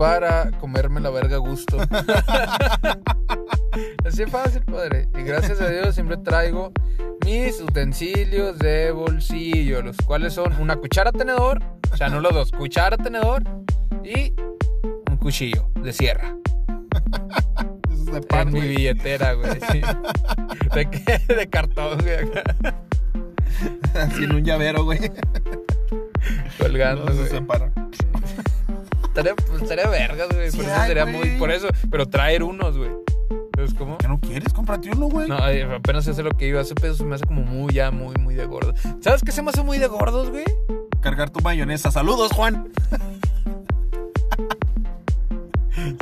Para 0.00 0.50
comerme 0.52 0.98
la 0.98 1.10
verga 1.10 1.36
a 1.36 1.40
gusto. 1.40 1.76
Así 4.06 4.22
es 4.22 4.30
fácil, 4.30 4.62
padre. 4.62 5.10
Y 5.14 5.22
gracias 5.24 5.60
a 5.60 5.68
Dios 5.68 5.94
siempre 5.94 6.16
traigo 6.16 6.72
mis 7.26 7.60
utensilios 7.60 8.58
de 8.58 8.92
bolsillo, 8.92 9.82
los 9.82 9.98
cuales 9.98 10.32
son 10.32 10.54
una 10.58 10.76
cuchara 10.76 11.12
tenedor, 11.12 11.62
o 11.92 11.96
sea, 11.98 12.08
no 12.08 12.20
los 12.20 12.32
dos, 12.32 12.50
cuchara 12.50 12.96
tenedor 12.96 13.42
y 14.02 14.32
un 15.10 15.18
cuchillo 15.18 15.68
de 15.82 15.92
sierra. 15.92 16.34
Eso 17.92 18.02
es 18.02 18.06
de 18.06 18.22
pan, 18.22 18.48
en 18.48 18.54
mi 18.54 18.60
billetera, 18.62 19.34
güey. 19.34 19.60
sí. 19.70 19.82
¿De 20.74 20.88
qué? 20.88 21.18
De 21.34 21.46
cartón, 21.50 21.98
güey. 21.98 22.16
en 24.24 24.34
un 24.34 24.44
llavero, 24.44 24.84
güey. 24.84 25.12
Colgando, 26.58 27.04
No 27.04 27.10
se 27.12 27.18
güey. 27.18 27.28
separa. 27.28 27.70
Estaría, 29.10 29.34
pues, 29.34 29.62
estaría 29.62 29.88
vergas, 29.88 30.28
güey. 30.32 30.50
Sí 30.50 30.56
por 30.58 30.66
eso 30.66 30.82
sería 30.86 31.02
güey. 31.04 31.16
muy. 31.16 31.38
Por 31.38 31.50
eso. 31.50 31.68
Pero 31.90 32.08
traer 32.08 32.42
unos, 32.42 32.76
güey. 32.78 32.90
¿Sabes 33.56 33.74
cómo? 33.74 33.98
¿Qué 33.98 34.08
no 34.08 34.18
quieres? 34.20 34.52
Cómprate 34.52 34.90
uno, 34.90 35.06
güey. 35.08 35.28
No, 35.28 35.36
apenas 35.36 36.04
sé 36.04 36.22
lo 36.22 36.30
que 36.30 36.46
iba. 36.46 36.62
Pedo 36.80 36.94
se 36.94 37.04
me 37.04 37.16
hace 37.16 37.24
como 37.26 37.42
muy, 37.42 37.74
ya, 37.74 37.90
muy, 37.90 38.14
muy 38.20 38.34
de 38.34 38.46
gordo. 38.46 38.72
¿Sabes 39.00 39.22
qué 39.22 39.32
se 39.32 39.42
me 39.42 39.50
hace 39.50 39.62
muy 39.62 39.78
de 39.78 39.86
gordos, 39.88 40.30
güey? 40.30 40.44
Cargar 41.02 41.30
tu 41.30 41.40
mayonesa. 41.40 41.90
Saludos, 41.90 42.32
Juan. 42.32 42.70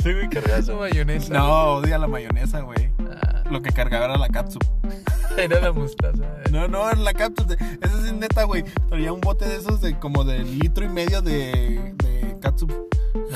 Sí, 0.03 0.13
güey, 0.13 0.29
cargar 0.29 0.63
su 0.63 0.73
mayonesa. 0.75 1.33
No, 1.33 1.75
odia 1.75 1.97
la 1.97 2.07
mayonesa, 2.07 2.61
güey. 2.61 2.91
Ah, 3.11 3.43
Lo 3.49 3.61
que 3.61 3.71
cargaba 3.71 4.05
era 4.05 4.17
la 4.17 4.27
catsup. 4.29 4.63
era 5.37 5.59
la 5.59 5.71
mostaza. 5.71 6.23
eh. 6.45 6.49
No, 6.51 6.67
no, 6.67 6.89
era 6.89 6.99
la 6.99 7.13
de- 7.13 7.55
Esa 7.81 7.97
es 8.05 8.13
neta, 8.13 8.43
güey. 8.43 8.63
Traía 8.89 9.11
un 9.13 9.21
bote 9.21 9.45
de 9.47 9.55
esos 9.57 9.81
de 9.81 9.97
como 9.99 10.23
de 10.23 10.39
litro 10.39 10.85
y 10.85 10.89
medio 10.89 11.21
de, 11.21 11.93
de. 11.97 12.37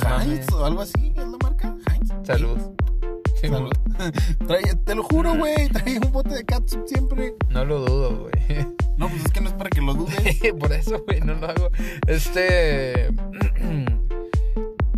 Heinz 0.01 0.51
o 0.51 0.65
algo 0.65 0.81
así, 0.81 1.13
¿es 1.15 1.27
la 1.27 1.37
marca? 1.41 1.75
Heinz. 1.91 2.11
Salud. 2.23 2.57
Sí, 3.39 3.47
Salud. 3.47 3.71
Te 4.85 4.95
lo 4.95 5.03
juro, 5.03 5.35
güey. 5.35 5.69
Traía 5.69 5.99
un 5.99 6.11
bote 6.11 6.33
de 6.35 6.43
catsup 6.43 6.87
siempre. 6.87 7.35
No 7.49 7.65
lo 7.65 7.79
dudo, 7.79 8.19
güey. 8.21 8.67
No, 8.95 9.09
pues 9.09 9.25
es 9.25 9.31
que 9.31 9.41
no 9.41 9.49
es 9.49 9.55
para 9.55 9.71
que 9.71 9.81
lo 9.81 9.95
dudes. 9.95 10.37
Por 10.59 10.71
eso, 10.71 11.03
güey, 11.05 11.19
no 11.19 11.33
lo 11.33 11.47
hago. 11.47 11.69
Este. 12.07 13.09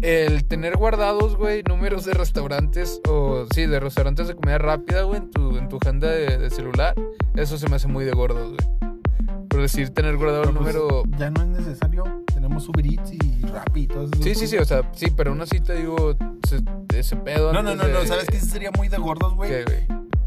El 0.02 0.46
tener 0.46 0.76
guardados, 0.78 1.38
güey, 1.38 1.64
números 1.64 2.06
de 2.06 2.14
restaurantes 2.14 3.02
o, 3.08 3.48
sí, 3.56 3.66
de 3.66 3.80
restaurantes 3.80 4.28
de 4.28 4.36
comida 4.36 4.60
rápida, 4.60 5.04
güey, 5.04 5.22
en 5.22 5.32
tu, 5.32 5.58
en 5.58 5.70
tu 5.70 5.78
agenda 5.78 6.12
de, 6.12 6.38
de 6.38 6.50
celular, 6.52 6.94
eso 7.36 7.58
se 7.58 7.68
me 7.70 7.78
hace 7.78 7.88
muy 7.88 8.06
de 8.06 8.12
gordos, 8.12 8.54
güey. 8.54 8.85
Por 9.56 9.62
decir, 9.62 9.90
tener 9.92 10.18
guardado 10.18 10.44
el 10.44 10.50
Pero, 10.50 10.60
pues, 10.64 10.76
número. 10.76 11.04
Ya 11.18 11.30
no 11.30 11.42
es 11.42 11.48
necesario. 11.48 12.04
Tenemos 12.34 12.68
Uber 12.68 12.86
Eats 12.86 13.14
y 13.14 13.42
Rappi 13.46 13.84
y 13.84 13.88
todo 13.88 14.04
eso. 14.04 14.22
Sí, 14.22 14.36
sí, 14.36 14.48
sí, 14.48 14.58
o 14.58 14.66
sea, 14.66 14.82
sí, 14.94 15.08
pero 15.16 15.32
aún 15.32 15.40
así 15.42 15.62
te 15.62 15.76
digo, 15.76 16.14
ese, 16.44 16.60
ese 16.94 17.16
pedo. 17.16 17.54
No, 17.54 17.64
no, 17.64 17.74
no, 17.74 17.88
no. 17.88 18.06
¿Sabes 18.06 18.26
qué 18.26 18.40
sería 18.42 18.72
muy 18.72 18.90
de 18.90 18.98
gordos, 18.98 19.34
güey? 19.34 19.64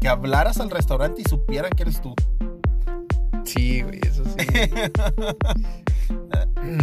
Que 0.01 0.07
hablaras 0.07 0.59
al 0.59 0.71
restaurante 0.71 1.21
y 1.23 1.29
supieran 1.29 1.69
que 1.71 1.83
eres 1.83 2.01
tú. 2.01 2.15
Sí, 3.45 3.83
güey, 3.83 3.99
eso 4.03 4.23
sí. 4.25 4.47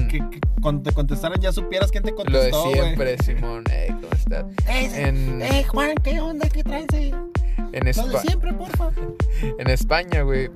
Que, 0.09 0.19
que 0.19 0.41
cuando 0.63 0.83
te 0.85 0.93
contestaran 0.93 1.41
ya 1.41 1.53
supieras 1.53 1.91
quién 1.91 2.05
te 2.05 2.13
Lo 2.13 2.17
de 2.17 2.51
contestó, 2.51 2.73
siempre, 2.73 3.19
Simón. 3.19 3.65
Ey, 3.71 3.89
¿cómo 3.91 4.13
estás? 4.13 4.45
Ey, 4.69 4.89
En, 4.95 5.43
ey, 5.43 5.65
Juan, 5.65 5.95
¿qué 6.03 6.21
onda? 6.21 6.49
¿Qué 6.49 6.63
traes 6.63 6.87
en, 6.93 7.11
Lo 7.13 7.71
Espa- 7.81 8.07
de 8.07 8.19
siempre, 8.21 8.53
porfa. 8.53 8.91
en 9.59 9.69
España, 9.69 10.23
güey, 10.23 10.49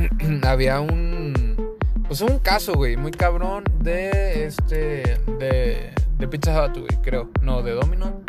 había 0.42 0.80
un. 0.80 1.76
Pues 2.06 2.20
un 2.20 2.38
caso, 2.40 2.74
güey, 2.74 2.96
muy 2.96 3.10
cabrón 3.10 3.64
de 3.80 4.44
este. 4.46 5.18
De, 5.38 5.92
de 6.18 6.28
Pizza 6.28 6.64
Hut, 6.64 6.76
güey, 6.76 7.02
creo. 7.02 7.30
No, 7.40 7.62
de 7.62 7.72
Domino. 7.72 8.20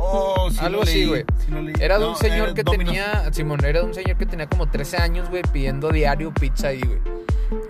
Oh, 0.00 0.48
sí 0.50 0.58
Algo 0.60 0.82
así, 0.82 1.06
güey. 1.06 1.24
sí. 1.38 1.52
Era 1.80 1.98
de 1.98 2.04
No, 2.04 2.10
un 2.10 2.16
señor 2.16 2.54
que 2.54 2.62
tenía. 2.64 3.32
Simón, 3.32 3.64
era 3.64 3.80
de 3.80 3.86
un 3.86 3.94
señor 3.94 4.16
que 4.16 4.26
tenía 4.26 4.48
como 4.48 4.70
13 4.70 4.96
años, 4.98 5.28
güey, 5.28 5.42
pidiendo 5.52 5.90
diario 5.90 6.32
pizza 6.32 6.68
ahí, 6.68 6.80
güey. 6.80 7.00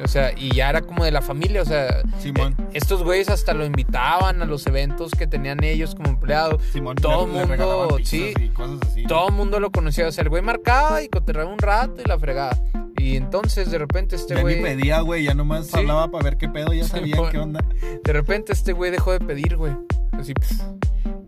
O 0.03 0.09
sea, 0.09 0.33
y 0.37 0.55
ya 0.55 0.71
era 0.71 0.83
como 0.83 1.05
de 1.05 1.11
la 1.11 1.23
familia, 1.23 1.63
o 1.63 1.65
sea. 1.65 2.03
Simón. 2.19 2.55
eh, 2.59 2.65
estos 2.75 3.03
güeyes 3.03 3.29
hasta 3.29 3.55
lo 3.55 3.65
invitaban 3.65 4.43
a 4.43 4.45
los 4.45 4.67
eventos 4.67 5.13
que 5.13 5.27
tenían 5.27 5.63
ellos 5.65 5.95
como 5.95 6.11
empleados. 6.11 6.63
Simón, 6.73 6.97
todo 6.97 7.27
le 7.27 7.47
mundo, 7.47 7.99
sí. 8.05 8.35
Y 8.39 8.49
cosas 8.49 8.79
así. 8.91 9.05
Todo 9.05 9.29
el 9.29 9.35
mundo 9.35 9.59
lo 9.61 9.71
conocía. 9.71 10.07
O 10.09 10.13
sea, 10.13 10.23
el 10.23 10.29
güey 10.29 10.43
marcaba 10.43 11.03
y 11.03 11.09
coterraba 11.09 11.51
un 11.51 11.59
rato 11.59 12.03
y 12.05 12.09
la 12.09 12.19
fregada. 12.19 12.59
Y 12.99 13.17
entonces 13.17 13.71
de 13.71 13.79
repente 13.79 14.17
este 14.17 14.35
ya 14.35 14.43
güey. 14.43 14.57
ni 14.57 14.63
pedía, 14.63 15.01
güey. 15.01 15.25
Ya 15.25 15.35
nomás 15.35 15.69
Sí. 15.69 15.77
hablaba 15.79 16.11
para 16.11 16.25
ver 16.25 16.37
qué 16.37 16.49
pedo. 16.49 16.73
Ya 16.73 16.85
Simón. 16.85 17.31
qué 17.31 17.39
onda. 17.39 17.65
De 18.05 18.13
repente 18.13 18.53
este 18.53 18.73
güey 18.73 18.91
dejó 18.91 19.13
de 19.13 19.21
pedir, 19.21 19.57
güey. 19.57 19.73
Así. 20.13 20.35
pf. 20.35 20.63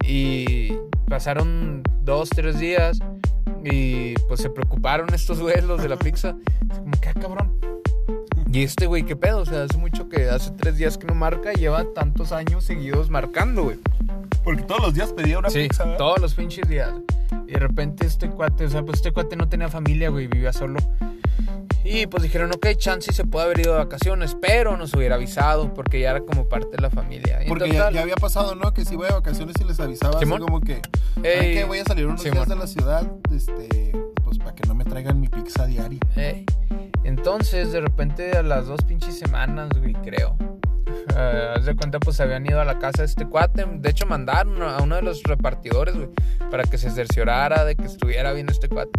Y 0.05 0.77
pasaron 1.09 1.83
dos, 2.03 2.29
tres 2.31 2.59
días. 2.59 2.99
Y 3.65 4.15
pues 4.29 4.41
se 4.41 4.51
preocuparon 4.51 5.13
estos 5.15 5.39
güeyes, 5.41 5.65
los 5.65 5.83
de 5.83 5.89
la 5.89 5.97
pizza. 5.97 6.35
Como, 6.69 6.91
¿qué 7.01 7.13
cabrón? 7.21 7.53
Y 8.53 8.65
este 8.65 8.87
güey, 8.87 9.05
¿qué 9.05 9.15
pedo? 9.15 9.39
O 9.43 9.47
sea, 9.47 9.63
hace 9.65 9.79
mucho 9.79 10.09
que 10.09 10.29
hace 10.29 10.51
tres 10.53 10.77
días 10.77 10.99
que 10.99 11.07
no 11.07 11.15
marca 11.15 11.53
y 11.53 11.57
lleva 11.59 11.85
tantos 11.95 12.33
años 12.33 12.65
seguidos 12.65 13.09
marcando, 13.11 13.65
güey. 13.65 13.77
Porque 14.43 14.63
todos 14.63 14.81
los 14.81 14.95
días 14.95 15.13
pedía 15.13 15.39
una 15.39 15.51
Sí, 15.51 15.69
pizza, 15.69 15.85
¿verdad? 15.85 15.99
todos 15.99 16.21
los 16.21 16.35
pinches 16.35 16.69
días. 16.69 16.91
Y 17.47 17.53
de 17.53 17.59
repente 17.59 18.07
este 18.07 18.29
cuate, 18.29 18.65
o 18.65 18.71
sea, 18.71 18.83
pues 18.83 18.97
este 18.99 19.13
cuate 19.13 19.37
no 19.37 19.49
tenía 19.49 19.69
familia, 19.69 20.09
güey, 20.09 20.27
vivía 20.27 20.53
solo. 20.53 20.81
Y 21.85 22.07
pues 22.07 22.23
dijeron, 22.23 22.51
ok, 22.53 22.67
chance 22.77 23.13
se 23.13 23.25
puede 23.25 23.47
haber 23.47 23.61
ido 23.61 23.73
de 23.73 23.79
vacaciones, 23.79 24.37
pero 24.41 24.77
nos 24.77 24.93
hubiera 24.95 25.15
avisado 25.15 25.73
porque 25.73 26.01
ya 26.01 26.11
era 26.11 26.21
como 26.21 26.49
parte 26.49 26.69
de 26.77 26.83
la 26.83 26.91
familia. 26.91 27.43
Y 27.45 27.49
Porque 27.49 27.69
ya, 27.69 27.79
total, 27.79 27.95
ya 27.95 28.03
había 28.03 28.17
pasado, 28.17 28.55
¿no? 28.55 28.73
Que 28.75 28.85
si 28.85 28.95
iba 28.95 29.07
de 29.07 29.15
vacaciones 29.15 29.57
y 29.61 29.65
les 29.65 29.81
avisaba 29.81 30.19
así 30.19 30.27
como 30.27 30.61
que, 30.61 30.83
ey, 31.23 31.55
que 31.55 31.65
voy 31.65 31.79
a 31.79 31.85
salir 31.85 32.07
unos 32.07 32.21
Simón. 32.21 32.39
días 32.39 32.49
de 32.49 32.57
la 32.57 32.67
ciudad, 32.67 33.11
este, 33.35 33.93
pues 34.23 34.39
para 34.39 34.55
que 34.55 34.67
no 34.69 34.75
me 34.75 34.85
traigan 34.85 35.21
mi 35.21 35.29
pizza 35.29 35.67
diaria. 35.67 36.01
ey. 36.17 36.45
Entonces, 37.05 37.73
de 37.73 37.81
repente, 37.81 38.33
a 38.37 38.43
las 38.43 38.67
dos 38.67 38.83
pinches 38.85 39.19
semanas, 39.19 39.71
güey, 39.79 39.95
creo. 39.95 40.37
Eh, 41.17 41.55
haz 41.57 41.65
de 41.65 41.75
cuenta, 41.77 41.99
pues 42.01 42.21
habían 42.21 42.47
ido 42.47 42.61
a 42.61 42.65
la 42.65 42.79
casa 42.79 43.03
de 43.03 43.07
este 43.07 43.27
cuate. 43.27 43.65
De 43.67 43.91
hecho, 43.91 44.07
mandaron 44.07 44.63
a 44.63 44.79
uno 44.83 44.97
de 44.97 45.03
los 45.03 45.23
repartidores, 45.25 45.95
güey, 45.97 46.09
para 46.51 46.65
que 46.65 46.79
se 46.79 46.91
cerciorara 46.91 47.65
de 47.65 47.77
que 47.77 47.85
estuviera 47.87 48.33
bien 48.33 48.49
este 48.49 48.69
cuate. 48.69 48.91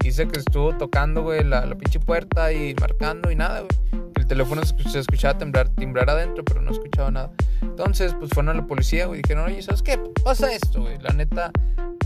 Dice 0.00 0.26
que 0.28 0.38
estuvo 0.38 0.76
tocando, 0.76 1.22
güey, 1.22 1.44
la, 1.44 1.66
pinche 1.76 2.00
puerta 2.00 2.52
y 2.52 2.74
marcando 2.80 3.30
y 3.30 3.36
nada, 3.36 3.60
güey. 3.60 4.02
El 4.16 4.26
teléfono 4.26 4.62
se, 4.64 4.74
escuch- 4.74 4.90
se 4.90 4.98
escuchaba 5.00 5.38
temblar, 5.38 5.68
timbrar 5.70 6.08
adentro, 6.10 6.44
pero 6.44 6.60
no 6.62 6.70
escuchaba 6.70 7.10
nada. 7.10 7.30
Entonces, 7.62 8.14
pues 8.18 8.30
fueron 8.32 8.50
a 8.56 8.60
la 8.60 8.66
policía, 8.66 9.06
güey, 9.06 9.20
y 9.20 9.22
dijeron, 9.22 9.44
oye, 9.46 9.62
¿sabes 9.62 9.82
qué? 9.82 9.98
Pasa 10.24 10.52
esto, 10.52 10.82
güey. 10.82 10.98
La 11.00 11.12
neta, 11.12 11.50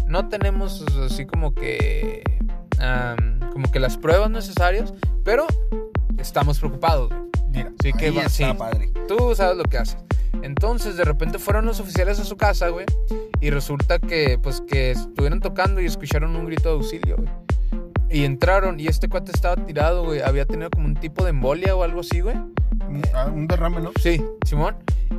no 0.06 0.28
tenemos 0.28 0.84
así 1.04 1.26
como 1.26 1.54
que. 1.54 2.22
como 3.52 3.70
que 3.70 3.80
las 3.80 3.96
pruebas 3.96 4.30
necesarias, 4.30 4.92
pero 5.24 5.46
estamos 6.18 6.58
preocupados, 6.58 7.08
güey. 7.10 7.20
Mira, 7.54 7.72
Sí, 7.82 7.92
que 7.92 8.10
va- 8.10 8.22
está 8.24 8.52
sí. 8.52 8.58
padre. 8.58 8.90
Tú 9.08 9.34
sabes 9.34 9.56
lo 9.56 9.64
que 9.64 9.78
haces. 9.78 9.96
Entonces, 10.42 10.96
de 10.96 11.04
repente 11.04 11.38
fueron 11.38 11.64
los 11.64 11.80
oficiales 11.80 12.18
a 12.20 12.24
su 12.24 12.36
casa, 12.36 12.68
güey. 12.68 12.86
Y 13.40 13.50
resulta 13.50 13.98
que, 13.98 14.38
pues, 14.42 14.60
que 14.60 14.90
estuvieron 14.90 15.40
tocando 15.40 15.80
y 15.80 15.86
escucharon 15.86 16.34
un 16.36 16.46
grito 16.46 16.68
de 16.70 16.74
auxilio, 16.76 17.16
güey. 17.16 17.28
Y 18.14 18.24
entraron 18.24 18.78
y 18.78 18.86
este 18.86 19.08
cuate 19.08 19.32
estaba 19.32 19.56
tirado, 19.66 20.04
güey. 20.04 20.20
Había 20.20 20.46
tenido 20.46 20.70
como 20.70 20.86
un 20.86 20.94
tipo 20.94 21.24
de 21.24 21.30
embolia 21.30 21.74
o 21.74 21.82
algo 21.82 21.98
así, 21.98 22.20
güey. 22.20 22.36
Un, 22.36 23.02
ah, 23.12 23.26
un 23.26 23.48
derrame, 23.48 23.80
¿no? 23.80 23.90
Sí, 24.00 24.24
Simón. 24.46 24.76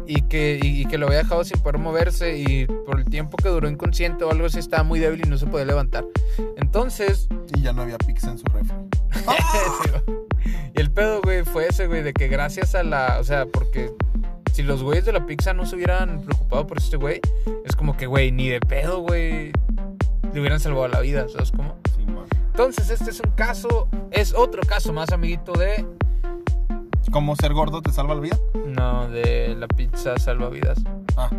Y 0.07 0.21
que, 0.21 0.57
y, 0.63 0.81
y 0.81 0.85
que 0.85 0.97
lo 0.97 1.07
había 1.07 1.17
dejado 1.17 1.43
sin 1.43 1.59
poder 1.59 1.77
moverse 1.77 2.37
y 2.37 2.67
por 2.67 2.97
el 2.97 3.03
tiempo 3.03 3.35
que 3.35 3.49
duró 3.49 3.67
inconsciente 3.67 4.23
o 4.23 4.31
algo 4.31 4.45
así 4.45 4.59
estaba 4.59 4.83
muy 4.83 5.01
débil 5.01 5.23
y 5.25 5.29
no 5.29 5.37
se 5.37 5.45
podía 5.45 5.65
levantar. 5.65 6.05
Entonces, 6.55 7.27
Y 7.53 7.63
ya 7.63 7.73
no 7.73 7.81
había 7.81 7.97
pizza 7.97 8.31
en 8.31 8.37
su 8.37 8.45
refri. 8.45 8.73
Sí, 10.45 10.51
y 10.73 10.79
el 10.79 10.89
pedo, 10.89 11.21
güey, 11.21 11.43
fue 11.43 11.67
ese, 11.67 11.87
güey, 11.87 12.01
de 12.01 12.13
que 12.13 12.29
gracias 12.29 12.75
a 12.75 12.83
la. 12.83 13.17
O 13.19 13.25
sea, 13.25 13.45
porque 13.45 13.91
si 14.53 14.63
los 14.63 14.81
güeyes 14.81 15.03
de 15.03 15.11
la 15.11 15.25
pizza 15.25 15.51
no 15.53 15.65
se 15.65 15.75
hubieran 15.75 16.21
preocupado 16.21 16.65
por 16.65 16.77
este 16.77 16.95
güey, 16.95 17.19
es 17.65 17.75
como 17.75 17.97
que, 17.97 18.05
güey, 18.05 18.31
ni 18.31 18.47
de 18.47 18.61
pedo, 18.61 18.99
güey, 18.99 19.51
le 20.33 20.39
hubieran 20.39 20.61
salvado 20.61 20.87
la 20.87 21.01
vida, 21.01 21.27
¿sabes 21.27 21.51
cómo? 21.51 21.75
Entonces, 22.57 22.89
este 22.89 23.09
es 23.11 23.19
un 23.19 23.31
caso, 23.31 23.89
es 24.11 24.33
otro 24.33 24.61
caso 24.61 24.93
más, 24.93 25.11
amiguito, 25.11 25.51
de. 25.51 25.85
¿Cómo 27.11 27.35
ser 27.35 27.51
gordo 27.51 27.81
te 27.81 27.91
salva 27.91 28.15
la 28.15 28.21
vida? 28.21 28.39
No, 28.65 29.09
de 29.09 29.53
la 29.59 29.67
pizza 29.67 30.17
salvavidas. 30.17 30.77
Ah, 31.17 31.29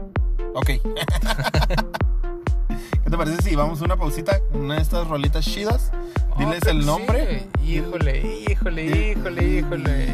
ok. 0.53 0.67
¿Qué 3.03 3.11
te 3.11 3.17
parece 3.17 3.43
si 3.43 3.57
vamos 3.57 3.81
a 3.81 3.87
una 3.87 3.97
pausita? 3.97 4.43
Una 4.53 4.75
de 4.75 4.83
estas 4.83 5.09
rolitas 5.09 5.47
chidas. 5.47 5.91
Diles 6.39 6.63
el 6.67 6.85
nombre. 6.87 7.41
sí. 7.41 7.73
Híjole, 7.77 8.21
híjole, 8.49 8.85
híjole, 8.85 9.45
híjole, 9.59 10.07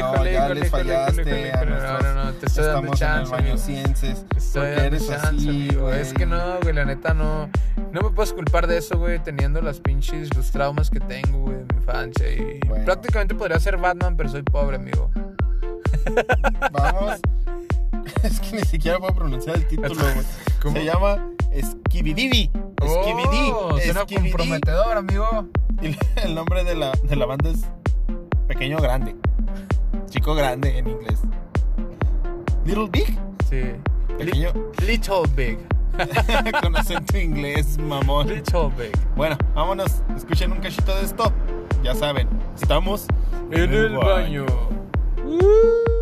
No, 0.00 0.12
híjole, 0.14 0.32
ya 0.32 0.44
híjole, 0.44 0.54
les 0.60 0.68
híjole, 0.68 0.84
fallaste 0.84 1.20
híjole, 1.22 1.48
híjole. 1.48 1.66
No, 1.66 1.70
nuestros- 1.76 2.02
no, 2.14 2.24
no, 2.24 2.32
te 2.32 2.46
estoy 2.46 2.64
dando 2.64 2.92
Estamos 2.92 3.00
en 3.02 3.38
el 3.38 3.46
chance, 3.50 3.64
ciences. 3.64 4.24
Te 4.28 4.38
Estoy 4.38 4.70
dando 4.70 4.98
chance, 4.98 5.14
así, 5.26 5.48
amigo. 5.48 5.92
Es 5.92 6.12
que 6.14 6.26
no, 6.26 6.60
güey, 6.62 6.74
la 6.74 6.84
neta 6.84 7.12
no. 7.14 7.50
No 7.92 8.00
me 8.00 8.10
puedes 8.10 8.32
culpar 8.32 8.66
de 8.66 8.78
eso, 8.78 8.98
güey, 8.98 9.18
teniendo 9.22 9.60
las 9.60 9.80
pinches, 9.80 10.34
los 10.34 10.50
traumas 10.50 10.90
que 10.90 11.00
tengo, 11.00 11.38
güey, 11.40 11.56
de 11.58 11.64
mi 11.64 11.76
infancia. 11.78 12.32
Y 12.32 12.60
Bueno. 12.68 12.84
prácticamente 12.84 13.34
podría 13.34 13.60
ser 13.60 13.76
Batman, 13.76 14.16
pero 14.16 14.28
soy 14.30 14.42
pobre, 14.42 14.76
amigo. 14.76 15.10
Vamos. 16.72 17.20
Es 18.22 18.40
que 18.40 18.56
ni 18.56 18.62
siquiera 18.62 18.98
puedo 18.98 19.14
pronunciar 19.14 19.56
el 19.56 19.66
título, 19.66 19.94
güey. 19.94 20.26
¿Cómo? 20.62 20.76
Se 20.76 20.84
llama 20.84 21.16
Skibididi. 21.62 22.50
Skibidi. 22.80 23.50
Oh, 23.52 23.78
suena 23.78 24.02
Skibidi. 24.02 24.30
comprometedor, 24.30 24.96
amigo. 24.96 25.46
Y 25.82 25.96
el 26.24 26.34
nombre 26.34 26.64
de 26.64 26.74
la, 26.74 26.92
de 26.92 27.16
la 27.16 27.26
banda 27.26 27.50
es 27.50 27.64
Pequeño 28.48 28.78
Grande. 28.78 29.14
Chico 30.08 30.34
Grande 30.34 30.78
en 30.78 30.88
inglés. 30.88 31.20
Little 32.64 32.88
Big. 32.90 33.18
Sí. 33.48 33.62
Pequeño 34.18 34.52
Little 34.86 35.22
Big. 35.36 35.58
con 36.62 36.76
acento 36.76 37.18
inglés, 37.18 37.78
mamón. 37.78 38.28
Little 38.28 38.70
Big. 38.76 38.92
Bueno, 39.16 39.36
vámonos. 39.54 40.02
Escuchen 40.16 40.52
un 40.52 40.58
cachito 40.58 40.94
de 40.96 41.04
esto. 41.04 41.32
Ya 41.82 41.94
saben, 41.94 42.28
estamos 42.56 43.06
En 43.50 43.72
el 43.72 43.96
baño. 43.96 44.46
I'm 45.26 45.93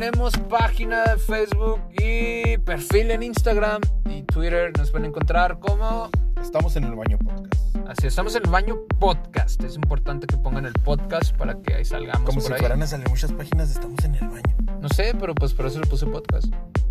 tenemos 0.00 0.32
página 0.48 1.04
de 1.04 1.18
Facebook 1.18 1.78
y 1.92 2.56
perfil 2.56 3.10
en 3.10 3.22
Instagram 3.22 3.82
y 4.08 4.22
Twitter. 4.22 4.72
Nos 4.78 4.90
pueden 4.90 5.08
encontrar 5.08 5.58
como. 5.58 6.08
estamos 6.40 6.74
en 6.76 6.84
el 6.84 6.94
baño 6.94 7.18
podcast. 7.18 7.54
Así, 7.86 8.06
estamos 8.06 8.34
en 8.34 8.44
el 8.44 8.50
baño 8.50 8.78
podcast. 8.98 9.62
Es 9.62 9.76
importante 9.76 10.26
que 10.26 10.38
pongan 10.38 10.64
el 10.64 10.72
podcast 10.72 11.36
para 11.36 11.54
que 11.60 11.74
ahí 11.74 11.84
salgamos 11.84 12.22
Como 12.22 12.40
por 12.40 12.46
si 12.46 12.52
ahí. 12.54 12.60
fueran 12.60 12.82
a 12.82 12.86
salir 12.86 13.10
muchas 13.10 13.30
páginas, 13.32 13.70
estamos 13.70 14.02
en 14.02 14.14
el 14.14 14.26
baño. 14.26 14.56
No 14.80 14.88
sé, 14.88 15.14
pero 15.20 15.34
pues 15.34 15.52
por 15.52 15.66
eso 15.66 15.78
le 15.78 15.86
puse 15.86 16.06
podcast. 16.06 16.46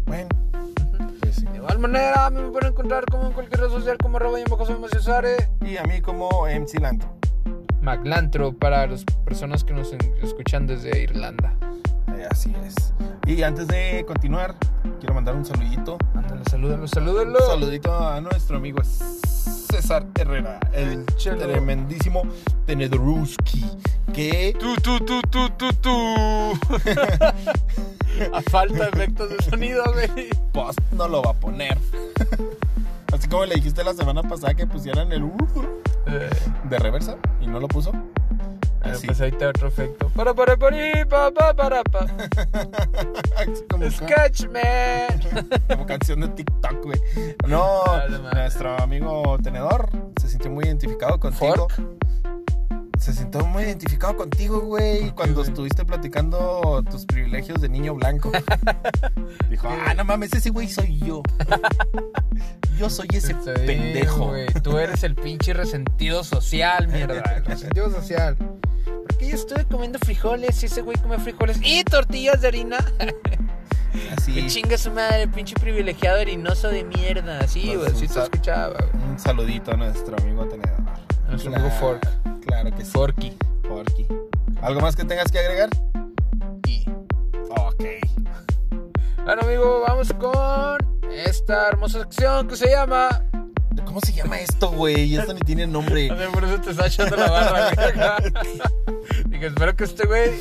Bueno, 0.05 0.29
sí. 1.31 1.45
De 1.45 1.57
igual 1.57 1.79
manera, 1.79 2.27
a 2.27 2.29
mí 2.29 2.39
me 2.43 2.51
pueden 2.51 2.73
encontrar 2.73 3.05
como 3.05 3.25
en 3.25 3.33
cualquier 3.33 3.61
red 3.61 3.69
social 3.69 3.97
como 3.97 4.17
arroba 4.17 4.39
y. 4.39 4.43
Y 5.65 5.77
a 5.77 5.83
mí 5.83 5.99
como 6.01 6.45
MC 6.45 6.79
Lanto. 6.79 7.07
Maclantro 7.81 8.53
para 8.53 8.85
las 8.85 9.03
personas 9.25 9.63
que 9.63 9.73
nos 9.73 9.93
escuchan 10.21 10.67
desde 10.67 11.01
Irlanda. 11.01 11.55
Así 12.29 12.53
es. 12.65 12.93
Y 13.27 13.43
antes 13.43 13.67
de 13.67 14.03
continuar, 14.07 14.55
quiero 14.99 15.13
mandar 15.13 15.35
un 15.35 15.45
saludito. 15.45 15.97
Ándale, 16.15 16.41
salúdenlo, 16.49 16.87
salúdenlo. 16.87 17.39
Un 17.39 17.45
saludito 17.59 17.95
a 18.07 18.21
nuestro 18.21 18.57
amigo 18.57 18.81
César 18.83 20.05
Herrera, 20.15 20.59
el 20.73 21.05
tremendísimo 21.05 22.23
Tenedoruski, 22.65 23.65
que 24.13 24.55
Tú, 24.59 24.75
tú, 24.77 24.99
tú, 24.99 25.21
tú, 25.29 25.49
tú, 25.57 25.73
tú. 25.73 25.89
a 28.33 28.41
falta 28.49 28.85
de 28.85 28.89
efectos 28.89 29.29
de 29.29 29.43
sonido, 29.43 29.83
güey. 29.93 30.29
post 30.51 30.79
no 30.91 31.07
lo 31.07 31.21
va 31.21 31.31
a 31.31 31.33
poner. 31.33 31.77
Así 33.13 33.27
como 33.27 33.45
le 33.45 33.55
dijiste 33.55 33.83
la 33.83 33.93
semana 33.93 34.21
pasada 34.23 34.53
que 34.53 34.67
pusieran 34.67 35.11
el 35.11 35.23
Eh, 36.07 36.29
de 36.69 36.79
reversa 36.79 37.15
y 37.41 37.47
no 37.47 37.59
lo 37.59 37.67
puso. 37.67 37.91
Así. 38.81 39.07
pues 39.07 39.21
ahí 39.21 39.31
te 39.31 39.45
otro 39.45 39.67
efecto. 39.67 40.09
Para, 40.09 40.33
para, 40.33 40.57
para, 40.57 41.05
pa, 41.05 41.31
pa, 41.31 41.53
para, 41.53 41.83
pa. 41.83 42.05
Así 43.37 43.63
como, 43.69 43.89
Sketchman. 43.89 45.19
como 45.67 45.85
canción 45.85 46.21
de 46.21 46.27
TikTok, 46.29 46.83
güey. 46.83 47.01
No, 47.47 47.83
nuestro 48.33 48.77
amigo 48.79 49.37
Tenedor 49.43 49.89
se 50.19 50.29
sintió 50.29 50.49
muy 50.51 50.65
identificado 50.65 51.19
contigo. 51.19 51.67
Fork. 51.67 51.99
Se 52.99 53.13
sintió 53.13 53.45
muy 53.45 53.63
identificado 53.63 54.17
contigo, 54.17 54.59
güey, 54.59 55.11
cuando 55.11 55.41
estuviste 55.41 55.85
platicando 55.85 56.83
tus 56.91 57.05
privilegios 57.05 57.61
de 57.61 57.69
niño 57.69 57.95
blanco. 57.95 58.29
Dijo, 59.49 59.69
ah, 59.69 59.93
no 59.93 60.03
mames, 60.03 60.33
ese 60.33 60.49
güey 60.49 60.67
soy 60.67 60.97
yo. 60.99 61.23
Yo 62.77 62.89
soy 62.89 63.07
ese 63.11 63.33
pendejo. 63.35 64.33
Tú 64.63 64.77
eres 64.77 65.03
el 65.03 65.15
pinche 65.15 65.53
resentido 65.53 66.23
social, 66.23 66.87
mierda. 66.87 67.19
El 67.35 67.45
resentido 67.45 67.89
social. 67.89 68.37
Porque 68.85 69.27
yo 69.29 69.35
estuve 69.35 69.65
comiendo 69.65 69.99
frijoles 69.99 70.61
y 70.63 70.65
ese 70.67 70.81
güey 70.81 70.97
come 70.97 71.17
frijoles 71.19 71.59
y 71.61 71.83
tortillas 71.83 72.41
de 72.41 72.47
harina. 72.47 72.77
Así, 74.17 74.33
Que 74.33 74.47
chinga 74.47 74.77
su 74.77 74.91
madre, 74.91 75.27
pinche 75.27 75.55
privilegiado 75.55 76.19
harinoso 76.19 76.67
de 76.69 76.83
mierda. 76.83 77.39
Así, 77.39 77.73
Pues, 77.75 77.93
güey, 77.93 78.07
te 78.07 78.13
sal- 78.13 78.23
escuchaba, 78.23 78.77
güey. 78.91 79.03
un 79.11 79.19
saludito 79.19 79.71
a 79.71 79.77
nuestro 79.77 80.15
amigo 80.17 80.45
Tenedor. 80.45 80.79
A 81.27 81.29
nuestro 81.31 81.53
amigo 81.53 81.69
Fork. 81.79 82.07
Claro 82.45 82.75
que 82.75 82.85
sí. 82.85 82.91
Forky. 82.91 83.33
Forky. 83.67 84.07
¿Algo 84.61 84.79
más 84.81 84.95
que 84.95 85.05
tengas 85.05 85.31
que 85.31 85.39
agregar? 85.39 85.69
Y. 86.67 86.85
Ok. 87.49 87.83
Bueno, 89.23 89.41
amigo, 89.43 89.83
vamos 89.87 90.11
con 90.13 90.77
esta 91.11 91.67
hermosa 91.67 91.99
sección 91.99 92.47
que 92.47 92.55
se 92.55 92.69
llama. 92.69 93.23
¿Cómo 93.85 93.99
se 94.01 94.13
llama 94.13 94.39
esto, 94.39 94.71
güey? 94.71 95.15
Esto 95.15 95.33
ni 95.33 95.39
tiene 95.41 95.67
nombre. 95.67 96.09
Por 96.33 96.43
eso 96.43 96.59
te 96.61 96.71
está 96.71 96.87
echando 96.87 97.15
la 97.15 97.29
barra, 97.29 97.71
güey. 97.73 98.33
Dije, 99.29 99.47
espero 99.47 99.75
que 99.75 99.83
este 99.83 100.05
güey 100.07 100.31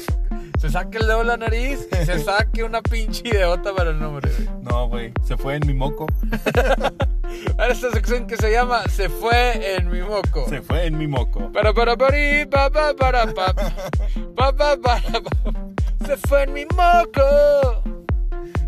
se 0.59 0.71
saque 0.71 0.99
el 0.99 1.07
dedo 1.07 1.19
de 1.19 1.25
la 1.25 1.37
nariz 1.37 1.89
y 1.93 2.05
se 2.05 2.19
saque 2.21 2.65
una 2.65 2.83
pinche 2.83 3.29
ideota 3.29 3.75
para 3.75 3.91
el 3.91 3.99
nombre, 3.99 4.31
güey. 4.31 4.49
No, 4.63 4.89
güey. 4.89 5.13
Se 5.27 5.37
fue 5.37 5.57
en 5.57 5.67
mi 5.67 5.75
moco. 5.75 6.07
Ahora 7.59 7.73
esta 7.73 7.91
sección 7.91 8.27
que 8.27 8.37
se 8.37 8.51
llama 8.51 8.83
Se 8.89 9.09
fue 9.09 9.77
en 9.77 9.91
mi 9.91 10.01
moco. 10.01 10.49
Se 10.49 10.63
fue 10.63 10.87
en 10.87 10.97
mi 10.97 11.07
moco. 11.07 11.53
Para 11.53 11.73
para 11.73 11.97
para 11.97 12.47
pa 12.51 12.71
pa 12.71 12.95
para 12.95 13.35
pa 13.35 13.55
pa 13.55 13.73
pa 14.35 14.53
para 14.57 14.77
pa. 14.77 15.03
Se 16.07 16.17
fue 16.17 16.45
en 16.45 16.53
mi 16.55 16.65
moco. 16.67 17.83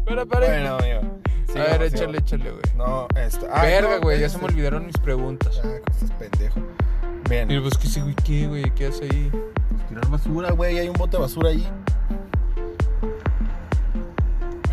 Para 0.04 0.26
para. 0.26 0.46
Bueno, 0.46 0.76
amigo. 0.78 1.20
A 1.56 1.62
ver, 1.64 1.82
échale, 1.82 2.18
échale, 2.18 2.50
güey. 2.50 2.62
No, 2.76 3.06
esto. 3.16 3.46
ah, 3.52 3.62
Verga, 3.62 3.96
no, 3.96 4.00
güey, 4.02 4.20
ya 4.20 4.26
este- 4.26 4.38
se 4.38 4.44
me 4.44 4.50
olvidaron 4.50 4.86
mis 4.86 4.96
preguntas. 4.98 5.60
Ah, 5.64 5.68
que 5.84 5.92
estás 5.92 6.10
pendejo. 6.18 6.60
Bien. 7.28 7.50
Y 7.50 7.60
pues 7.60 7.76
que 7.78 7.86
sí, 7.88 8.00
güey, 8.00 8.14
¿qué, 8.24 8.46
güey? 8.46 8.70
¿Qué 8.74 8.86
hace 8.88 9.04
ahí? 9.04 9.30
Tirar 9.88 10.08
basura, 10.08 10.50
güey. 10.52 10.78
Hay 10.78 10.88
un 10.88 10.94
bote 10.96 11.16
de 11.16 11.22
basura 11.22 11.50
ahí. 11.50 11.66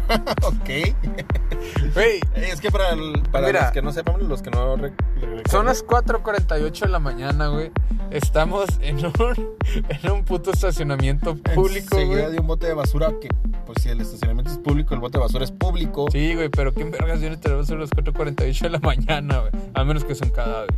ok. 0.43 0.69
Güey, 1.93 2.21
Es 2.35 2.61
que 2.61 2.71
para, 2.71 2.91
el- 2.91 3.21
para 3.31 3.47
Mira. 3.47 3.61
los 3.63 3.71
que 3.71 3.81
no 3.81 3.91
sepan, 3.91 4.27
los 4.29 4.41
que 4.41 4.49
no 4.51 4.77
re- 4.77 4.93
re- 5.19 5.43
son 5.49 5.65
las 5.65 5.83
4.48 5.85 6.85
de 6.85 6.91
la 6.91 6.99
mañana, 6.99 7.47
güey. 7.47 7.71
Estamos 8.11 8.67
en 8.81 8.97
un, 9.05 9.57
en 9.89 10.11
un 10.11 10.23
puto 10.23 10.51
estacionamiento 10.51 11.35
público, 11.35 11.97
Enseguida 11.97 12.21
güey. 12.21 12.31
de 12.33 12.39
un 12.39 12.47
bote 12.47 12.67
de 12.67 12.73
basura 12.73 13.11
que, 13.19 13.27
pues 13.67 13.83
si 13.83 13.89
el 13.89 13.99
estacionamiento 13.99 14.49
es 14.49 14.57
público, 14.57 14.93
el 14.93 15.01
bote 15.01 15.17
de 15.17 15.23
basura 15.23 15.43
es 15.43 15.51
público. 15.51 16.07
Sí, 16.09 16.33
güey, 16.33 16.47
pero 16.47 16.73
¿quién 16.73 16.89
vergas 16.89 17.19
viene 17.19 17.35
a 17.35 17.49
las 17.49 17.69
4.48 17.69 18.61
de 18.61 18.69
la 18.69 18.79
mañana, 18.79 19.39
güey? 19.39 19.51
A 19.73 19.83
menos 19.83 20.05
que 20.05 20.15
sea 20.15 20.25
un 20.25 20.33
cadáver. 20.33 20.73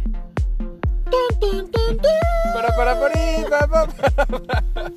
Para, 2.53 2.75
para, 2.75 2.99
para, 2.99 3.13
para, 3.49 3.67
para, 3.67 3.87
para. 3.87 4.91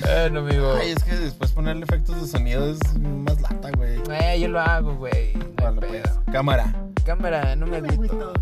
Bueno, 0.00 0.40
amigo. 0.40 0.74
Ay, 0.80 0.90
es 0.90 1.04
que 1.04 1.14
después 1.14 1.52
ponerle 1.52 1.84
efectos 1.84 2.20
de 2.20 2.26
sonido 2.26 2.70
es 2.70 2.78
más 2.98 3.40
lata, 3.42 3.70
güey. 3.76 4.00
Eh, 4.10 4.40
yo 4.40 4.48
lo 4.48 4.60
hago, 4.60 4.94
güey. 4.96 5.34
No 5.34 5.64
Vale, 5.64 5.86
pues. 5.86 6.02
Cámara. 6.32 6.72
Cámara, 7.04 7.54
no 7.54 7.66
me 7.66 7.76
agüito. 7.76 8.32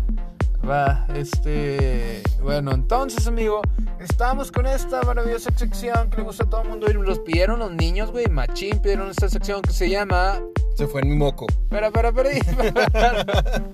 Va, 0.67 1.05
este. 1.13 2.23
Bueno, 2.41 2.71
entonces, 2.71 3.27
amigo, 3.27 3.61
estamos 3.99 4.51
con 4.51 4.65
esta 4.65 5.03
maravillosa 5.03 5.51
sección 5.55 6.09
que 6.09 6.17
le 6.17 6.23
gusta 6.23 6.43
a 6.43 6.49
todo 6.49 6.63
el 6.63 6.69
mundo. 6.69 6.87
Y 6.89 6.93
los 6.93 7.19
pidieron 7.19 7.59
los 7.59 7.71
niños, 7.71 8.11
güey. 8.11 8.27
Machín 8.27 8.79
pidieron 8.79 9.09
esta 9.09 9.29
sección 9.29 9.61
que 9.61 9.71
se 9.71 9.89
llama. 9.89 10.41
Se 10.75 10.87
fue 10.87 11.01
en 11.01 11.09
mi 11.09 11.15
moco. 11.15 11.45
Espera, 11.47 11.87
espera, 11.87 12.09
espera. 12.09 13.63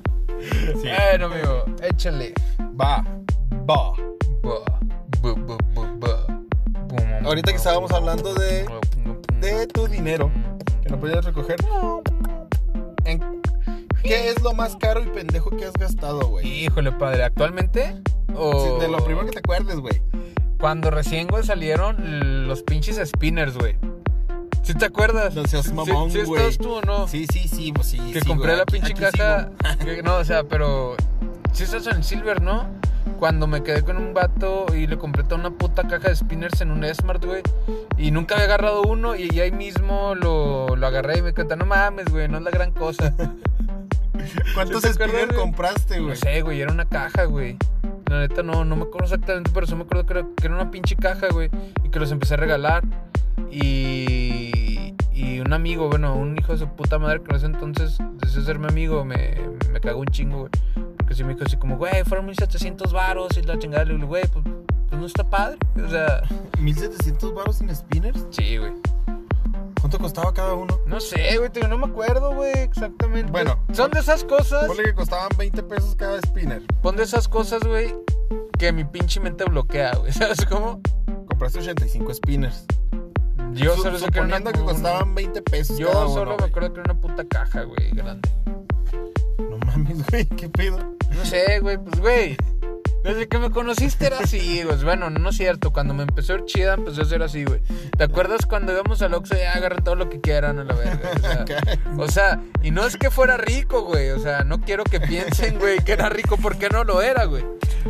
Bueno, 0.74 1.28
amigo, 1.28 1.66
échale. 1.84 2.34
Va, 2.60 3.06
va. 3.70 3.94
Bu, 4.42 5.36
bu, 5.36 5.58
ba. 6.00 6.26
Bum, 6.88 7.26
Ahorita 7.26 7.52
que 7.52 7.58
estábamos 7.58 7.92
hablando 7.92 8.34
de, 8.34 8.68
de 9.40 9.68
tu 9.68 9.88
dinero 9.88 10.32
que 10.82 10.90
no 10.90 11.00
podías 11.00 11.24
recoger, 11.24 11.58
¿en 13.06 13.41
¿qué 14.04 14.30
es 14.30 14.42
lo 14.42 14.54
más 14.54 14.76
caro 14.78 15.02
y 15.04 15.08
pendejo 15.08 15.50
que 15.52 15.66
has 15.66 15.74
gastado, 15.74 16.28
güey? 16.28 16.66
Híjole, 16.66 16.92
padre, 16.92 17.24
¿actualmente? 17.24 17.96
O 18.36 18.78
Sí, 18.80 18.86
De 18.86 18.92
lo 18.92 19.04
primero 19.04 19.26
que 19.26 19.32
te 19.34 19.40
acuerdes, 19.40 19.78
güey. 19.80 20.02
Cuando 20.60 20.92
recién, 20.92 21.28
güey, 21.28 21.44
salieron 21.44 22.48
los 22.48 22.62
pinches 22.64 22.98
spinners, 23.10 23.58
güey. 23.58 23.78
¿Sí 24.64 24.76
te 24.76 24.86
acuerdas? 24.86 25.34
No 25.34 25.44
seas 25.46 25.66
Sí- 25.66 25.74
mamón, 25.74 26.12
¿Sí, 26.12 26.20
estabas 26.20 26.58
tú 26.58 26.74
o 26.74 26.82
no? 26.82 27.08
Sí, 27.08 27.26
sí, 27.32 27.48
sí, 27.48 27.72
pues 27.74 27.88
sí. 27.88 27.98
que 28.14 28.22
sí, 28.22 28.28
compré 28.28 28.56
la 28.56 28.66
pinche 28.66 28.94
caja. 28.94 29.50
que- 29.84 30.04
no, 30.04 30.18
o 30.18 30.24
sea, 30.24 30.44
pero. 30.44 30.96
Si 31.52 31.64
estás 31.64 31.88
en 31.88 32.04
Silver, 32.04 32.42
¿no? 32.42 32.68
Cuando 33.20 33.46
me 33.48 33.62
quedé 33.64 33.82
con 33.84 33.98
un 33.98 34.14
vato 34.14 34.68
y 34.74 34.88
le 34.88 34.98
compré 34.98 35.24
toda 35.24 35.36
una 35.38 35.50
puta 35.52 35.88
caja 35.88 36.10
de 36.10 36.16
spinners 36.16 36.62
en 36.62 36.72
un 36.72 36.86
Smart, 36.94 37.24
güey. 37.26 37.42
Y 37.98 38.12
nunca 38.12 38.36
había 38.36 38.46
agarrado 38.46 38.84
uno 38.84 39.16
y 39.16 39.40
ahí 39.40 39.52
mismo 39.52 40.16
lo, 40.16 40.76
lo 40.76 40.88
agarré 40.88 41.18
y 41.18 41.22
me 41.22 41.34
cuenta, 41.34 41.56
no 41.56 41.66
mames, 41.66 42.06
güey, 42.06 42.28
no 42.30 42.38
es 42.38 42.44
la 42.44 42.52
gran 42.52 42.72
cosa. 42.72 43.14
¿Cuántos 44.54 44.82
¿Sí 44.82 44.88
te 44.88 44.94
acuerdas, 44.94 44.94
spinners 44.94 45.28
güey? 45.28 45.40
compraste, 45.40 46.00
No 46.00 46.16
sé, 46.16 46.42
güey, 46.42 46.62
era 46.62 46.72
una 46.72 46.86
caja, 46.86 47.26
güey. 47.26 47.58
La 48.10 48.20
neta 48.20 48.44
no, 48.44 48.66
no 48.66 48.76
me 48.76 48.84
acuerdo 48.84 49.06
exactamente, 49.06 49.52
pero 49.54 49.66
sí 49.66 49.76
me 49.76 49.84
acuerdo 49.84 50.06
que 50.06 50.14
era, 50.14 50.28
que 50.36 50.48
era 50.48 50.56
una 50.56 50.70
pinche 50.72 50.96
caja, 50.96 51.28
güey. 51.32 51.50
Y 51.84 51.90
que 51.90 52.00
los 52.00 52.12
empecé 52.12 52.34
a 52.34 52.38
regalar. 52.38 52.84
Y, 53.50 54.94
y 55.14 55.40
un 55.40 55.54
amigo, 55.54 55.90
bueno, 55.90 56.16
un 56.16 56.38
hijo 56.38 56.54
de 56.54 56.60
su 56.60 56.68
puta 56.68 57.00
madre 57.00 57.22
que 57.22 57.30
en 57.30 57.36
ese 57.36 57.46
entonces, 57.46 57.98
desde 58.22 58.44
ser 58.44 58.60
mi 58.60 58.68
amigo, 58.68 59.06
me, 59.06 59.38
me 59.72 59.80
cagó 59.80 60.00
un 60.02 60.08
chingo, 60.08 60.40
güey. 60.40 60.52
Porque 60.98 61.16
sí 61.16 61.24
me 61.24 61.34
dijo 61.34 61.46
así 61.46 61.58
como, 61.58 61.78
güey, 61.78 62.04
fueron 62.06 62.26
1700 62.26 62.92
varos 62.94 63.38
y 63.38 63.44
la 63.44 63.58
chingada. 63.60 63.86
Le 63.86 63.96
güey, 64.06 64.24
pues, 64.28 64.46
pues 64.90 65.00
no 65.00 65.06
está 65.06 65.30
padre. 65.30 65.58
O 65.84 65.90
sea, 65.90 66.22
1700 66.60 67.34
baros 67.34 67.62
en 67.62 67.76
spinners. 67.76 68.26
sí, 68.32 68.58
güey. 68.58 68.74
¿Cuánto 69.82 69.98
costaba 69.98 70.32
cada 70.32 70.54
uno? 70.54 70.80
No 70.86 71.00
sé, 71.00 71.38
güey, 71.40 71.50
no 71.68 71.76
me 71.76 71.88
acuerdo, 71.88 72.36
güey, 72.36 72.54
exactamente. 72.60 73.32
Bueno, 73.32 73.58
son 73.74 73.90
de 73.90 74.00
esas 74.00 74.24
cosas. 74.24 74.66
Ponle 74.68 74.84
que 74.84 74.94
costaban 74.94 75.30
20 75.40 75.64
pesos 75.64 75.96
cada 75.96 76.22
spinner. 76.22 76.62
Pon 76.84 76.96
de 76.96 77.04
esas 77.04 77.28
cosas, 77.28 77.64
güey, 77.64 77.96
que 78.60 78.72
mi 78.72 78.84
pinche 78.84 79.20
mente 79.20 79.44
bloquea, 79.46 79.96
güey. 79.96 80.12
¿Sabes 80.14 80.46
cómo? 80.46 80.80
Compraste 81.28 81.60
85 81.60 82.14
spinners. 82.14 82.64
Yo 83.54 83.76
Su- 83.76 83.82
solo 83.82 83.98
sé 83.98 84.06
que 84.12 84.20
era 84.20 84.28
una, 84.28 84.38
suponiendo 84.38 84.52
que 84.52 84.72
costaban 84.72 85.16
20 85.16 85.42
pesos 85.42 85.78
Yo 85.80 85.92
cada 85.92 86.08
solo 86.08 86.36
uno, 86.36 86.38
me 86.38 86.46
acuerdo 86.46 86.74
que 86.74 86.80
era 86.82 86.92
una 86.94 87.02
puta 87.02 87.28
caja, 87.28 87.64
güey, 87.64 87.90
grande. 87.92 88.30
No 89.40 89.58
mames, 89.66 90.06
güey, 90.12 90.26
¿qué 90.28 90.48
pedo? 90.48 90.78
No 91.10 91.26
sé, 91.26 91.60
güey, 91.60 91.78
pues, 91.80 92.00
güey. 92.00 92.38
Desde 93.04 93.28
que 93.28 93.40
me 93.40 93.50
conociste 93.50 94.06
era 94.08 94.20
así, 94.20 94.64
güey. 94.64 94.78
Bueno, 94.84 95.10
no 95.10 95.30
es 95.30 95.38
cierto. 95.38 95.72
Cuando 95.74 95.94
me 95.94 96.04
empezó 96.04 96.34
a 96.34 96.36
ir 96.38 96.46
chida, 96.46 96.74
empezó 96.76 97.02
a 97.02 97.06
ser 97.06 97.24
así, 97.24 97.44
güey. 97.44 97.62
¿Te 97.98 98.04
acuerdas 98.04 98.46
cuando 98.46 98.72
íbamos 98.72 99.02
al 99.02 99.14
Oxxo 99.16 99.36
y 99.36 99.42
"Ah, 99.42 99.54
agarren 99.56 99.84
todo 99.84 99.96
lo 99.96 100.10
que 100.10 100.22
quieran 100.22 100.60
a 100.60 100.64
la 100.64 100.74
verga? 100.76 101.10
O 101.16 101.20
sea, 101.20 101.46
o 101.98 102.08
sea, 102.08 102.42
y 102.62 102.72
no 102.72 102.86
es 102.86 102.98
que 102.98 103.10
fuera 103.10 103.38
rico, 103.38 103.84
güey. 103.84 104.10
O 104.12 104.20
sea, 104.20 104.44
no 104.44 104.62
quiero 104.62 104.84
que 104.84 105.00
piensen, 105.00 105.58
güey, 105.60 105.80
que 105.80 105.94
era 105.94 106.10
rico 106.10 106.38
porque 106.42 106.70
no 106.70 106.84
lo 106.84 107.02
era, 107.02 107.26
güey. 107.26 107.44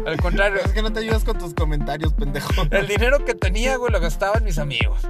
Al 0.06 0.18
contrario, 0.22 0.60
Es 0.64 0.72
que 0.72 0.82
no 0.82 0.94
te 0.94 1.02
ayudas 1.02 1.24
con 1.26 1.38
tus 1.38 1.54
comentarios, 1.54 2.14
pendejo. 2.14 2.50
el 2.72 2.88
dinero 2.88 3.26
que 3.26 3.36
tenía, 3.36 3.76
güey, 3.76 3.92
lo 3.92 4.00
gastaba 4.00 4.38
en 4.38 4.46
mis 4.46 4.58
amigos. 4.60 5.02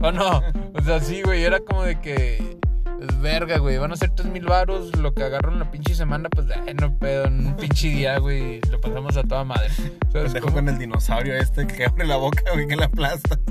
¿O 0.00 0.12
no? 0.12 0.42
O 0.74 0.82
sea, 0.84 1.00
sí, 1.00 1.22
güey, 1.22 1.44
era 1.44 1.60
como 1.60 1.82
de 1.84 1.98
que. 2.00 2.58
Pues 2.98 3.20
verga, 3.20 3.58
güey, 3.58 3.76
van 3.78 3.92
a 3.92 3.96
ser 3.96 4.10
tres 4.10 4.28
mil 4.28 4.44
varos. 4.44 4.96
Lo 4.96 5.12
que 5.14 5.22
agarro 5.24 5.52
en 5.52 5.58
la 5.58 5.70
pinche 5.70 5.94
semana, 5.94 6.28
pues, 6.30 6.46
ay, 6.66 6.74
no 6.74 6.96
pedo, 6.98 7.24
en 7.26 7.46
un 7.46 7.56
pinche 7.56 7.88
día, 7.88 8.18
güey, 8.18 8.60
lo 8.70 8.80
pasamos 8.80 9.16
a 9.16 9.22
toda 9.24 9.44
madre. 9.44 9.68
¿Sabes 9.70 10.32
Pendejo 10.32 10.46
cómo? 10.46 10.56
con 10.56 10.68
el 10.68 10.78
dinosaurio 10.78 11.34
este 11.36 11.66
que 11.66 11.84
abre 11.88 12.06
la 12.06 12.16
boca, 12.16 12.42
güey, 12.52 12.66
que 12.66 12.76
la 12.76 12.86
aplasta. 12.86 13.38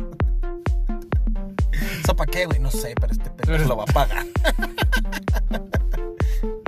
¿Eso 2.03 2.15
para 2.15 2.31
qué, 2.31 2.45
güey? 2.45 2.59
No 2.59 2.69
sé, 2.71 2.93
pero 2.99 3.11
este 3.11 3.29
pendejo 3.29 3.51
Pero- 3.51 3.67
lo 3.67 3.77
va 3.77 3.83
a 3.83 3.93
pagar. 3.93 4.25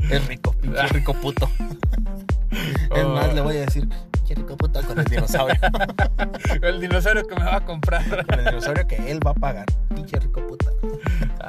es 0.09 0.27
rico, 0.27 0.53
pinche 0.61 0.87
rico 0.87 1.13
puto. 1.13 1.49
Es 2.95 3.03
Oh. 3.03 3.09
más, 3.09 3.33
le 3.33 3.41
voy 3.41 3.57
a 3.57 3.61
decir, 3.61 3.87
pinche 4.11 4.35
rico 4.35 4.55
puto 4.55 4.81
con 4.83 4.97
el 4.99 5.05
dinosaurio. 5.05 5.55
El 6.61 6.79
dinosaurio 6.79 7.27
que 7.27 7.35
me 7.35 7.43
va 7.43 7.57
a 7.57 7.65
comprar. 7.65 8.03
con 8.25 8.39
el 8.39 8.45
dinosaurio 8.45 8.87
que 8.87 9.11
él 9.11 9.19
va 9.25 9.31
a 9.31 9.35
pagar. 9.35 9.65
Pinche 9.93 10.17
rico 10.19 10.45
puta. 10.47 10.67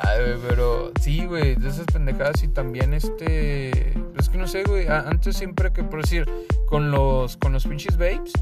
Ay, 0.02 0.36
pero 0.46 0.92
sí, 1.00 1.24
güey, 1.24 1.54
de 1.54 1.68
esas 1.68 1.86
pendejadas 1.86 2.42
y 2.42 2.48
también 2.48 2.92
este. 2.92 3.94
Es 4.18 4.28
que 4.28 4.36
no 4.36 4.46
sé, 4.46 4.64
güey. 4.64 4.86
Antes 4.88 5.36
siempre 5.36 5.72
que, 5.72 5.82
por 5.84 6.02
decir, 6.02 6.28
con 6.66 6.90
los, 6.90 7.38
con 7.38 7.52
los 7.52 7.66
pinches 7.66 7.96
babes, 7.96 8.32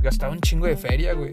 gastaba 0.00 0.32
un 0.32 0.40
chingo 0.40 0.66
de 0.66 0.76
feria, 0.76 1.12
güey. 1.12 1.32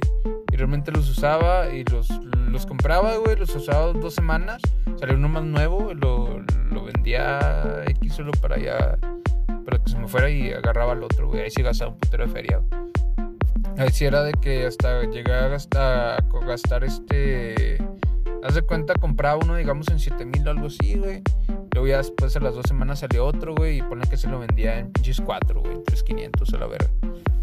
Y 0.51 0.57
realmente 0.57 0.91
los 0.91 1.09
usaba 1.09 1.73
y 1.73 1.85
los, 1.85 2.09
los 2.49 2.65
compraba, 2.65 3.15
güey. 3.17 3.37
Los 3.37 3.55
usaba 3.55 3.93
dos 3.93 4.15
semanas. 4.15 4.61
Salió 4.99 5.15
uno 5.15 5.29
más 5.29 5.43
nuevo, 5.43 5.93
lo, 5.93 6.41
lo 6.71 6.83
vendía 6.83 7.83
X 7.87 8.15
solo 8.15 8.31
para 8.41 8.55
allá. 8.55 8.97
Para 9.63 9.81
que 9.81 9.91
se 9.91 9.97
me 9.97 10.09
fuera 10.09 10.29
y 10.29 10.51
agarraba 10.51 10.91
al 10.91 11.03
otro, 11.03 11.29
güey. 11.29 11.43
Ahí 11.43 11.51
sí 11.51 11.61
gastaba 11.61 11.91
un 11.91 11.99
putero 11.99 12.25
de 12.25 12.31
feria, 12.33 12.57
güey. 12.57 12.81
Ahí 13.77 13.91
sí 13.93 14.03
era 14.03 14.23
de 14.23 14.33
que 14.33 14.65
hasta 14.65 15.03
llegué 15.03 15.31
a 15.31 15.47
gastar, 15.47 16.21
a 16.21 16.45
gastar 16.45 16.83
este. 16.83 17.77
Haz 18.43 18.55
de 18.55 18.61
cuenta, 18.61 18.93
compraba 18.95 19.37
uno, 19.43 19.55
digamos, 19.55 19.87
en 19.89 19.99
7 19.99 20.25
mil 20.25 20.47
o 20.47 20.51
algo 20.51 20.67
así, 20.67 20.95
güey. 20.95 21.21
Luego 21.73 21.87
ya 21.87 21.97
después 21.97 22.33
de 22.33 22.39
las 22.39 22.55
dos 22.55 22.65
semanas 22.67 22.99
salió 22.99 23.25
otro, 23.25 23.53
güey. 23.55 23.77
Y 23.79 23.81
pone 23.81 24.07
que 24.07 24.17
se 24.17 24.27
lo 24.27 24.39
vendía 24.39 24.79
en 24.79 24.91
pinches 24.91 25.21
4, 25.21 25.61
güey. 25.61 25.83
3,500 25.85 26.53
a 26.53 26.57
la 26.57 26.67
verga. 26.67 26.89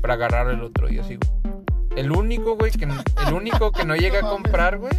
Para 0.01 0.15
agarrar 0.15 0.49
el 0.51 0.63
otro 0.63 0.91
y 0.91 0.99
así, 0.99 1.17
güey. 1.17 1.55
El 1.97 2.11
único, 2.13 2.57
güey, 2.57 2.71
que, 2.73 2.85
el 2.85 3.33
único 3.33 3.73
que 3.73 3.85
no 3.85 3.97
llegué 3.97 4.19
a 4.19 4.23
comprar, 4.23 4.77
güey, 4.79 4.93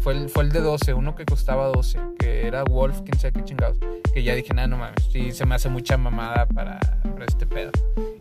fue 0.00 0.14
el, 0.14 0.28
fue 0.30 0.44
el 0.44 0.50
de 0.52 0.60
12. 0.60 0.94
Uno 0.94 1.14
que 1.14 1.24
costaba 1.26 1.66
12. 1.66 1.98
Que 2.18 2.46
era 2.46 2.62
Wolf, 2.64 3.00
quién 3.02 3.18
sabe 3.18 3.32
qué 3.32 3.44
chingados. 3.44 3.78
Que 4.14 4.22
ya 4.22 4.34
dije, 4.34 4.54
nada, 4.54 4.68
no 4.68 4.76
mames. 4.78 5.08
Sí, 5.12 5.32
se 5.32 5.44
me 5.46 5.54
hace 5.54 5.68
mucha 5.68 5.96
mamada 5.98 6.46
para, 6.46 6.78
para 7.02 7.24
este 7.26 7.46
pedo. 7.46 7.70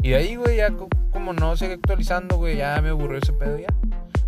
Y 0.04 0.10
de 0.10 0.16
ahí, 0.16 0.36
güey, 0.36 0.58
ya 0.58 0.72
co- 0.72 0.90
como 1.12 1.34
no 1.34 1.56
sigue 1.58 1.74
actualizando, 1.74 2.38
güey, 2.38 2.58
ya 2.58 2.82
me 2.82 2.90
aburrió 2.90 3.18
ese 3.20 3.34
pedo 3.34 3.58
ya. 3.60 3.68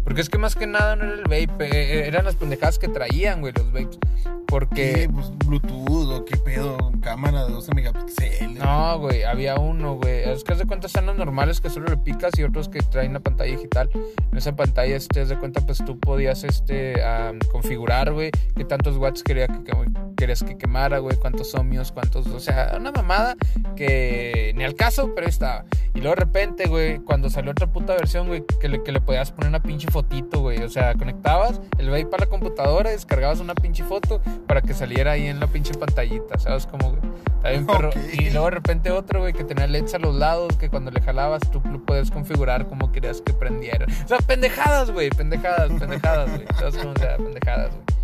Porque 0.10 0.22
es 0.22 0.30
que 0.32 0.40
más 0.40 0.56
que 0.56 0.66
nada 0.66 0.96
no 0.96 1.04
era 1.04 1.14
el 1.14 1.22
vape, 1.22 1.66
eh, 1.70 2.08
eran 2.08 2.26
las 2.26 2.34
pendejadas 2.36 2.80
que 2.80 2.88
traían, 2.88 3.42
güey, 3.42 3.54
los 3.56 3.72
vapes. 3.72 4.00
Porque... 4.48 4.94
¿Qué? 5.06 5.10
Pues 5.14 5.30
Bluetooth 5.46 6.10
o 6.12 6.26
qué 6.26 6.36
pedo, 6.38 6.78
cámara 7.00 7.46
de 7.46 7.52
12 7.52 7.76
megapíxeles. 7.76 8.50
No, 8.58 8.98
güey, 8.98 9.22
había 9.22 9.58
uno, 9.60 9.98
güey. 9.98 10.28
Es 10.28 10.44
que 10.44 10.54
haz 10.54 10.58
de 10.58 10.66
cuenta 10.66 10.88
están 10.88 11.06
los 11.06 11.16
normales 11.16 11.62
que 11.62 11.70
solo 11.70 11.86
le 11.90 11.98
picas 11.98 12.32
y 12.40 12.44
otros 12.44 12.70
que 12.70 12.80
traen 12.82 13.12
una 13.12 13.20
pantalla 13.20 13.52
digital. 13.52 13.88
En 14.32 14.36
esa 14.36 14.56
pantalla, 14.56 14.96
este, 14.96 15.22
haz 15.22 15.30
de 15.30 15.38
cuenta, 15.38 15.62
pues 15.62 15.78
tú 15.86 16.00
podías, 16.00 16.44
este, 16.44 17.04
am, 17.04 17.38
configurar, 17.52 18.12
güey, 18.12 18.32
qué 18.56 18.66
tantos 18.66 18.98
watts 18.98 19.22
quería 19.22 19.46
que, 19.48 19.64
que- 19.64 19.72
querías 20.20 20.44
que 20.44 20.58
quemara, 20.58 21.00
güey, 21.00 21.16
cuántos 21.16 21.56
ohmios, 21.56 21.94
cuántos, 21.94 22.28
o 22.28 22.42
sea, 22.42 22.74
una 22.78 22.92
mamada 22.92 23.38
que 23.78 24.52
ni 24.58 24.66
al 24.66 24.76
caso, 24.76 25.16
pero 25.16 25.26
ahí 25.26 25.30
estaba. 25.30 25.64
Y 25.96 26.02
luego 26.02 26.16
de 26.16 26.20
repente, 26.20 26.68
güey, 26.68 27.00
cuando 27.00 27.30
salió 27.30 27.52
otra 27.52 27.68
puta 27.68 27.94
versión, 27.94 28.28
güey, 28.28 28.44
que 28.60 28.68
le, 28.68 28.84
que 28.84 28.92
le 28.92 29.00
podías 29.00 29.32
poner 29.32 29.48
una 29.48 29.64
pinche 29.64 29.90
fotito, 29.90 30.42
güey. 30.42 30.62
O 30.62 30.70
sea, 30.70 30.94
conectabas 30.96 31.62
el 31.78 31.90
vape 31.90 32.06
para 32.08 32.26
la 32.26 32.30
computadora, 32.30 32.90
descargabas 32.90 33.40
una 33.40 33.56
pinche 33.56 33.84
foto 33.86 34.22
para 34.46 34.62
que 34.62 34.74
saliera 34.74 35.14
ahí 35.14 35.28
en 35.28 35.40
la 35.40 35.48
pinche 35.48 35.74
pantallita, 35.74 36.38
¿sabes? 36.38 36.66
Como, 36.66 36.98
bien, 37.42 37.66
perro. 37.66 37.92
Y 38.12 38.30
luego 38.30 38.46
de 38.46 38.52
repente 38.52 38.92
otro, 38.92 39.22
güey, 39.22 39.32
que 39.32 39.46
tenía 39.46 39.68
LEDs 39.68 39.94
a 39.94 40.00
los 40.00 40.16
lados, 40.16 40.58
que 40.58 40.70
cuando 40.70 40.92
le 40.92 41.00
jalabas 41.00 41.42
tú 41.50 41.62
lo 41.72 41.84
podías 41.86 42.12
configurar 42.12 42.68
como 42.68 42.92
querías 42.92 43.22
que 43.22 43.32
prendiera. 43.32 43.86
O 44.04 44.08
sea, 44.08 44.18
pendejadas, 44.18 44.92
güey, 44.92 45.10
pendejadas, 45.10 45.72
pendejadas, 45.80 46.30
güey. 46.30 46.46
¿Sabes 46.58 46.76
cómo? 46.76 46.92
O 46.92 47.00
sea, 47.00 47.16
pendejadas, 47.16 47.72
güey. 47.74 48.00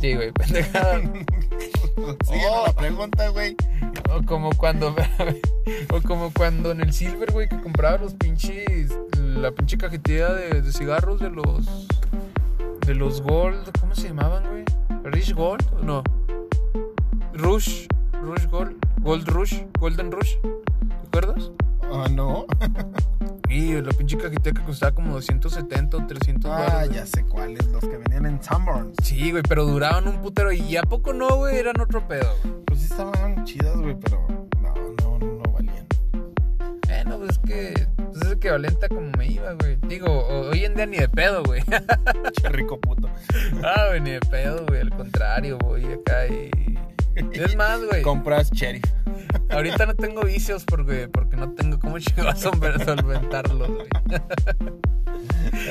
Sí, 0.00 0.14
güey, 0.14 0.32
pendejadas. 0.32 1.02
Sigue 2.24 2.46
Oh. 2.50 2.64
la 2.66 2.72
pregunta, 2.72 3.28
güey. 3.30 3.56
O 4.14 4.22
como 4.24 4.50
cuando. 4.56 4.94
o 5.92 6.00
como 6.02 6.32
cuando 6.32 6.70
en 6.70 6.80
el 6.80 6.92
Silver, 6.92 7.32
güey, 7.32 7.48
que 7.48 7.60
compraba 7.60 7.98
los 7.98 8.14
pinches. 8.14 8.96
La 9.18 9.50
pinche 9.50 9.76
cajetilla 9.76 10.32
de, 10.32 10.62
de 10.62 10.72
cigarros 10.72 11.20
de 11.20 11.30
los. 11.30 11.88
De 12.86 12.94
los 12.94 13.20
Gold. 13.22 13.70
¿Cómo 13.80 13.94
se 13.94 14.08
llamaban, 14.08 14.44
güey? 14.48 14.64
¿Rich 15.04 15.34
Gold? 15.34 15.64
No. 15.82 16.02
Rush. 17.34 17.86
Rush 18.22 18.46
Gold. 18.46 18.76
Gold 19.02 19.28
Rush. 19.28 19.62
Golden 19.78 20.12
Rush. 20.12 20.34
¿Te 20.40 21.06
acuerdas? 21.18 21.50
Ah, 21.92 22.06
no. 22.10 22.46
Y 23.48 23.80
la 23.80 23.90
pinche 23.92 24.16
cajetilla 24.18 24.52
que 24.54 24.62
costaba 24.62 24.92
como 24.94 25.14
270 25.14 25.96
o 25.96 26.06
300 26.06 26.50
Ah, 26.50 26.84
güey. 26.84 26.96
ya 26.96 27.06
sé 27.06 27.24
cuáles, 27.24 27.66
los 27.66 27.80
que 27.80 27.96
venían 27.96 28.26
en 28.26 28.42
Sanborns. 28.42 28.94
Sí, 29.02 29.30
güey, 29.30 29.42
pero 29.48 29.64
duraban 29.64 30.06
un 30.06 30.20
putero. 30.20 30.52
Y 30.52 30.76
a 30.76 30.82
poco 30.82 31.12
no, 31.14 31.36
güey, 31.36 31.56
eran 31.56 31.80
otro 31.80 32.06
pedo, 32.06 32.34
güey. 32.42 32.54
Pues 32.66 32.80
sí 32.80 32.86
estaban 32.90 33.44
chidas, 33.44 33.76
güey, 33.76 33.96
pero 33.98 34.26
no, 34.60 35.18
no, 35.18 35.18
no 35.18 35.42
valían. 35.52 35.86
que 37.46 37.86
pues, 37.96 38.22
es 38.22 38.32
equivalente 38.32 38.86
a 38.86 38.88
como 38.88 39.10
me 39.16 39.26
iba, 39.26 39.52
güey. 39.54 39.76
Digo, 39.88 40.26
hoy 40.26 40.64
en 40.64 40.74
día 40.74 40.86
ni 40.86 40.98
de 40.98 41.08
pedo, 41.08 41.42
güey. 41.42 41.62
Che 42.40 42.48
rico 42.50 42.78
puto. 42.80 43.08
ah, 43.64 43.86
güey, 43.88 44.00
ni 44.00 44.10
de 44.10 44.20
pedo, 44.20 44.66
güey. 44.66 44.82
Al 44.82 44.90
contrario, 44.90 45.58
voy 45.58 45.84
acá 45.86 46.26
y 46.26 46.50
Es 47.32 47.56
más, 47.56 47.82
güey. 47.84 48.02
Compras 48.02 48.50
cherry. 48.50 48.82
Ahorita 49.50 49.86
no 49.86 49.94
tengo 49.94 50.22
vicios 50.22 50.64
porque, 50.64 51.08
porque 51.08 51.36
no 51.36 51.52
tengo 51.52 51.78
cómo 51.78 51.98
chingados 52.00 52.40
solventarlos, 52.40 53.68
güey. 53.68 53.88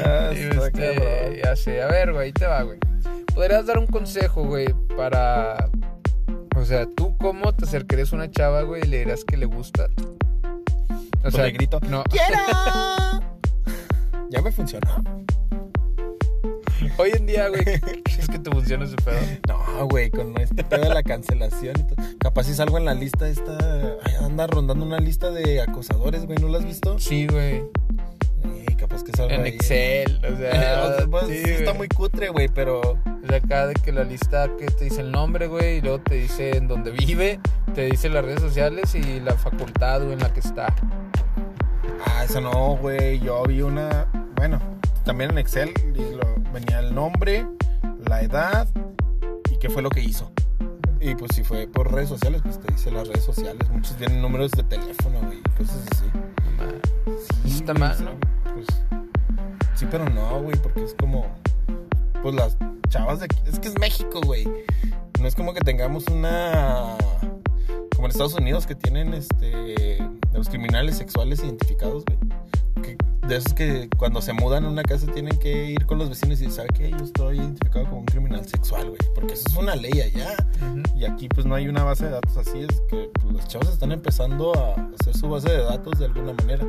Ah, 0.05 0.31
este, 0.33 1.41
ya 1.43 1.55
sé, 1.55 1.81
a 1.81 1.87
ver, 1.87 2.11
güey, 2.11 2.25
ahí 2.25 2.33
te 2.33 2.45
va, 2.45 2.63
güey. 2.63 2.79
¿Podrías 3.33 3.65
dar 3.65 3.77
un 3.77 3.87
consejo, 3.87 4.43
güey, 4.43 4.67
para... 4.95 5.69
O 6.55 6.65
sea, 6.65 6.87
¿tú 6.95 7.15
cómo 7.17 7.53
te 7.53 7.65
acercarías 7.65 8.11
a 8.11 8.15
una 8.15 8.31
chava, 8.31 8.63
güey, 8.63 8.81
y 8.83 8.87
le 8.87 8.99
dirás 8.99 9.23
que 9.23 9.37
le 9.37 9.45
gustas? 9.45 9.91
O 9.99 11.21
Pues 11.21 11.35
le 11.35 11.51
grito, 11.51 11.79
No, 11.87 12.03
¡Quiero! 12.05 12.39
ya 14.29 14.41
me 14.41 14.51
funcionó. 14.51 15.03
Hoy 16.97 17.11
en 17.15 17.25
día, 17.25 17.49
güey, 17.49 17.63
¿crees 18.03 18.27
que 18.27 18.39
te 18.39 18.49
funciona 18.51 18.85
ese 18.85 18.95
pedo? 18.97 19.19
No, 19.47 19.87
güey, 19.87 20.09
con 20.09 20.39
este 20.39 20.63
pedo 20.63 20.83
de 20.83 20.89
la 20.93 21.03
cancelación 21.03 21.75
y 21.79 21.83
todo. 21.83 21.95
Capaz 22.19 22.43
si 22.45 22.53
salgo 22.53 22.77
en 22.77 22.85
la 22.85 22.93
lista 22.93 23.27
esta. 23.27 23.57
ay, 24.03 24.13
anda 24.23 24.47
rondando 24.47 24.85
una 24.85 24.99
lista 24.99 25.29
de 25.31 25.61
acosadores, 25.61 26.25
güey. 26.25 26.37
¿No 26.39 26.47
la 26.49 26.59
has 26.59 26.65
visto? 26.65 26.97
Sí, 26.99 27.27
güey, 27.27 27.63
Sí, 28.43 28.75
capaz 28.75 29.03
que 29.03 29.11
salga 29.11 29.35
en 29.35 29.41
ahí. 29.43 29.49
Excel, 29.49 30.21
o 30.23 30.27
O 30.33 30.37
sea... 30.37 30.97
sea, 30.97 31.07
pues, 31.09 31.25
sí, 31.27 31.41
está 31.49 31.73
muy 31.73 31.87
cutre, 31.87 32.29
güey, 32.29 32.47
pero. 32.47 32.79
O 32.81 33.27
sea, 33.27 33.37
acá 33.37 33.67
de 33.67 33.73
que 33.73 33.91
la 33.91 34.03
lista 34.05 34.49
que 34.57 34.67
te 34.67 34.85
dice 34.85 35.01
el 35.01 35.11
nombre, 35.11 35.47
güey, 35.47 35.77
y 35.77 35.81
luego 35.81 35.99
te 35.99 36.15
dice 36.15 36.55
en 36.55 36.67
dónde 36.69 36.91
vive, 36.91 37.39
te 37.75 37.85
dice 37.87 38.07
las 38.09 38.23
redes 38.23 38.39
sociales 38.39 38.95
y 38.95 39.19
la 39.19 39.33
facultad, 39.33 39.99
güey, 40.01 40.13
en 40.13 40.19
la 40.19 40.31
que 40.31 40.39
está. 40.39 40.73
Ah, 42.05 42.23
eso 42.23 42.39
no, 42.39 42.77
güey. 42.77 43.19
Yo 43.19 43.43
vi 43.43 43.61
una. 43.61 44.07
Bueno, 44.35 44.61
también 45.03 45.31
en 45.31 45.39
Excel 45.39 45.73
y 45.95 46.15
lo- 46.15 46.36
venía 46.59 46.79
el 46.79 46.95
nombre, 46.95 47.47
la 48.07 48.21
edad 48.23 48.67
y 49.51 49.57
qué 49.59 49.69
fue 49.69 49.83
lo 49.83 49.89
que 49.89 50.01
hizo. 50.01 50.31
Y 50.99 51.13
pues 51.13 51.35
si 51.35 51.43
fue 51.43 51.67
por 51.67 51.93
redes 51.93 52.09
sociales, 52.09 52.41
pues 52.43 52.59
te 52.59 52.73
dice 52.73 52.89
las 52.89 53.07
redes 53.07 53.23
sociales. 53.23 53.69
Muchos 53.69 53.95
tienen 53.97 54.21
números 54.21 54.49
de 54.51 54.63
teléfono, 54.63 55.21
güey, 55.21 55.39
cosas 55.55 55.85
así. 55.91 56.05
Sí, 57.43 57.57
Está 57.57 57.75
mal, 57.75 57.95
sí, 57.95 58.03
¿no? 58.03 58.11
Pues, 58.53 58.65
sí, 59.75 59.85
pero 59.91 60.09
no, 60.09 60.41
güey, 60.41 60.57
porque 60.57 60.83
es 60.83 60.95
como. 60.95 61.27
Pues 62.23 62.33
las 62.33 62.57
chavas 62.89 63.19
de 63.19 63.25
aquí. 63.25 63.37
Es 63.45 63.59
que 63.59 63.67
es 63.67 63.79
México, 63.79 64.19
güey. 64.25 64.47
No 65.19 65.27
es 65.27 65.35
como 65.35 65.53
que 65.53 65.61
tengamos 65.61 66.07
una. 66.07 66.95
Como 67.95 68.07
en 68.07 68.11
Estados 68.11 68.33
Unidos 68.33 68.65
que 68.65 68.73
tienen 68.73 69.13
este. 69.13 69.45
De 69.45 70.09
los 70.33 70.49
criminales 70.49 70.97
sexuales 70.97 71.39
identificados, 71.39 72.03
güey. 72.05 72.17
Que- 73.27 73.33
De 73.33 73.39
esos 73.39 73.53
que 73.53 73.89
cuando 73.97 74.21
se 74.21 74.33
mudan 74.33 74.65
a 74.65 74.69
una 74.69 74.83
casa 74.83 75.05
tienen 75.07 75.37
que 75.37 75.71
ir 75.71 75.85
con 75.85 75.97
los 75.97 76.09
vecinos 76.09 76.39
y 76.39 76.45
decir, 76.45 76.51
¿sabe 76.55 76.69
qué? 76.75 76.91
Yo 76.91 76.97
estoy 77.03 77.37
identificado 77.37 77.85
como 77.85 77.99
un 77.99 78.05
criminal 78.05 78.47
sexual, 78.47 78.87
güey. 78.89 78.99
Porque 79.13 79.33
eso 79.33 79.43
es 79.49 79.55
una 79.55 79.75
ley 79.75 79.99
allá. 80.01 80.35
Y 80.95 81.05
aquí 81.05 81.27
pues 81.29 81.45
no 81.45 81.55
hay 81.55 81.67
una 81.67 81.83
base 81.83 82.05
de 82.05 82.11
datos 82.11 82.37
así, 82.37 82.59
es 82.61 82.81
que 82.89 83.09
pues, 83.21 83.33
los 83.33 83.47
chavos 83.47 83.69
están 83.69 83.91
empezando 83.91 84.53
a 84.57 84.75
hacer 84.99 85.15
su 85.15 85.29
base 85.29 85.49
de 85.49 85.63
datos 85.63 85.99
de 85.99 86.05
alguna 86.05 86.33
manera. 86.33 86.65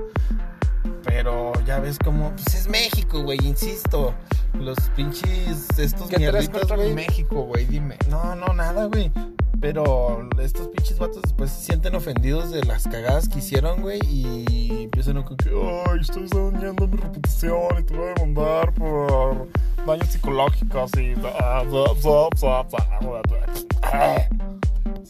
Pero 1.04 1.52
ya 1.64 1.78
ves 1.80 1.98
como, 1.98 2.30
pues 2.32 2.54
es 2.54 2.68
México, 2.68 3.22
güey, 3.22 3.38
insisto. 3.44 4.14
Los 4.54 4.78
pinches, 4.96 5.68
estos 5.78 6.08
¿Qué 6.08 6.16
traes 6.16 6.48
mierditas, 6.50 6.66
contra. 6.66 6.76
México, 6.94 7.42
güey? 7.44 7.64
Dime. 7.66 7.96
No, 8.10 8.34
no, 8.34 8.52
nada, 8.52 8.86
güey. 8.86 9.10
Pero 9.60 10.28
estos 10.40 10.68
pinches 10.68 10.98
vatos 10.98 11.22
después 11.22 11.50
se 11.50 11.66
sienten 11.66 11.94
ofendidos 11.96 12.52
de 12.52 12.62
las 12.64 12.84
cagadas 12.84 13.28
que 13.28 13.38
hicieron, 13.38 13.82
güey. 13.82 13.98
Y 14.08 14.84
empiezan 14.84 15.18
a 15.18 15.24
con 15.24 15.36
que, 15.36 15.50
ay, 15.50 16.00
estoy 16.00 16.28
dañando 16.28 16.86
mi 16.86 16.96
reputación 16.96 17.80
y 17.80 17.82
te 17.82 17.96
voy 17.96 18.06
a 18.06 18.14
demandar 18.14 18.72
por 18.74 19.48
daños 19.84 20.08
psicológicos 20.08 20.90
y... 20.96 21.14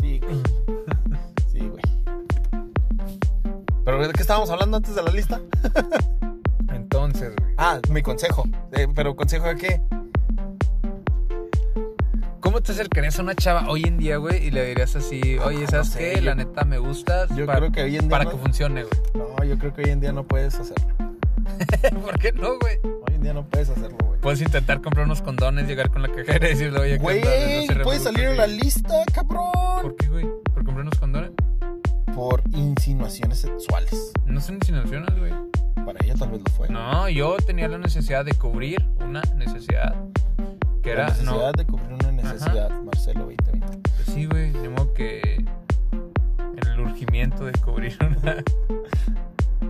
Sí, 0.01 0.21
güey. 0.21 0.43
Sí, 1.53 1.69
güey. 1.69 1.83
¿Pero 3.85 4.07
de 4.07 4.13
qué 4.13 4.23
estábamos 4.23 4.49
hablando 4.51 4.79
antes 4.79 4.95
de 4.95 5.03
la 5.03 5.11
lista? 5.11 5.41
Entonces, 6.73 7.35
güey. 7.37 7.55
Ah, 7.59 7.81
mi 7.91 8.03
consejo. 8.03 8.45
Eh, 8.73 8.87
¿Pero 8.95 9.15
consejo 9.15 9.47
de 9.47 9.57
qué? 9.57 9.81
¿Cómo 12.49 12.63
te 12.63 12.73
acercarías 12.73 13.19
a 13.19 13.23
una 13.23 13.35
chava 13.35 13.69
hoy 13.69 13.83
en 13.85 13.99
día, 13.99 14.17
güey? 14.17 14.47
Y 14.47 14.51
le 14.51 14.65
dirías 14.65 14.97
así, 14.97 15.37
oye, 15.45 15.67
¿sabes 15.67 15.89
no 15.89 15.93
sé, 15.93 15.99
qué? 15.99 16.17
yo- 16.21 16.25
La 16.25 16.35
neta 16.35 16.65
me 16.65 16.79
gustas. 16.79 17.29
yo 17.37 17.45
para, 17.45 17.59
creo 17.59 17.73
que 17.73 17.83
hoy 17.83 17.97
en 17.97 18.01
día 18.01 18.09
Para 18.09 18.25
no- 18.25 18.31
que 18.31 18.37
funcione, 18.39 18.85
güey. 18.85 19.01
No, 19.15 19.45
yo 19.45 19.59
creo 19.59 19.75
que 19.75 19.83
hoy 19.83 19.91
en 19.91 20.01
día 20.01 20.13
no 20.13 20.27
puedes 20.27 20.55
hacerlo. 20.55 20.95
¿Por 22.03 22.19
qué 22.19 22.33
no, 22.33 22.59
güey? 22.59 22.79
Hoy 22.85 23.15
en 23.17 23.21
día 23.21 23.35
no 23.35 23.45
puedes 23.45 23.69
hacerlo, 23.69 23.99
güey. 24.03 24.19
Puedes 24.23 24.41
intentar 24.41 24.81
comprar 24.81 25.05
unos 25.05 25.21
condones, 25.21 25.69
llegar 25.69 25.91
con 25.91 26.01
la 26.01 26.09
cajera 26.09 26.47
y 26.47 26.53
decirle, 26.53 26.81
oye, 26.81 26.93
¿qué 26.93 26.97
Güey? 27.03 27.67
No 27.69 27.83
puedes 27.83 28.03
salir 28.05 28.25
en 28.25 28.39
la 28.39 28.47
lista, 28.47 28.95
cabrón. 29.13 29.53
¿Por 29.83 29.97
qué, 29.97 30.09
güey? 30.09 30.25
¿Por 30.45 30.65
comprar 30.65 30.81
unos 30.87 30.99
condones? 30.99 31.33
Por 32.15 32.41
insinuaciones 32.55 33.41
sexuales. 33.41 34.11
No 34.25 34.41
son 34.41 34.55
insinuaciones, 34.55 35.19
güey. 35.19 35.35
Para 35.85 36.03
ella 36.03 36.15
tal 36.15 36.31
vez 36.31 36.41
lo 36.41 36.51
fue. 36.53 36.71
No, 36.71 37.11
yo 37.11 37.37
tenía 37.47 37.69
la 37.69 37.77
necesidad 37.77 38.25
de 38.25 38.33
cubrir 38.33 38.83
una 39.01 39.21
necesidad. 39.37 39.95
Que 40.89 40.95
La 40.95 41.07
necesidad 41.09 41.33
no, 41.33 41.53
de 41.53 41.67
cubrir 41.67 41.93
una 41.93 42.13
necesidad, 42.13 42.71
Marcelo 42.83 43.21
2020. 43.27 43.79
pues 43.79 44.07
sí, 44.07 44.25
güey, 44.27 44.53
de 44.53 44.69
modo 44.71 44.95
que 44.95 45.45
el 46.73 46.81
urgimiento 46.81 47.45
de 47.45 47.53
cubrir 47.53 47.97
una... 48.01 48.43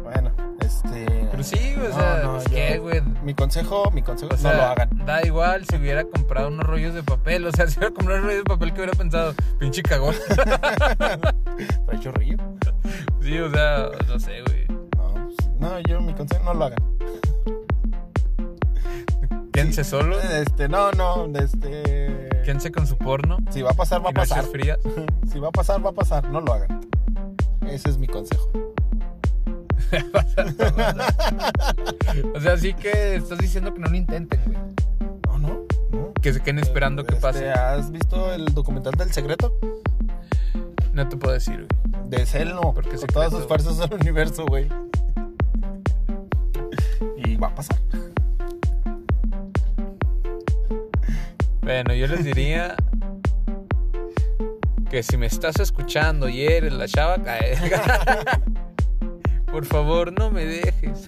Bueno, 0.02 0.30
este. 0.60 1.06
Pero 1.30 1.42
sí, 1.42 1.74
güey, 1.74 1.86
o 1.86 1.90
No, 1.90 1.94
sea, 1.96 2.20
no, 2.22 2.32
pues, 2.34 2.44
yo- 2.44 2.50
¿qué, 2.54 2.78
güey? 2.78 3.02
Mi 3.24 3.34
consejo, 3.34 3.90
mi 3.90 4.02
consejo 4.02 4.32
O 4.32 4.38
sea, 4.38 4.52
no 4.52 4.56
lo 4.58 4.62
hagan. 4.64 5.06
da 5.06 5.26
igual 5.26 5.64
si 5.66 5.76
hubiera 5.76 6.04
comprado 6.04 6.48
unos 6.48 6.64
rollos 6.64 6.94
de 6.94 7.02
papel. 7.02 7.44
O 7.46 7.50
sea, 7.52 7.66
si 7.68 7.78
hubiera 7.78 7.92
comprado 7.94 8.20
unos 8.20 8.30
rollos 8.30 8.44
de 8.44 8.48
papel, 8.48 8.72
que 8.72 8.80
hubiera 8.82 8.96
pensado? 8.96 9.34
Pinche 9.58 9.82
cagón. 9.82 10.14
¿Trae 10.98 12.00
chorrillo? 12.00 12.36
sí, 13.20 13.38
o 13.38 13.50
sea, 13.50 13.88
no 14.06 14.18
sé, 14.20 14.40
güey. 14.42 14.66
No, 14.96 15.14
pues, 15.14 15.50
no, 15.58 15.80
yo 15.80 16.00
mi 16.00 16.14
consejo 16.14 16.44
no 16.44 16.54
lo 16.54 16.64
hagan. 16.66 16.78
Quédense 19.58 19.82
solos, 19.82 20.24
Este, 20.24 20.68
no, 20.68 20.92
no, 20.92 21.26
este. 21.36 22.28
quédense 22.44 22.70
con 22.70 22.86
su 22.86 22.96
porno. 22.96 23.38
Si 23.50 23.60
va 23.60 23.70
a 23.70 23.74
pasar, 23.74 24.04
va 24.04 24.10
a 24.10 24.12
pasar. 24.12 24.44
frías. 24.44 24.78
Si 25.32 25.40
va 25.40 25.48
a 25.48 25.50
pasar, 25.50 25.84
va 25.84 25.90
a 25.90 25.92
pasar. 25.92 26.28
No 26.30 26.40
lo 26.40 26.52
hagan. 26.52 26.80
Ese 27.68 27.90
es 27.90 27.98
mi 27.98 28.06
consejo. 28.06 28.48
O 32.34 32.40
sea, 32.40 32.56
sí 32.56 32.72
que 32.74 33.16
estás 33.16 33.38
diciendo 33.38 33.74
que 33.74 33.80
no 33.80 33.88
lo 33.88 33.96
intenten, 33.96 34.40
güey. 34.46 34.58
No, 35.26 35.38
no, 35.38 35.48
no. 35.90 36.12
Que 36.14 36.32
se 36.32 36.40
queden 36.40 36.60
esperando 36.60 37.04
que 37.04 37.14
Este, 37.14 37.22
pase. 37.26 37.50
¿Has 37.50 37.90
visto 37.90 38.32
el 38.32 38.44
documental 38.54 38.94
del 38.94 39.12
secreto? 39.12 39.52
No 40.92 41.08
te 41.08 41.16
puedo 41.16 41.34
decir, 41.34 41.66
güey. 41.66 42.08
De 42.08 42.24
Cell 42.26 42.54
no, 42.54 42.72
Porque 42.74 42.90
con 42.90 42.98
secreto, 43.00 43.14
todas 43.14 43.32
sus 43.32 43.46
fuerzas 43.46 43.76
del 43.78 43.92
universo, 43.94 44.46
güey. 44.46 44.68
Y 47.16 47.36
va 47.36 47.48
a 47.48 47.54
pasar. 47.54 47.78
Bueno, 51.68 51.92
yo 51.92 52.06
les 52.06 52.24
diría 52.24 52.74
que 54.90 55.02
si 55.02 55.18
me 55.18 55.26
estás 55.26 55.60
escuchando 55.60 56.26
y 56.26 56.46
eres 56.46 56.72
la 56.72 56.88
chava, 56.88 57.18
por 59.52 59.66
favor 59.66 60.10
no 60.18 60.30
me 60.30 60.46
dejes. 60.46 61.06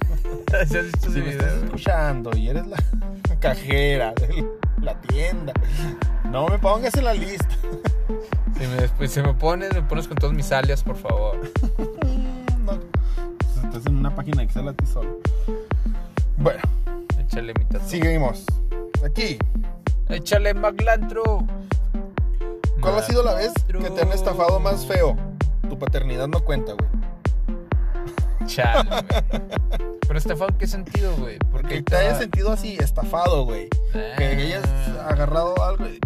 ¿Sí 0.68 0.76
has 0.76 0.84
visto 0.84 1.08
ese 1.08 1.12
Si 1.12 1.20
me 1.20 1.30
video, 1.30 1.40
estás 1.40 1.62
escuchando 1.62 2.36
y 2.36 2.50
eres 2.50 2.66
la 2.66 2.76
cajera 3.40 4.12
de 4.12 4.46
la 4.82 5.00
tienda, 5.00 5.54
no 6.30 6.46
me 6.46 6.58
pongas 6.58 6.94
en 6.94 7.06
la 7.06 7.14
lista. 7.14 7.48
Si 8.58 8.66
me, 8.66 8.86
pues, 8.98 9.12
si 9.12 9.22
me 9.22 9.32
pones, 9.32 9.72
me 9.72 9.80
pones 9.80 10.08
con 10.08 10.18
todos 10.18 10.34
mis 10.34 10.52
alias, 10.52 10.82
por 10.82 10.96
favor. 10.96 11.40
No. 12.66 12.78
Estás 13.64 13.86
en 13.86 13.96
una 13.96 14.14
página 14.14 14.42
Excel 14.42 14.68
a 14.68 14.74
ti 14.74 14.84
solo. 14.84 15.20
Bueno, 16.36 16.60
Échale 17.18 17.54
mi 17.58 17.64
tatu. 17.64 17.88
seguimos. 17.88 18.44
Aquí, 19.02 19.38
Échale 20.10 20.54
Maglantro. 20.54 21.46
¿cuál 22.80 22.98
ha 22.98 23.02
sido 23.02 23.22
la 23.22 23.34
vez 23.34 23.52
que 23.66 23.90
te 23.90 24.02
han 24.02 24.12
estafado 24.12 24.58
más 24.58 24.86
feo? 24.86 25.16
Tu 25.68 25.78
paternidad 25.78 26.26
no 26.26 26.40
cuenta, 26.40 26.72
güey. 26.72 26.90
Chale, 28.46 28.88
güey. 28.88 29.42
Pero 30.00 30.18
estafado, 30.18 30.50
¿en 30.50 30.58
qué 30.58 30.66
sentido, 30.66 31.14
güey? 31.16 31.38
Porque 31.52 31.76
Que 31.76 31.82
te 31.82 31.96
hayas 31.96 32.18
sentido 32.18 32.50
así, 32.50 32.76
estafado, 32.80 33.44
güey. 33.44 33.68
Que 33.92 34.24
hayas 34.24 34.64
agarrado 35.08 35.54
algo 35.62 35.86
y... 35.86 36.00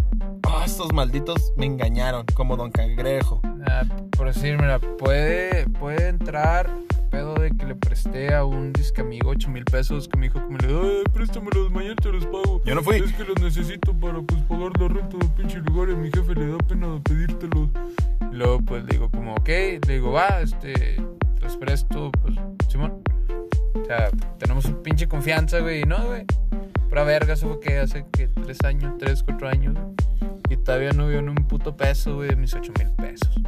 Ah, 0.47 0.63
estos 0.63 0.93
malditos 0.93 1.53
me 1.55 1.65
engañaron, 1.65 2.25
como 2.35 2.55
Don 2.55 2.71
Cangrejo. 2.71 3.41
Ah, 3.67 3.83
por 4.15 4.27
decir, 4.27 4.57
mira, 4.59 4.79
puede, 4.79 5.67
puede 5.79 6.09
entrar 6.09 6.69
pedo 7.15 7.35
de 7.35 7.49
que 7.51 7.65
le 7.65 7.75
presté 7.75 8.33
a 8.33 8.43
un 8.43 8.73
disque 8.73 8.99
amigo 8.99 9.29
8 9.29 9.49
mil 9.49 9.63
pesos 9.63 10.09
que 10.09 10.17
me 10.17 10.23
dijo 10.23 10.41
me 10.49 10.57
le 10.57 10.67
ay, 10.67 11.03
préstamelos, 11.13 11.71
mañana 11.71 11.95
te 11.95 12.11
los 12.11 12.25
pago. 12.25 12.61
Yo 12.65 12.75
no 12.75 12.83
fui. 12.83 12.97
Es 12.97 13.13
que 13.13 13.23
los 13.23 13.39
necesito 13.39 13.93
para 13.93 14.19
pues 14.21 14.41
pagar 14.41 14.77
la 14.77 14.89
renta 14.89 15.17
del 15.17 15.29
pinche 15.31 15.59
lugar 15.59 15.87
y 15.87 15.93
a 15.93 15.95
mi 15.95 16.11
jefe 16.11 16.35
le 16.35 16.47
da 16.47 16.57
pena 16.57 16.99
pedírtelos. 17.05 17.69
Y 18.33 18.35
luego 18.35 18.59
pues 18.65 18.83
le 18.83 18.91
digo 18.91 19.09
como, 19.09 19.33
ok, 19.35 19.47
le 19.47 19.93
digo, 19.93 20.11
va, 20.11 20.41
este, 20.41 21.01
los 21.41 21.55
presto, 21.55 22.11
pues, 22.21 22.35
Simón. 22.67 23.01
O 23.81 23.85
sea, 23.85 24.09
tenemos 24.37 24.65
un 24.65 24.83
pinche 24.83 25.07
confianza, 25.07 25.61
güey. 25.61 25.83
No, 25.85 26.05
güey. 26.07 26.25
Pura 26.89 27.05
verga, 27.05 27.35
eso 27.35 27.47
fue 27.47 27.61
que 27.61 27.77
hace 27.77 28.05
que 28.11 28.27
tres 28.27 28.57
años, 28.65 28.93
tres, 28.99 29.23
cuatro 29.23 29.47
años. 29.47 29.73
Y 30.49 30.57
todavía 30.57 30.91
no 30.91 31.07
vio 31.07 31.21
ni 31.21 31.29
un 31.29 31.47
puto 31.47 31.77
peso, 31.77 32.15
güey, 32.15 32.27
de 32.27 32.35
mis 32.35 32.53
ocho 32.53 32.73
mil 32.77 32.91
pesos. 32.91 33.41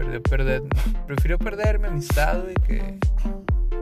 Perdió, 0.00 0.22
perder. 0.22 0.62
Prefirió 1.06 1.38
perder 1.38 1.78
mi 1.78 1.88
amistad, 1.88 2.40
güey, 2.40 2.54
que. 2.66 2.98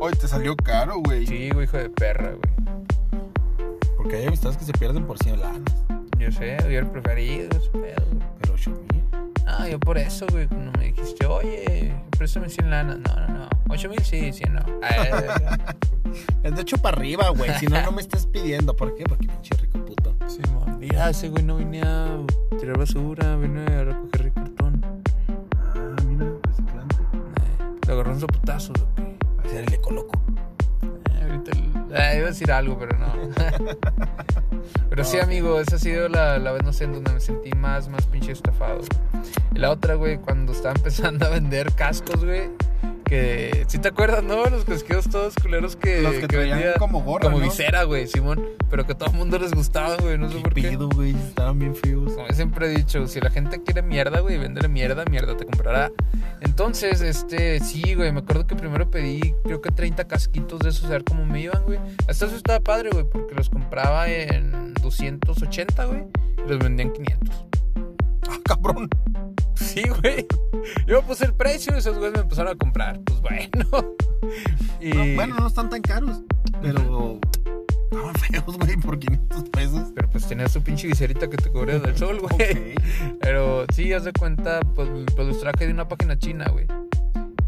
Hoy 0.00 0.12
te 0.14 0.26
salió 0.26 0.56
caro, 0.56 1.00
güey. 1.04 1.24
Sí, 1.24 1.50
güey, 1.50 1.64
hijo 1.66 1.76
de 1.76 1.90
perra, 1.90 2.30
güey. 2.32 3.70
Porque 3.96 4.16
hay 4.16 4.26
amistades 4.26 4.56
que 4.56 4.64
se 4.64 4.72
pierden 4.72 5.06
por 5.06 5.16
100 5.16 5.40
lanas. 5.40 5.84
Yo 6.18 6.32
sé, 6.32 6.56
hubiera 6.66 6.90
preferido 6.90 7.50
ese 7.56 7.70
pedo, 7.70 8.04
güey. 8.10 8.26
Pero 8.40 8.54
8 8.54 8.70
mil. 8.92 9.04
Ah, 9.46 9.68
yo 9.68 9.78
por 9.78 9.96
eso, 9.96 10.26
güey, 10.32 10.48
cuando 10.48 10.76
me 10.76 10.86
dijiste, 10.86 11.24
oye, 11.24 11.94
préstame 12.18 12.48
100 12.48 12.68
lana. 12.68 12.96
No, 12.96 13.14
no, 13.14 13.38
no. 13.38 13.48
8 13.68 13.88
mil 13.88 14.00
sí, 14.00 14.32
100 14.32 14.54
no. 14.54 14.60
Ah, 14.82 15.76
Es 16.42 16.52
de 16.56 16.62
hecho 16.62 16.78
para 16.78 16.96
arriba, 16.96 17.28
güey. 17.28 17.50
Si 17.60 17.66
no, 17.66 17.80
no 17.80 17.92
me 17.92 18.02
estés 18.02 18.26
pidiendo. 18.26 18.74
¿Por 18.74 18.96
qué? 18.96 19.04
Porque 19.04 19.28
pinche 19.28 19.54
rico 19.54 19.84
puto. 19.84 20.16
Simón. 20.26 20.80
Mira, 20.80 21.10
ese 21.10 21.28
güey 21.28 21.44
no 21.44 21.56
vine 21.58 21.82
a 21.82 22.18
tirar 22.58 22.76
basura, 22.76 23.36
vine 23.36 23.60
a 23.60 23.84
recoger 23.84 24.17
Eh, 28.18 28.26
le 28.26 28.26
agarró 28.26 28.26
un 28.26 28.32
zaputazo, 28.32 28.72
güey. 28.72 29.16
Va 29.38 29.42
a 29.42 29.48
ser 29.48 29.64
el 29.64 29.74
ecoloco. 29.74 30.20
Eh, 30.82 31.22
ahorita 31.22 31.50
eh, 31.56 32.16
iba 32.18 32.26
a 32.26 32.30
decir 32.30 32.52
algo, 32.52 32.78
pero 32.78 32.98
no. 32.98 33.12
pero 34.90 35.04
sí, 35.04 35.18
amigo, 35.18 35.60
esa 35.60 35.76
ha 35.76 35.78
sido 35.78 36.08
la, 36.08 36.38
la 36.38 36.52
vez, 36.52 36.62
no 36.64 36.72
sé, 36.72 36.84
en 36.84 36.92
donde 36.92 37.12
me 37.12 37.20
sentí 37.20 37.50
más, 37.52 37.88
más 37.88 38.06
pinche 38.06 38.32
estafado. 38.32 38.78
güey. 38.78 38.88
Y 39.54 39.58
la 39.58 39.70
otra, 39.70 39.94
güey, 39.94 40.18
cuando 40.18 40.52
estaba 40.52 40.74
empezando 40.74 41.26
a 41.26 41.28
vender 41.30 41.72
cascos, 41.74 42.24
güey. 42.24 42.50
Que, 43.08 43.64
¿sí 43.68 43.78
te 43.78 43.88
acuerdas, 43.88 44.22
no? 44.22 44.44
Los 44.50 44.64
casquillos 44.64 45.08
todos 45.08 45.34
culeros 45.40 45.76
que, 45.76 46.02
Los 46.02 46.16
que 46.16 46.28
traían 46.28 46.58
vendía 46.58 46.74
como 46.74 47.00
gorra, 47.02 47.22
Como 47.22 47.38
¿no? 47.38 47.44
visera, 47.44 47.84
güey, 47.84 48.06
Simón. 48.06 48.44
Pero 48.68 48.86
que 48.86 48.92
a 48.92 48.98
todo 48.98 49.10
el 49.10 49.16
mundo 49.16 49.38
les 49.38 49.52
gustaba, 49.52 49.96
güey, 49.96 50.18
no 50.18 50.30
sé 50.30 50.38
por 50.40 50.52
qué. 50.52 50.68
Pido, 50.68 50.90
güey. 50.90 51.16
Estaban 51.16 51.58
bien 51.58 51.74
feos. 51.74 52.12
Como 52.12 52.28
siempre 52.32 52.66
he 52.66 52.76
dicho, 52.76 53.06
si 53.06 53.18
la 53.20 53.30
gente 53.30 53.62
quiere 53.62 53.80
mierda, 53.80 54.20
güey, 54.20 54.36
véndele 54.36 54.68
mierda, 54.68 55.06
mierda 55.06 55.36
te 55.38 55.46
comprará. 55.46 55.90
Entonces, 56.42 57.00
este, 57.00 57.60
sí, 57.60 57.94
güey, 57.94 58.12
me 58.12 58.20
acuerdo 58.20 58.46
que 58.46 58.54
primero 58.56 58.90
pedí, 58.90 59.34
creo 59.44 59.62
que 59.62 59.70
30 59.70 60.06
casquitos 60.06 60.58
de 60.60 60.68
esos, 60.68 60.84
a 60.84 60.90
ver 60.90 61.04
cómo 61.04 61.24
me 61.24 61.40
iban, 61.40 61.62
güey. 61.64 61.78
Hasta 62.08 62.26
eso 62.26 62.36
estaba 62.36 62.60
padre, 62.60 62.90
güey, 62.92 63.04
porque 63.04 63.34
los 63.34 63.48
compraba 63.48 64.08
en 64.08 64.74
280, 64.74 65.84
güey, 65.86 66.04
y 66.44 66.48
los 66.48 66.58
vendía 66.58 66.84
en 66.84 66.92
500. 66.92 67.44
Ah, 68.28 68.36
cabrón. 68.44 68.90
Sí, 69.58 69.82
güey. 70.00 70.26
Yo 70.86 71.02
puse 71.02 71.24
el 71.24 71.34
precio 71.34 71.74
y 71.74 71.78
esos 71.78 71.96
güeyes 71.96 72.14
me 72.14 72.20
empezaron 72.20 72.52
a 72.52 72.56
comprar. 72.56 73.00
Pues 73.00 73.20
bueno. 73.20 73.94
Y... 74.80 74.90
No, 74.90 75.14
bueno, 75.16 75.36
no 75.36 75.46
están 75.48 75.68
tan 75.68 75.82
caros. 75.82 76.20
Pero. 76.62 77.18
Estaban 77.90 78.14
feos, 78.16 78.58
güey, 78.58 78.76
por 78.76 78.98
500 78.98 79.48
pesos. 79.50 79.92
Pero 79.94 80.10
pues 80.10 80.26
tenía 80.26 80.48
su 80.48 80.62
pinche 80.62 80.86
viserita 80.86 81.28
que 81.28 81.36
te 81.36 81.50
cubría 81.50 81.78
del 81.78 81.96
sol, 81.96 82.20
güey. 82.20 82.34
Ok. 82.34 82.82
Pero 83.20 83.66
sí, 83.74 83.92
haz 83.92 84.04
de 84.04 84.12
cuenta, 84.12 84.60
pues, 84.74 84.88
pues 85.14 85.26
los 85.26 85.40
traje 85.40 85.66
de 85.66 85.72
una 85.72 85.88
página 85.88 86.18
china, 86.18 86.46
güey. 86.50 86.66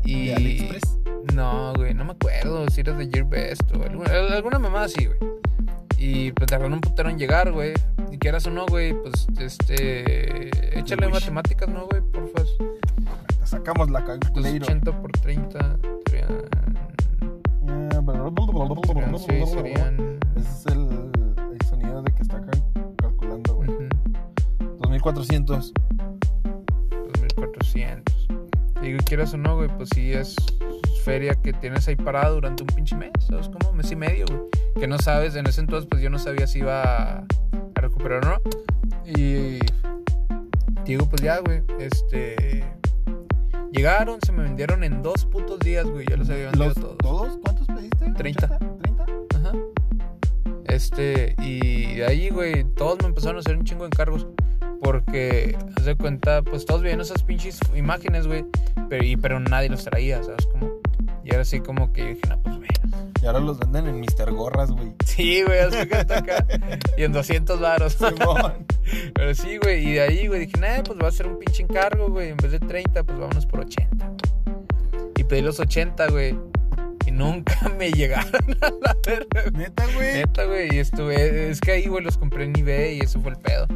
Y... 0.04 0.26
¿De 0.26 0.34
AliExpress? 0.34 0.98
No, 1.34 1.72
güey, 1.74 1.94
no 1.94 2.04
me 2.04 2.12
acuerdo 2.12 2.68
si 2.70 2.80
era 2.80 2.92
de 2.94 3.08
Gearbest 3.08 3.62
o 3.72 3.82
alguna, 3.82 4.10
alguna 4.34 4.58
mamá 4.58 4.84
así, 4.84 5.06
güey. 5.06 5.18
Y 6.02 6.32
pues 6.32 6.46
tardaron 6.48 6.72
un 6.72 6.80
putero 6.80 7.10
en 7.10 7.18
llegar, 7.18 7.52
güey. 7.52 7.74
Y 8.10 8.16
quieras 8.18 8.46
o 8.46 8.50
no, 8.50 8.64
güey, 8.66 8.94
pues 8.94 9.26
este. 9.38 10.78
Échale 10.78 11.06
Wish. 11.06 11.14
matemáticas, 11.14 11.68
¿no, 11.68 11.86
güey? 11.86 12.00
Porfa. 12.10 12.42
Te 13.38 13.46
sacamos 13.46 13.90
la 13.90 14.02
Pues 14.04 14.18
calculator. 14.20 14.62
80 14.62 15.00
por 15.02 15.12
30 15.12 15.76
serían. 16.08 16.42
serían 19.18 19.18
sí, 19.18 19.46
serían. 19.46 20.18
Ese 20.36 20.48
es 20.48 20.66
el, 20.66 21.10
el 21.52 21.66
sonido 21.68 22.02
de 22.02 22.12
que 22.12 22.22
está 22.22 22.40
cal- 22.40 22.64
calculando, 22.96 23.54
güey. 23.54 23.68
ujú, 23.68 23.88
2400. 24.80 25.72
2400. 26.90 28.28
Digo, 28.82 28.98
quieras 29.04 29.34
o 29.34 29.36
no, 29.36 29.56
güey, 29.56 29.68
pues 29.76 29.90
sí 29.94 30.12
es 30.12 30.34
feria 31.00 31.34
que 31.34 31.52
tienes 31.52 31.86
ahí 31.88 31.96
parada 31.96 32.30
durante 32.30 32.62
un 32.62 32.68
pinche 32.68 32.96
mes, 32.96 33.10
¿sabes? 33.28 33.48
Como 33.48 33.72
mes 33.72 33.90
y 33.90 33.96
medio, 33.96 34.26
güey. 34.26 34.40
Que 34.78 34.86
no 34.86 34.98
sabes, 34.98 35.34
en 35.36 35.46
ese 35.46 35.60
entonces, 35.60 35.88
pues 35.90 36.02
yo 36.02 36.10
no 36.10 36.18
sabía 36.18 36.46
si 36.46 36.60
iba 36.60 36.82
a, 36.82 37.18
a 37.74 37.80
recuperar 37.80 38.24
o 38.26 38.28
no. 38.30 38.38
Y 39.06 39.58
digo, 40.84 41.08
pues 41.08 41.22
ya, 41.22 41.38
güey, 41.38 41.62
este. 41.78 42.64
Llegaron, 43.72 44.18
se 44.20 44.32
me 44.32 44.42
vendieron 44.42 44.82
en 44.84 45.02
dos 45.02 45.24
putos 45.26 45.58
días, 45.60 45.86
güey. 45.86 46.04
Ya 46.08 46.16
los 46.16 46.28
había 46.28 46.46
vendido 46.46 46.66
¿Los, 46.66 46.74
todos. 46.74 46.98
¿Todos? 46.98 47.38
¿Cuántos 47.42 47.66
pediste? 47.68 48.10
30. 48.16 48.58
¿30? 48.58 49.26
Ajá. 49.36 49.52
Este, 50.66 51.34
y 51.38 51.94
de 51.96 52.06
ahí, 52.06 52.30
güey, 52.30 52.64
todos 52.74 52.98
me 53.02 53.08
empezaron 53.08 53.36
a 53.36 53.40
hacer 53.40 53.56
un 53.56 53.64
chingo 53.64 53.84
de 53.84 53.88
encargos. 53.88 54.26
Porque, 54.82 55.56
haz 55.76 55.84
de 55.84 55.94
cuenta, 55.94 56.42
pues 56.42 56.64
todos 56.64 56.82
veían 56.82 57.00
esas 57.00 57.22
pinches 57.22 57.60
imágenes, 57.76 58.26
güey. 58.26 58.44
Pero, 58.88 59.04
y- 59.04 59.16
pero 59.16 59.38
nadie 59.38 59.68
los 59.68 59.84
traía, 59.84 60.22
¿sabes? 60.22 60.46
Como, 60.46 60.69
y 61.24 61.30
era 61.30 61.42
así 61.42 61.60
como 61.60 61.92
que 61.92 62.02
yo 62.02 62.08
dije, 62.08 62.22
no, 62.28 62.42
pues, 62.42 62.56
güey. 62.56 62.68
Y 63.22 63.26
ahora 63.26 63.40
los 63.40 63.58
venden 63.58 63.86
en 63.86 64.00
Mr. 64.00 64.32
Gorras, 64.32 64.70
güey. 64.70 64.94
Sí, 65.04 65.42
güey, 65.42 65.58
haz 65.58 65.72
de 65.72 65.88
cuenta 65.88 66.18
acá. 66.18 66.46
Y 66.96 67.04
en 67.04 67.12
200 67.12 67.60
varos. 67.60 67.96
Pero 69.14 69.34
sí, 69.34 69.58
güey, 69.58 69.86
y 69.86 69.92
de 69.92 70.00
ahí, 70.00 70.26
güey, 70.26 70.46
dije, 70.46 70.58
nah, 70.58 70.82
pues 70.82 70.98
va 70.98 71.08
a 71.08 71.12
ser 71.12 71.26
un 71.26 71.38
pinche 71.38 71.62
encargo, 71.62 72.08
güey. 72.08 72.30
En 72.30 72.36
vez 72.38 72.52
de 72.52 72.60
30, 72.60 73.04
pues 73.04 73.18
vámonos 73.18 73.46
por 73.46 73.60
80. 73.60 74.06
güey. 74.06 75.12
Y 75.16 75.24
pedí 75.24 75.42
los 75.42 75.60
80, 75.60 76.08
güey. 76.08 76.38
Y 77.06 77.10
nunca 77.10 77.68
me 77.78 77.90
llegaron 77.90 78.56
a 78.62 78.70
la 78.70 78.96
verga. 79.06 79.50
Neta, 79.52 79.84
güey. 79.94 80.14
Neta, 80.14 80.44
güey, 80.46 80.74
y 80.74 80.78
estuve, 80.78 81.50
es 81.50 81.60
que 81.60 81.72
ahí, 81.72 81.86
güey, 81.86 82.02
los 82.02 82.16
compré 82.16 82.44
en 82.44 82.58
eBay 82.58 82.96
y 82.96 83.00
eso 83.00 83.20
fue 83.20 83.32
el 83.32 83.38
pedo. 83.38 83.66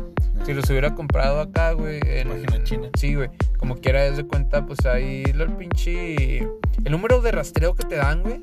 Si 0.45 0.53
los 0.53 0.68
hubiera 0.68 0.95
comprado 0.95 1.40
acá, 1.40 1.72
güey, 1.72 2.01
en 2.05 2.28
Página 2.28 2.64
china. 2.64 2.88
Sí, 2.99 3.14
güey, 3.14 3.30
como 3.59 3.76
quiera, 3.76 4.03
des 4.03 4.18
de 4.18 4.26
cuenta, 4.26 4.66
pues 4.66 4.84
ahí 4.84 5.22
el 5.26 5.51
pinche 5.53 6.47
el 6.84 6.92
número 6.92 7.22
de 7.22 7.32
rastreo 7.32 7.74
que 7.74 7.84
te 7.84 7.97
dan, 7.97 8.22
güey. 8.22 8.42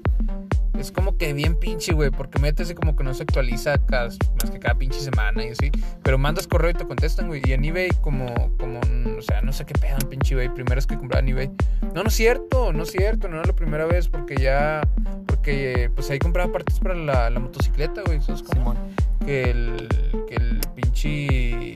Es 0.79 0.91
como 0.91 1.15
que 1.15 1.31
bien 1.33 1.59
pinche, 1.59 1.93
güey, 1.93 2.09
porque 2.09 2.39
metes 2.39 2.71
y 2.71 2.73
como 2.73 2.95
que 2.95 3.03
no 3.03 3.13
se 3.13 3.21
actualiza 3.21 3.77
cada, 3.85 4.05
más 4.05 4.49
que 4.51 4.57
cada 4.57 4.73
pinche 4.75 4.99
semana 4.99 5.45
y 5.45 5.49
así. 5.49 5.69
Pero 6.01 6.17
mandas 6.17 6.47
correo 6.47 6.71
y 6.71 6.73
te 6.73 6.87
contestan, 6.87 7.27
güey. 7.27 7.41
Y 7.45 7.53
en 7.53 7.63
eBay, 7.63 7.91
como, 8.01 8.33
como, 8.57 8.79
o 9.15 9.21
sea, 9.21 9.41
no 9.41 9.53
sé 9.53 9.65
qué 9.65 9.73
pedo 9.73 9.97
en 10.01 10.09
pinche 10.09 10.33
eBay. 10.33 10.49
Primera 10.49 10.75
vez 10.75 10.87
que 10.87 10.97
compraba 10.97 11.19
en 11.19 11.29
eBay. 11.29 11.51
No, 11.93 12.01
no 12.01 12.07
es 12.07 12.15
cierto, 12.15 12.73
no 12.73 12.81
es 12.81 12.91
cierto, 12.91 13.27
no 13.27 13.37
era 13.37 13.45
la 13.45 13.55
primera 13.55 13.85
vez 13.85 14.07
porque 14.07 14.37
ya, 14.37 14.81
porque 15.27 15.91
pues 15.93 16.09
ahí 16.09 16.17
compraba 16.17 16.51
partes 16.51 16.79
para 16.79 16.95
la, 16.95 17.29
la 17.29 17.39
motocicleta, 17.39 18.01
güey. 18.03 18.19
¿Sabes 18.21 18.41
cómo? 18.41 18.73
Simón. 18.73 18.77
que 19.23 19.51
el, 19.51 19.87
que 20.27 20.35
el 20.35 20.61
pinche. 20.73 21.73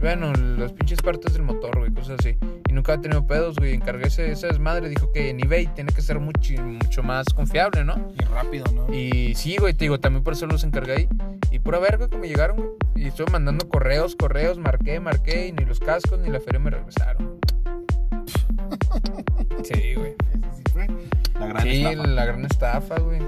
Bueno, 0.00 0.32
las 0.32 0.72
pinches 0.72 1.02
partes 1.02 1.32
del 1.32 1.42
motor, 1.42 1.78
güey, 1.78 1.92
cosas 1.92 2.16
así. 2.20 2.36
Y 2.68 2.72
nunca 2.72 2.94
ha 2.94 3.00
tenido 3.00 3.26
pedos, 3.26 3.56
güey. 3.56 3.74
Encargué 3.74 4.06
ese, 4.08 4.30
esa 4.30 4.46
desmadre. 4.48 4.88
Dijo 4.88 5.10
que 5.12 5.30
en 5.30 5.40
eBay 5.42 5.66
tiene 5.74 5.92
que 5.92 6.02
ser 6.02 6.18
mucho, 6.20 6.52
mucho 6.62 7.02
más 7.02 7.26
confiable, 7.34 7.84
¿no? 7.84 8.12
Y 8.20 8.24
rápido, 8.24 8.64
¿no? 8.72 8.92
Y 8.94 9.34
sí, 9.34 9.56
güey, 9.58 9.74
te 9.74 9.84
digo, 9.86 9.98
también 10.00 10.22
por 10.22 10.34
eso 10.34 10.46
los 10.46 10.62
encargué 10.64 10.92
ahí. 10.92 11.08
Y 11.50 11.58
pura 11.58 11.78
verga 11.78 12.08
que 12.08 12.16
me 12.18 12.28
llegaron, 12.28 12.56
güey. 12.56 12.68
Y 12.94 13.06
estuve 13.08 13.30
mandando 13.32 13.68
correos, 13.68 14.14
correos, 14.16 14.58
marqué, 14.58 15.00
marqué. 15.00 15.48
Y 15.48 15.52
ni 15.52 15.64
los 15.64 15.80
cascos 15.80 16.18
ni 16.20 16.30
la 16.30 16.40
feria 16.40 16.60
me 16.60 16.70
regresaron. 16.70 17.38
Sí, 19.64 19.94
güey. 19.94 20.14
La 21.38 21.46
gran 21.46 21.62
Sí, 21.62 21.84
estafa. 21.84 22.06
la 22.06 22.24
gran 22.24 22.44
estafa, 22.44 22.98
güey. 23.00 23.20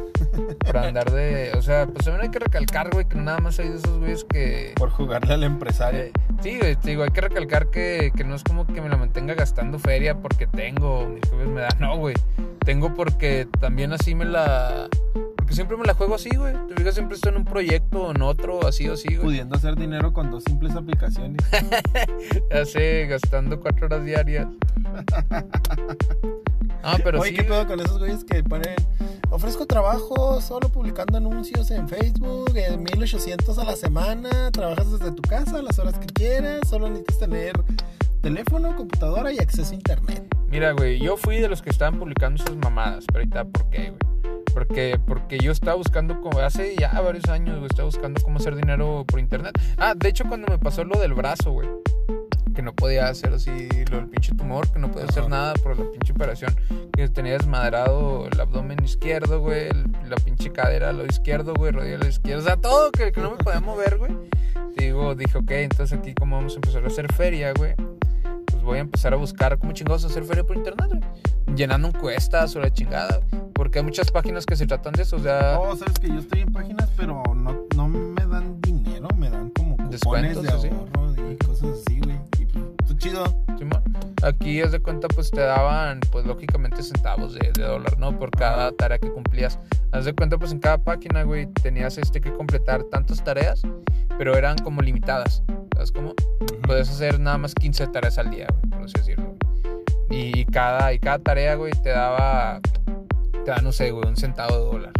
Por 0.64 0.76
andar 0.76 1.10
de. 1.10 1.52
O 1.56 1.62
sea, 1.62 1.86
pues 1.86 2.04
también 2.04 2.24
hay 2.24 2.30
que 2.30 2.38
recalcar, 2.38 2.90
güey, 2.90 3.06
que 3.06 3.16
nada 3.16 3.38
más 3.38 3.58
hay 3.58 3.68
de 3.68 3.76
esos 3.76 3.98
güeyes 3.98 4.24
que. 4.24 4.72
Por 4.76 4.90
jugarle 4.90 5.34
al 5.34 5.44
empresario. 5.44 6.00
Eh, 6.00 6.12
sí, 6.42 6.58
güey, 6.58 6.76
te 6.76 6.90
digo, 6.90 7.02
hay 7.02 7.10
que 7.10 7.20
recalcar 7.20 7.70
que, 7.70 8.12
que 8.16 8.24
no 8.24 8.34
es 8.34 8.44
como 8.44 8.66
que 8.66 8.80
me 8.80 8.88
la 8.88 8.96
mantenga 8.96 9.34
gastando 9.34 9.78
feria 9.78 10.16
porque 10.16 10.46
tengo, 10.46 11.06
mis 11.08 11.28
jefes 11.30 11.48
me 11.48 11.60
dan, 11.60 11.78
no, 11.78 11.96
güey. 11.96 12.14
Tengo 12.64 12.94
porque 12.94 13.48
también 13.58 13.92
así 13.92 14.14
me 14.14 14.24
la. 14.24 14.88
Porque 15.36 15.54
siempre 15.54 15.76
me 15.76 15.84
la 15.84 15.94
juego 15.94 16.14
así, 16.14 16.30
güey. 16.36 16.54
Te 16.68 16.74
fijas, 16.74 16.94
siempre 16.94 17.16
estoy 17.16 17.32
en 17.32 17.38
un 17.38 17.44
proyecto 17.44 18.02
o 18.04 18.10
en 18.12 18.22
otro, 18.22 18.66
así 18.66 18.88
o 18.88 18.94
así, 18.94 19.08
güey. 19.08 19.20
Pudiendo 19.20 19.56
hacer 19.56 19.76
dinero 19.76 20.12
con 20.12 20.30
dos 20.30 20.44
simples 20.44 20.74
aplicaciones. 20.76 21.40
Ya 22.50 22.64
sé, 22.64 23.06
gastando 23.06 23.60
cuatro 23.60 23.86
horas 23.86 24.04
diarias. 24.04 24.46
Ah, 26.82 26.98
pero 27.02 27.20
Oye, 27.20 27.30
sí. 27.30 27.36
¿qué 27.36 27.44
pedo 27.44 27.66
con 27.66 27.80
esos 27.80 27.98
güeyes 27.98 28.24
que 28.24 28.42
ponen? 28.42 28.74
Ofrezco 29.30 29.66
trabajo 29.66 30.40
solo 30.40 30.68
publicando 30.68 31.18
anuncios 31.18 31.70
en 31.70 31.88
Facebook, 31.88 32.52
en 32.56 32.82
1800 32.82 33.58
a 33.58 33.64
la 33.64 33.76
semana, 33.76 34.50
trabajas 34.50 34.90
desde 34.90 35.12
tu 35.12 35.22
casa 35.22 35.58
a 35.58 35.62
las 35.62 35.78
horas 35.78 35.98
que 35.98 36.06
quieras, 36.06 36.60
solo 36.68 36.88
necesitas 36.88 37.18
tener 37.18 37.52
teléfono, 38.22 38.74
computadora 38.76 39.32
y 39.32 39.38
acceso 39.38 39.72
a 39.72 39.74
internet. 39.74 40.24
Mira, 40.48 40.72
güey, 40.72 40.98
yo 40.98 41.16
fui 41.16 41.38
de 41.38 41.48
los 41.48 41.62
que 41.62 41.70
estaban 41.70 41.98
publicando 41.98 42.42
esas 42.42 42.56
mamadas, 42.56 43.04
pero 43.06 43.20
ahorita, 43.20 43.44
¿por 43.44 43.70
qué, 43.70 43.90
güey? 43.90 44.42
Porque, 44.52 44.98
porque 45.06 45.38
yo 45.38 45.52
estaba 45.52 45.76
buscando, 45.76 46.20
como 46.20 46.40
hace 46.40 46.74
ya 46.76 47.00
varios 47.00 47.26
años, 47.26 47.56
güey, 47.56 47.66
estaba 47.66 47.86
buscando 47.86 48.20
cómo 48.20 48.38
hacer 48.38 48.56
dinero 48.56 49.04
por 49.06 49.20
internet. 49.20 49.56
Ah, 49.78 49.94
de 49.94 50.08
hecho, 50.08 50.24
cuando 50.26 50.48
me 50.48 50.58
pasó 50.58 50.82
lo 50.82 50.98
del 50.98 51.14
brazo, 51.14 51.52
güey, 51.52 51.68
que 52.60 52.64
no 52.66 52.74
podía 52.74 53.08
hacer 53.08 53.32
así 53.32 53.50
lo 53.90 53.96
del 53.96 54.08
pinche 54.08 54.34
tumor, 54.34 54.70
que 54.70 54.78
no 54.78 54.90
podía 54.90 55.06
hacer 55.06 55.26
nada 55.30 55.54
por 55.54 55.78
la 55.78 55.90
pinche 55.90 56.12
operación, 56.12 56.54
que 56.92 57.08
tenía 57.08 57.32
desmadrado 57.32 58.26
el 58.30 58.38
abdomen 58.38 58.84
izquierdo, 58.84 59.40
güey, 59.40 59.68
el- 59.68 59.90
la 60.10 60.16
pinche 60.16 60.52
cadera 60.52 60.90
a 60.90 60.92
lo 60.92 61.06
izquierdo, 61.06 61.54
güey, 61.54 61.72
rodilla 61.72 61.94
a 61.94 61.98
lo 62.00 62.06
izquierdo, 62.06 62.42
o 62.42 62.44
sea, 62.44 62.56
todo 62.58 62.90
que, 62.92 63.12
que 63.12 63.20
no 63.22 63.30
me 63.30 63.38
podía 63.38 63.60
mover, 63.60 63.96
güey. 63.96 64.12
Digo, 64.76 65.14
dije, 65.14 65.38
ok, 65.38 65.50
entonces 65.52 65.98
aquí 65.98 66.12
como 66.14 66.36
vamos 66.36 66.52
a 66.52 66.56
empezar 66.56 66.84
a 66.84 66.88
hacer 66.88 67.10
feria, 67.14 67.54
güey, 67.54 67.72
pues 68.44 68.62
voy 68.62 68.76
a 68.76 68.80
empezar 68.82 69.14
a 69.14 69.16
buscar 69.16 69.58
cómo 69.58 69.72
chingados 69.72 70.04
hacer 70.04 70.24
feria 70.24 70.44
por 70.44 70.54
internet, 70.56 70.88
güey. 70.88 71.56
Llenando 71.56 71.88
encuestas 71.88 72.54
o 72.56 72.60
la 72.60 72.70
chingada, 72.70 73.20
porque 73.54 73.78
hay 73.78 73.84
muchas 73.86 74.10
páginas 74.10 74.44
que 74.44 74.54
se 74.54 74.66
tratan 74.66 74.92
de 74.92 75.04
eso, 75.04 75.16
o 75.16 75.20
sea... 75.20 75.58
Oh, 75.58 75.74
sabes 75.76 75.98
que 75.98 76.08
yo 76.08 76.18
estoy 76.18 76.40
en 76.42 76.52
páginas, 76.52 76.90
pero 76.94 77.22
no, 77.34 77.66
no 77.74 77.88
me 77.88 78.26
dan 78.26 78.60
dinero, 78.60 79.08
me 79.16 79.30
dan 79.30 79.48
como 79.50 79.76
cupones 79.78 79.90
Descuentos, 79.92 80.42
de 80.42 80.68
ahorro 80.68 81.30
y 81.32 81.36
cosas 81.36 81.68
así, 81.86 81.99
chido. 83.00 83.24
Aquí, 84.22 84.60
haz 84.60 84.72
de 84.72 84.80
cuenta, 84.80 85.08
pues 85.08 85.30
te 85.30 85.40
daban, 85.40 86.00
pues 86.12 86.26
lógicamente 86.26 86.82
centavos 86.82 87.34
de, 87.34 87.50
de 87.52 87.62
dólar, 87.62 87.98
¿no? 87.98 88.18
Por 88.18 88.30
cada 88.30 88.70
tarea 88.72 88.98
que 88.98 89.10
cumplías. 89.10 89.58
Haz 89.92 90.04
de 90.04 90.14
cuenta, 90.14 90.36
pues 90.38 90.52
en 90.52 90.60
cada 90.60 90.78
página, 90.78 91.22
güey, 91.22 91.46
tenías 91.46 91.96
este 91.98 92.20
que 92.20 92.32
completar 92.32 92.84
tantas 92.84 93.24
tareas, 93.24 93.62
pero 94.18 94.36
eran 94.36 94.58
como 94.58 94.82
limitadas. 94.82 95.42
¿Sabes 95.74 95.92
cómo? 95.92 96.14
Puedes 96.66 96.90
hacer 96.90 97.18
nada 97.18 97.38
más 97.38 97.54
15 97.54 97.86
tareas 97.88 98.18
al 98.18 98.30
día, 98.30 98.46
güey, 98.50 98.70
por 98.70 98.82
así 98.82 98.92
decirlo. 98.96 99.34
Y 100.10 100.44
cada, 100.46 100.92
y 100.92 100.98
cada 100.98 101.18
tarea, 101.18 101.54
güey, 101.54 101.72
te 101.82 101.90
daba, 101.90 102.60
te 103.44 103.50
da, 103.50 103.60
no 103.62 103.72
sé, 103.72 103.90
güey, 103.90 104.06
un 104.06 104.16
centavo 104.16 104.54
de 104.54 104.64
dólar. 104.64 104.92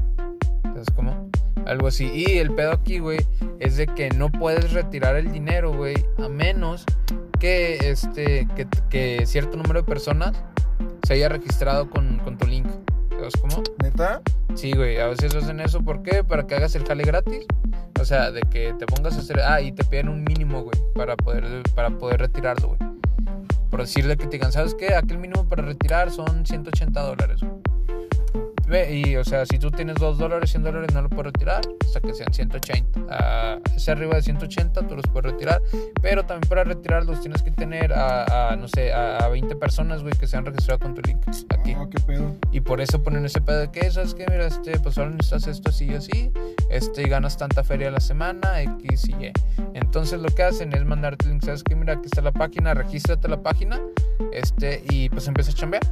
¿Sabes 0.62 0.88
cómo? 0.96 1.30
Algo 1.66 1.88
así. 1.88 2.10
Y 2.10 2.38
el 2.38 2.54
pedo 2.54 2.72
aquí, 2.72 2.98
güey, 3.00 3.18
es 3.58 3.76
de 3.76 3.86
que 3.86 4.08
no 4.10 4.30
puedes 4.30 4.72
retirar 4.72 5.16
el 5.16 5.30
dinero, 5.30 5.74
güey, 5.74 5.94
a 6.18 6.28
menos 6.28 6.86
que, 7.40 7.90
este, 7.90 8.46
que, 8.54 8.68
que 8.88 9.26
cierto 9.26 9.56
número 9.56 9.80
de 9.80 9.88
personas 9.88 10.40
se 11.02 11.14
haya 11.14 11.28
registrado 11.28 11.90
con, 11.90 12.18
con 12.18 12.38
tu 12.38 12.46
link. 12.46 12.68
¿Sabes 13.10 13.34
cómo? 13.40 13.62
¿Neta? 13.82 14.22
Sí, 14.54 14.72
güey, 14.72 14.98
a 14.98 15.06
veces 15.08 15.34
hacen 15.34 15.58
eso. 15.60 15.82
¿Por 15.82 16.02
qué? 16.02 16.22
Para 16.22 16.46
que 16.46 16.54
hagas 16.54 16.74
el 16.76 16.84
jale 16.86 17.02
gratis. 17.02 17.46
O 18.00 18.04
sea, 18.04 18.30
de 18.30 18.42
que 18.42 18.72
te 18.78 18.86
pongas 18.86 19.16
a 19.16 19.20
hacer... 19.20 19.40
Ah, 19.40 19.60
y 19.60 19.72
te 19.72 19.84
piden 19.84 20.08
un 20.08 20.22
mínimo, 20.22 20.62
güey, 20.62 20.76
para 20.94 21.16
poder, 21.16 21.62
para 21.74 21.90
poder 21.90 22.20
retirarlo, 22.20 22.68
güey. 22.68 22.78
Por 23.70 23.80
decirle 23.80 24.16
que 24.16 24.24
te 24.24 24.32
digan, 24.32 24.52
¿sabes 24.52 24.74
qué? 24.74 24.94
Aquel 24.94 25.18
mínimo 25.18 25.48
para 25.48 25.62
retirar 25.62 26.10
son 26.10 26.46
180 26.46 27.00
dólares, 27.00 27.40
güey. 27.40 27.69
Ve, 28.70 28.94
y, 28.94 29.16
o 29.16 29.24
sea, 29.24 29.44
si 29.46 29.58
tú 29.58 29.72
tienes 29.72 29.96
2 29.96 30.16
dólares, 30.16 30.50
100 30.50 30.62
dólares, 30.62 30.94
no 30.94 31.02
lo 31.02 31.08
puedes 31.08 31.32
retirar 31.32 31.60
hasta 31.84 32.00
que 32.00 32.14
sean 32.14 32.32
180. 32.32 33.00
Ah, 33.10 33.58
ese 33.74 33.90
arriba 33.90 34.14
de 34.14 34.22
180 34.22 34.86
tú 34.86 34.94
los 34.94 35.04
puedes 35.08 35.32
retirar. 35.32 35.60
Pero 36.00 36.24
también 36.24 36.48
para 36.48 36.62
retirarlos 36.62 37.20
tienes 37.20 37.42
que 37.42 37.50
tener 37.50 37.92
a, 37.92 38.52
a, 38.52 38.56
no 38.56 38.68
sé, 38.68 38.92
a, 38.92 39.18
a 39.18 39.28
20 39.28 39.56
personas, 39.56 40.02
güey, 40.02 40.14
que 40.14 40.28
se 40.28 40.36
han 40.36 40.46
registrado 40.46 40.78
con 40.78 40.94
tu 40.94 41.02
link 41.02 41.18
aquí. 41.48 41.74
Oh, 41.76 41.90
qué 41.90 41.98
pedo. 41.98 42.36
Y 42.52 42.60
por 42.60 42.80
eso 42.80 43.02
ponen 43.02 43.24
ese 43.24 43.40
pedo 43.40 43.58
de 43.58 43.72
que, 43.72 43.90
¿sabes 43.90 44.14
qué? 44.14 44.24
Mira, 44.30 44.46
este, 44.46 44.78
pues 44.78 44.96
ahora 44.98 45.10
necesitas 45.10 45.48
esto 45.48 45.70
así 45.70 45.86
y 45.86 45.94
así. 45.94 46.32
Este, 46.70 47.02
y 47.02 47.08
ganas 47.08 47.36
tanta 47.36 47.64
feria 47.64 47.88
a 47.88 47.90
la 47.90 48.00
semana, 48.00 48.62
X 48.62 49.08
y 49.08 49.12
Y. 49.14 49.32
Entonces 49.74 50.20
lo 50.20 50.28
que 50.28 50.44
hacen 50.44 50.72
es 50.74 50.84
mandarte 50.84 51.24
el 51.24 51.32
link, 51.32 51.44
¿sabes 51.44 51.64
qué? 51.64 51.74
Mira, 51.74 51.94
aquí 51.94 52.06
está 52.06 52.22
la 52.22 52.32
página, 52.32 52.72
regístrate 52.72 53.26
a 53.26 53.30
la 53.30 53.42
página. 53.42 53.80
Este, 54.32 54.84
y 54.90 55.08
pues 55.08 55.26
empieza 55.26 55.50
a 55.50 55.54
chambear. 55.54 55.82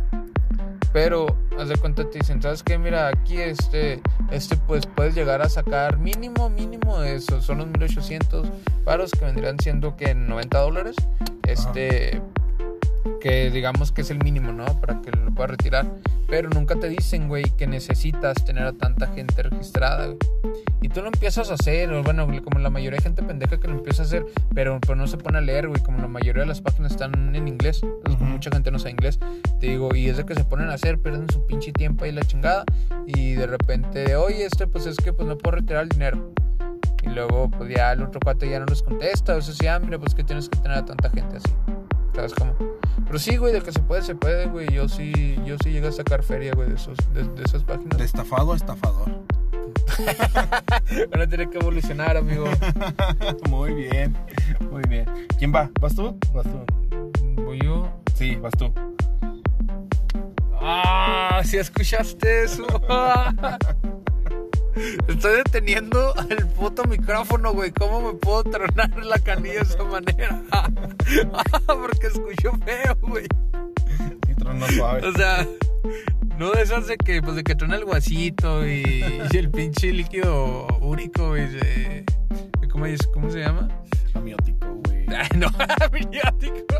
Pero, 0.92 1.26
haz 1.59 1.68
de 1.68 1.76
cuenta, 1.76 2.09
te 2.09 2.18
dicen, 2.18 2.40
¿sabes 2.40 2.62
qué? 2.62 2.78
Mira, 2.78 3.09
aquí 3.09 3.38
este, 3.38 4.00
este, 4.30 4.56
pues 4.56 4.86
puedes 4.86 5.14
llegar 5.14 5.42
a 5.42 5.48
sacar 5.48 5.98
mínimo, 5.98 6.48
mínimo, 6.48 7.02
eso, 7.02 7.40
son 7.40 7.59
los 7.59 7.66
1800 7.66 8.48
paros 8.84 9.11
que 9.12 9.24
vendrían 9.24 9.59
siendo 9.59 9.96
que 9.96 10.14
90 10.14 10.59
dólares. 10.59 10.96
Este, 11.42 12.20
que 13.20 13.50
digamos 13.50 13.92
que 13.92 14.02
es 14.02 14.11
el 14.11 14.22
mínimo, 14.22 14.52
¿no? 14.52 14.64
Para 14.80 15.00
que 15.00 15.11
lo 15.11 15.30
puedas 15.32 15.50
retirar. 15.52 15.86
Pero 16.28 16.50
nunca 16.50 16.76
te 16.76 16.88
dicen, 16.88 17.26
güey, 17.26 17.44
que 17.56 17.66
necesitas 17.66 18.44
tener 18.44 18.64
a 18.64 18.72
tanta 18.72 19.08
gente 19.08 19.42
registrada, 19.42 20.06
güey. 20.06 20.18
Y 20.80 20.88
tú 20.90 21.00
lo 21.00 21.08
empiezas 21.08 21.50
a 21.50 21.54
hacer, 21.54 21.92
o 21.92 22.02
bueno, 22.02 22.28
como 22.44 22.60
la 22.60 22.70
mayoría 22.70 22.98
de 22.98 23.02
gente 23.02 23.22
pendeja 23.22 23.58
que 23.58 23.66
lo 23.66 23.74
empieza 23.74 24.02
a 24.02 24.06
hacer, 24.06 24.24
pero, 24.54 24.78
pero 24.80 24.94
no 24.94 25.06
se 25.06 25.16
pone 25.16 25.38
a 25.38 25.40
leer, 25.40 25.66
güey, 25.66 25.82
como 25.82 25.98
la 25.98 26.06
mayoría 26.06 26.42
de 26.42 26.48
las 26.48 26.60
páginas 26.60 26.92
están 26.92 27.34
en 27.34 27.48
inglés, 27.48 27.80
mucha 28.20 28.50
gente 28.50 28.70
no 28.70 28.78
sabe 28.78 28.92
inglés, 28.92 29.18
te 29.58 29.66
digo, 29.66 29.94
y 29.94 30.08
es 30.08 30.18
de 30.18 30.24
que 30.24 30.34
se 30.34 30.44
ponen 30.44 30.68
a 30.68 30.74
hacer, 30.74 31.00
pierden 31.00 31.26
su 31.30 31.44
pinche 31.46 31.72
tiempo 31.72 32.04
ahí 32.04 32.12
la 32.12 32.22
chingada, 32.22 32.64
y 33.06 33.32
de 33.32 33.46
repente, 33.46 34.14
oye, 34.14 34.44
este, 34.44 34.66
pues 34.68 34.86
es 34.86 34.96
que 34.96 35.12
pues 35.12 35.26
no 35.26 35.36
puedo 35.36 35.56
retirar 35.56 35.82
el 35.82 35.88
dinero. 35.88 36.32
Y 37.02 37.08
luego, 37.08 37.50
pues 37.50 37.74
ya 37.74 37.92
el 37.92 38.02
otro 38.02 38.20
cuate 38.20 38.48
ya 38.48 38.60
no 38.60 38.66
les 38.66 38.82
contesta, 38.82 39.34
o 39.34 39.40
sea, 39.40 39.54
sí, 39.54 39.66
ah, 39.66 39.78
mira, 39.78 39.98
pues 39.98 40.14
que 40.14 40.22
tienes 40.22 40.48
que 40.48 40.58
tener 40.60 40.78
a 40.78 40.84
tanta 40.84 41.10
gente 41.10 41.38
así. 41.38 41.50
¿Sabes 42.14 42.34
cómo? 42.34 42.54
Pero 43.09 43.18
sí, 43.18 43.36
güey, 43.38 43.54
de 43.54 43.62
que 43.62 43.72
se 43.72 43.80
puede, 43.80 44.02
se 44.02 44.14
puede, 44.14 44.46
güey. 44.46 44.68
Yo 44.70 44.86
sí, 44.86 45.36
yo 45.46 45.56
sí 45.64 45.72
llegué 45.72 45.88
a 45.88 45.92
sacar 45.92 46.22
feria, 46.22 46.52
güey, 46.54 46.68
de, 46.68 46.74
esos, 46.74 46.98
de, 47.14 47.24
de 47.24 47.42
esas 47.42 47.64
páginas. 47.64 47.96
De 47.96 48.04
estafado 48.04 48.52
a 48.52 48.56
estafador. 48.56 49.11
Van 51.11 51.22
a 51.22 51.26
tener 51.26 51.48
que 51.48 51.59
evolucionar, 51.59 52.18
amigo. 52.18 52.44
muy 53.48 53.72
bien, 53.72 54.14
muy 54.70 54.82
bien. 54.88 55.06
¿Quién 55.38 55.54
va? 55.54 55.70
¿Vas 55.80 55.94
tú? 55.94 56.18
Vas 56.34 56.44
tú. 56.44 57.42
Voy 57.42 57.59
yo. 57.62 57.90
Sí, 58.14 58.36
vas 58.36 58.52
tú. 58.59 58.70
¡Ah! 60.61 61.40
¿Sí 61.44 61.56
escuchaste 61.56 62.44
eso? 62.44 62.66
Estoy 65.08 65.36
deteniendo 65.38 66.14
el 66.30 66.46
puto 66.48 66.84
micrófono, 66.84 67.52
güey. 67.52 67.70
¿Cómo 67.72 68.00
me 68.00 68.18
puedo 68.18 68.44
tronar 68.44 69.04
la 69.04 69.18
canilla 69.18 69.54
de 69.54 69.60
esa 69.60 69.84
manera? 69.84 70.42
Porque 71.66 72.06
escucho 72.06 72.52
feo, 72.64 72.96
güey. 73.02 73.26
Sí, 74.26 74.34
trono 74.36 74.66
suave. 74.68 75.06
O 75.08 75.12
sea, 75.12 75.46
no 76.38 76.50
de 76.52 76.62
esas 76.62 76.86
de 76.86 76.96
que, 76.96 77.20
pues 77.22 77.36
de 77.36 77.44
que 77.44 77.54
truena 77.54 77.76
el 77.76 77.84
guasito 77.84 78.66
y, 78.66 79.04
y 79.32 79.36
el 79.36 79.50
pinche 79.50 79.92
líquido 79.92 80.66
úrico, 80.80 81.28
güey. 81.28 81.48
¿Cómo, 82.70 82.86
es- 82.86 83.06
¿Cómo 83.08 83.30
se 83.30 83.40
llama? 83.40 83.68
Amiótico, 84.14 84.66
güey. 84.86 85.04
Ay, 85.08 85.28
no, 85.38 85.48
amniótico. 85.80 86.76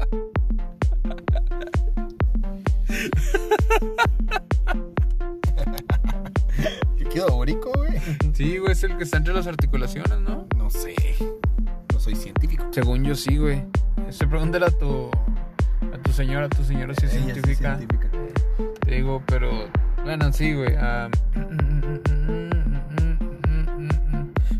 ¿Líquido 7.09 7.35
úrico, 7.37 7.73
güey? 7.75 7.93
Sí, 8.35 8.59
güey, 8.59 8.73
es 8.73 8.85
el 8.85 8.97
que 8.99 9.05
está 9.05 9.17
entre 9.17 9.33
las 9.33 9.47
articulaciones, 9.47 10.19
¿no? 10.21 10.47
No 10.57 10.69
sé. 10.69 10.95
No 11.93 11.99
soy 11.99 12.15
científico. 12.15 12.67
Según 12.71 13.03
yo 13.03 13.15
sí, 13.15 13.39
güey. 13.39 13.63
Ese 14.09 14.27
pregúntale 14.27 14.67
a 14.67 14.71
tu 14.71 15.11
a 15.93 15.99
tu 16.03 16.13
señora, 16.13 16.47
a 16.47 16.49
tu 16.51 16.63
señora 16.65 16.93
si 16.95 17.07
es 17.07 17.15
Ella 17.15 17.25
científica. 17.33 17.77
científica. 17.79 18.11
Te 18.81 18.91
digo, 18.95 19.23
pero 19.27 19.51
bueno, 20.05 20.31
sí, 20.35 20.53
güey. 20.53 20.75
ah, 20.79 21.09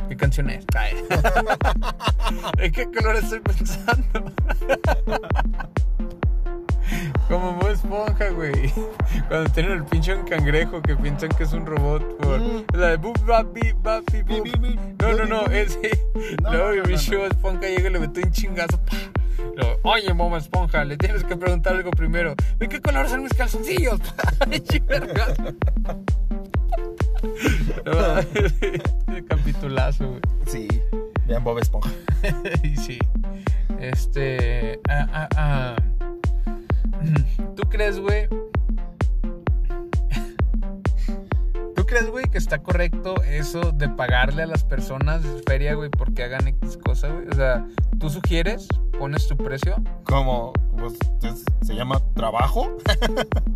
¿Qué 0.09 0.17
canción 0.17 0.49
es? 0.49 0.65
¿En 2.59 2.73
qué 2.73 2.87
color 2.87 3.17
estoy 3.17 3.41
pensando? 3.41 4.33
Como 7.29 7.53
Bob 7.53 7.69
Esponja, 7.69 8.31
güey. 8.31 8.73
Cuando 9.29 9.51
tienen 9.51 9.73
el 9.73 9.85
pinche 9.85 10.17
cangrejo 10.25 10.81
que 10.81 10.97
piensan 10.97 11.29
que 11.29 11.43
es 11.43 11.53
un 11.53 11.67
robot. 11.67 12.17
Por... 12.17 12.41
Mm. 12.41 12.65
La 12.73 12.87
de 12.89 12.97
Boop, 12.97 13.19
Bap, 13.27 13.53
Beep, 13.53 13.77
Bap, 13.83 14.03
Beep, 14.11 14.27
Bi, 14.27 14.39
Boop. 14.39 14.45
bi, 14.45 14.71
bi. 14.71 14.79
No, 14.99 15.13
no, 15.13 15.27
no, 15.27 15.45
ese. 15.53 15.91
No, 16.43 16.53
Luego 16.53 16.71
el. 16.71 16.91
Esponja 16.91 17.69
llega 17.69 17.91
y 17.91 17.93
le 17.93 18.01
mete 18.01 18.23
un 18.25 18.33
chingazo. 18.33 18.81
Oye, 19.83 20.13
Bob 20.13 20.37
Esponja, 20.37 20.85
le 20.85 20.97
tienes 20.97 21.25
que 21.25 21.37
preguntar 21.37 21.75
algo 21.75 21.91
primero. 21.91 22.35
¿De 22.59 22.69
qué 22.69 22.81
color 22.81 23.09
son 23.09 23.23
mis 23.23 23.35
calzoncillos? 23.35 24.01
Capitulazo, 29.29 30.09
güey. 30.09 30.21
Sí. 30.47 30.67
Vean 31.27 31.45
Bob 31.45 31.59
Esponja. 31.59 31.91
Y 32.63 32.75
sí. 32.77 32.99
Este. 33.79 34.81
ah, 34.89 35.07
ah, 35.13 35.29
ah. 35.37 35.77
¿Tú 37.57 37.63
crees, 37.69 37.99
güey? 38.01 38.29
¿Tú 41.75 41.85
crees, 41.87 42.11
güey, 42.11 42.25
que 42.27 42.39
está 42.39 42.59
correcto 42.59 43.23
eso 43.23 43.73
de 43.73 43.89
pagarle 43.89 44.43
a 44.43 44.47
las 44.47 44.65
personas 44.65 45.23
de 45.23 45.43
feria, 45.47 45.75
güey, 45.75 45.91
porque 45.91 46.25
hagan 46.25 46.49
X 46.49 46.79
cosa, 46.85 47.09
güey? 47.09 47.29
O 47.29 47.35
sea, 47.35 47.65
tú 47.99 48.11
sugieres, 48.11 48.67
pones 48.99 49.27
tu 49.29 49.37
precio. 49.37 49.77
Como, 50.05 50.53
pues, 50.77 50.95
es- 51.23 51.45
se 51.63 51.75
llama 51.75 52.01
trabajo. 52.15 52.77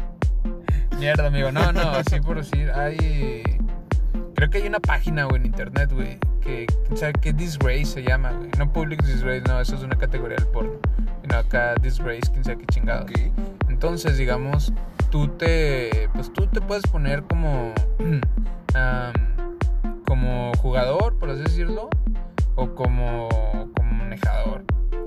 Mierda, 0.98 1.26
amigo. 1.26 1.50
No, 1.50 1.72
no, 1.72 1.80
así 1.90 2.20
por 2.20 2.36
decir, 2.36 2.70
hay. 2.70 3.42
Creo 4.34 4.50
que 4.50 4.58
hay 4.58 4.66
una 4.68 4.80
página, 4.80 5.24
güey, 5.24 5.36
en 5.40 5.46
internet, 5.46 5.90
güey, 5.92 6.18
que, 6.40 6.66
o 6.90 6.96
sea, 6.96 7.12
que 7.12 7.32
Disgrace 7.32 7.84
se 7.86 8.02
llama, 8.02 8.32
güey. 8.32 8.50
No 8.58 8.72
Public 8.72 9.02
Disgrace, 9.04 9.42
no, 9.46 9.60
eso 9.60 9.74
es 9.76 9.82
una 9.82 9.96
categoría 9.96 10.36
del 10.36 10.46
porno. 10.48 10.72
Acá 11.32 11.74
Disgrace, 11.80 12.30
quién 12.30 12.44
sabe 12.44 12.58
qué 12.58 12.66
chingado. 12.66 13.06
Entonces, 13.68 14.18
digamos, 14.18 14.72
tú 15.10 15.28
te, 15.28 16.08
pues 16.14 16.32
tú 16.32 16.46
te 16.46 16.60
puedes 16.60 16.84
poner 16.84 17.22
como, 17.24 17.72
como 20.06 20.52
jugador, 20.58 21.18
por 21.18 21.30
así 21.30 21.42
decirlo, 21.42 21.88
o 22.54 22.74
como, 22.74 23.28
como 23.74 23.92
manejador, 23.92 24.64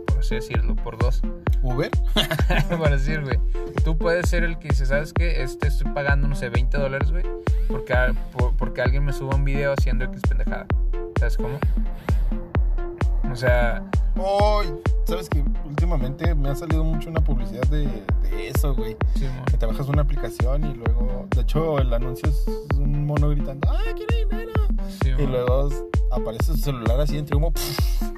por 0.08 0.20
así 0.20 0.36
decirlo, 0.36 0.76
por 0.76 0.98
dos. 0.98 1.22
Uber. 1.62 1.90
Para 2.70 2.92
decir, 2.92 3.24
güey, 3.24 3.40
tú 3.84 3.98
puedes 3.98 4.30
ser 4.30 4.44
el 4.44 4.60
que 4.60 4.70
dice, 4.70 4.86
¿sabes 4.86 5.14
qué? 5.14 5.42
Este 5.42 5.68
estoy 5.68 5.92
pagando, 5.94 6.28
no 6.28 6.36
sé, 6.36 6.50
20 6.50 6.78
dólares, 6.78 7.12
güey, 7.12 7.24
porque, 7.68 7.94
a- 7.94 8.14
por- 8.32 8.56
porque 8.56 8.82
alguien 8.84 9.04
me 9.04 9.14
suba 9.14 9.36
un 9.36 9.46
video 9.46 9.74
haciendo 9.74 10.06
X 10.06 10.22
pendejada. 10.30 10.68
¿Sabes 11.18 11.38
cómo? 11.38 11.58
O 13.32 13.36
sea, 13.36 13.84
Ay, 14.18 14.74
sabes 15.06 15.30
que 15.30 15.44
últimamente 15.66 16.34
me 16.36 16.50
ha 16.50 16.56
salido 16.56 16.84
mucho 16.84 17.10
una 17.10 17.22
publicidad 17.22 17.64
de, 17.68 17.86
de 18.24 18.48
eso, 18.50 18.74
güey. 18.76 18.96
sí, 19.16 19.28
Que 19.52 19.58
te 19.58 19.66
bajas 19.66 19.88
una 19.88 20.02
aplicación 20.04 20.64
y 20.66 20.74
luego, 20.74 21.28
de 21.36 21.42
hecho, 21.42 21.78
el 21.80 21.94
anuncio 21.94 22.30
es 22.30 22.46
un 22.78 23.06
mono 23.06 23.30
gritando, 23.30 23.70
¡ay, 23.72 23.94
quiero 23.94 24.30
dinero! 24.30 24.54
sí, 25.02 25.10
Y 25.18 25.26
luego 25.28 25.70
aparece 26.12 26.54
su 26.54 26.58
celular 26.58 27.00
así 27.02 27.18
entre 27.18 27.36
humo, 27.36 27.52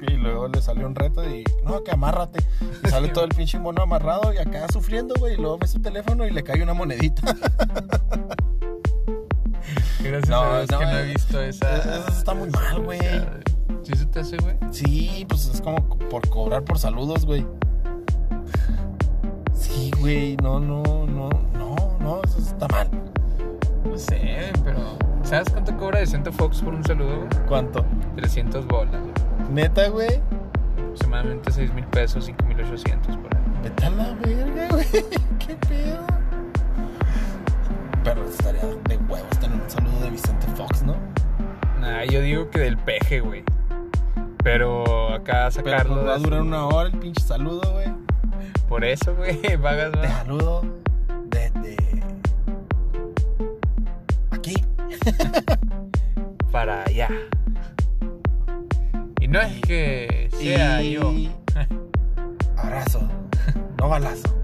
y 0.06 0.12
luego 0.12 0.46
le 0.48 0.62
sale 0.62 0.84
un 0.84 0.94
reto 0.94 1.28
y, 1.28 1.42
no, 1.64 1.82
que 1.82 1.90
amárrate. 1.90 2.38
Y 2.84 2.88
sale 2.88 3.08
todo 3.08 3.24
el 3.24 3.30
pinche 3.30 3.58
mono 3.58 3.82
amarrado 3.82 4.32
y 4.32 4.38
acá 4.38 4.66
sufriendo, 4.72 5.14
güey. 5.18 5.34
Y 5.34 5.36
luego 5.36 5.58
ve 5.58 5.66
su 5.66 5.80
teléfono 5.80 6.24
y 6.26 6.30
le 6.30 6.44
cae 6.44 6.62
una 6.62 6.74
monedita. 6.74 7.22
Gracias 10.00 10.28
No, 10.28 10.42
a 10.42 10.58
Dios 10.58 10.70
no, 10.70 10.78
que 10.78 10.84
no 10.86 10.98
he 10.98 11.02
eh, 11.10 11.12
visto 11.12 11.40
esa. 11.40 11.76
eso 11.78 12.08
está 12.08 12.34
muy 12.34 12.48
mal, 12.50 12.82
güey. 12.82 12.98
¿Sí 13.88 13.96
se 13.96 14.04
te 14.04 14.20
hace, 14.20 14.36
güey? 14.36 14.54
Sí, 14.70 15.24
pues 15.26 15.46
es 15.46 15.62
como 15.62 15.82
por 15.88 16.28
cobrar 16.28 16.62
por 16.62 16.78
saludos, 16.78 17.24
güey. 17.24 17.46
Sí, 19.54 19.90
güey, 19.98 20.36
no, 20.42 20.60
no, 20.60 20.82
no, 21.06 21.30
no, 21.54 21.96
no, 21.98 22.20
eso 22.22 22.38
está 22.38 22.68
mal. 22.68 22.90
No 23.88 23.96
sé, 23.96 24.52
pero. 24.62 24.78
¿Sabes 25.22 25.48
cuánto 25.48 25.74
cobra 25.78 26.00
Vicente 26.00 26.30
Fox 26.30 26.60
por 26.60 26.74
un 26.74 26.84
saludo, 26.84 27.16
güey? 27.16 27.46
¿Cuánto? 27.48 27.82
300 28.16 28.66
bolas, 28.66 29.00
güey. 29.00 29.50
Neta, 29.52 29.88
güey. 29.88 30.20
Aproximadamente 30.76 31.50
6 31.50 31.72
mil 31.72 31.86
pesos, 31.86 32.26
5 32.26 32.44
mil 32.44 32.60
800 32.60 33.16
por 33.16 33.34
ahí. 33.34 33.42
Vete 33.62 33.86
a 33.86 33.90
la 33.90 34.12
verga, 34.16 34.68
güey. 34.70 34.86
¿Qué 35.38 35.56
pedo? 35.66 36.06
Pero 38.04 38.22
estaría 38.28 38.66
de 38.66 38.96
huevos 39.08 39.38
tener 39.40 39.58
un 39.58 39.70
saludo 39.70 40.00
de 40.00 40.10
Vicente 40.10 40.46
Fox, 40.56 40.82
¿no? 40.82 40.94
Nah, 41.80 42.04
yo 42.04 42.20
digo 42.20 42.50
que 42.50 42.58
del 42.58 42.76
peje, 42.76 43.20
güey. 43.20 43.44
Pero 44.42 45.12
acá 45.12 45.32
Pero 45.42 45.50
sacarlo. 45.50 45.94
pues, 45.96 46.06
va 46.06 46.14
a 46.14 46.18
durar 46.18 46.40
una 46.42 46.66
hora 46.66 46.88
el 46.88 46.98
pinche 46.98 47.22
saludo, 47.22 47.72
güey. 47.72 47.88
Por 48.68 48.84
eso, 48.84 49.14
güey, 49.16 49.40
pagas 49.62 49.92
Te 49.92 49.98
más. 49.98 50.12
saludo 50.18 50.62
desde 51.26 51.76
aquí. 54.30 54.54
para 56.52 56.82
allá. 56.84 57.08
Y 59.20 59.28
no 59.28 59.40
es 59.40 59.60
que 59.62 60.28
sea 60.32 60.82
Y- 60.82 60.92
yo. 60.94 61.12
Abrazo, 62.56 63.00
no 63.78 63.88
balazo. 63.88 64.34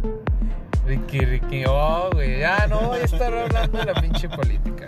Ricky, 0.86 1.20
Ricky, 1.20 1.64
oh, 1.66 2.10
güey, 2.12 2.40
ya 2.40 2.66
no 2.66 2.80
voy 2.88 2.98
a 3.00 3.04
estar 3.04 3.32
hablando 3.32 3.78
de 3.78 3.84
la 3.86 3.94
pinche 4.00 4.28
política. 4.28 4.86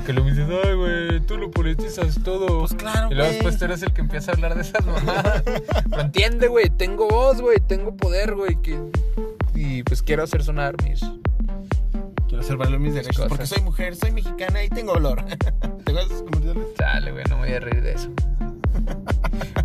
Porque 0.00 0.14
lo 0.14 0.24
dices, 0.24 0.46
ay, 0.64 0.74
güey, 0.74 1.20
tú 1.20 1.36
lo 1.36 1.50
politizas 1.50 2.18
todo. 2.24 2.60
Pues 2.60 2.72
claro, 2.72 3.08
y 3.10 3.14
luego 3.14 3.28
güey. 3.28 3.34
después 3.34 3.58
tú 3.58 3.66
eres 3.66 3.82
el 3.82 3.92
que 3.92 4.00
empieza 4.00 4.30
a 4.30 4.34
hablar 4.34 4.54
de 4.54 4.62
esas 4.62 4.86
mamadas. 4.86 5.42
Pero 5.90 6.00
entiende, 6.00 6.48
güey, 6.48 6.70
tengo 6.70 7.06
voz, 7.06 7.42
güey, 7.42 7.58
tengo 7.60 7.94
poder, 7.94 8.34
güey, 8.34 8.56
que... 8.62 8.80
Y 9.54 9.82
pues 9.82 10.02
quiero 10.02 10.22
hacer 10.22 10.42
sonar 10.42 10.74
mis... 10.84 11.00
Quiero 12.28 12.40
hacer 12.40 12.56
valer 12.56 12.78
mis 12.78 12.94
derechos 12.94 13.14
Cosas. 13.14 13.28
porque 13.28 13.46
soy 13.46 13.62
mujer, 13.62 13.94
soy 13.94 14.12
mexicana 14.12 14.64
y 14.64 14.70
tengo 14.70 14.92
olor. 14.92 15.22
¿Te 15.84 15.92
esos 15.92 16.22
comerciales? 16.22 16.64
Dale, 16.78 17.12
güey, 17.12 17.24
no 17.28 17.36
me 17.36 17.48
voy 17.48 17.56
a 17.56 17.60
reír 17.60 17.82
de 17.82 17.92
eso. 17.92 18.08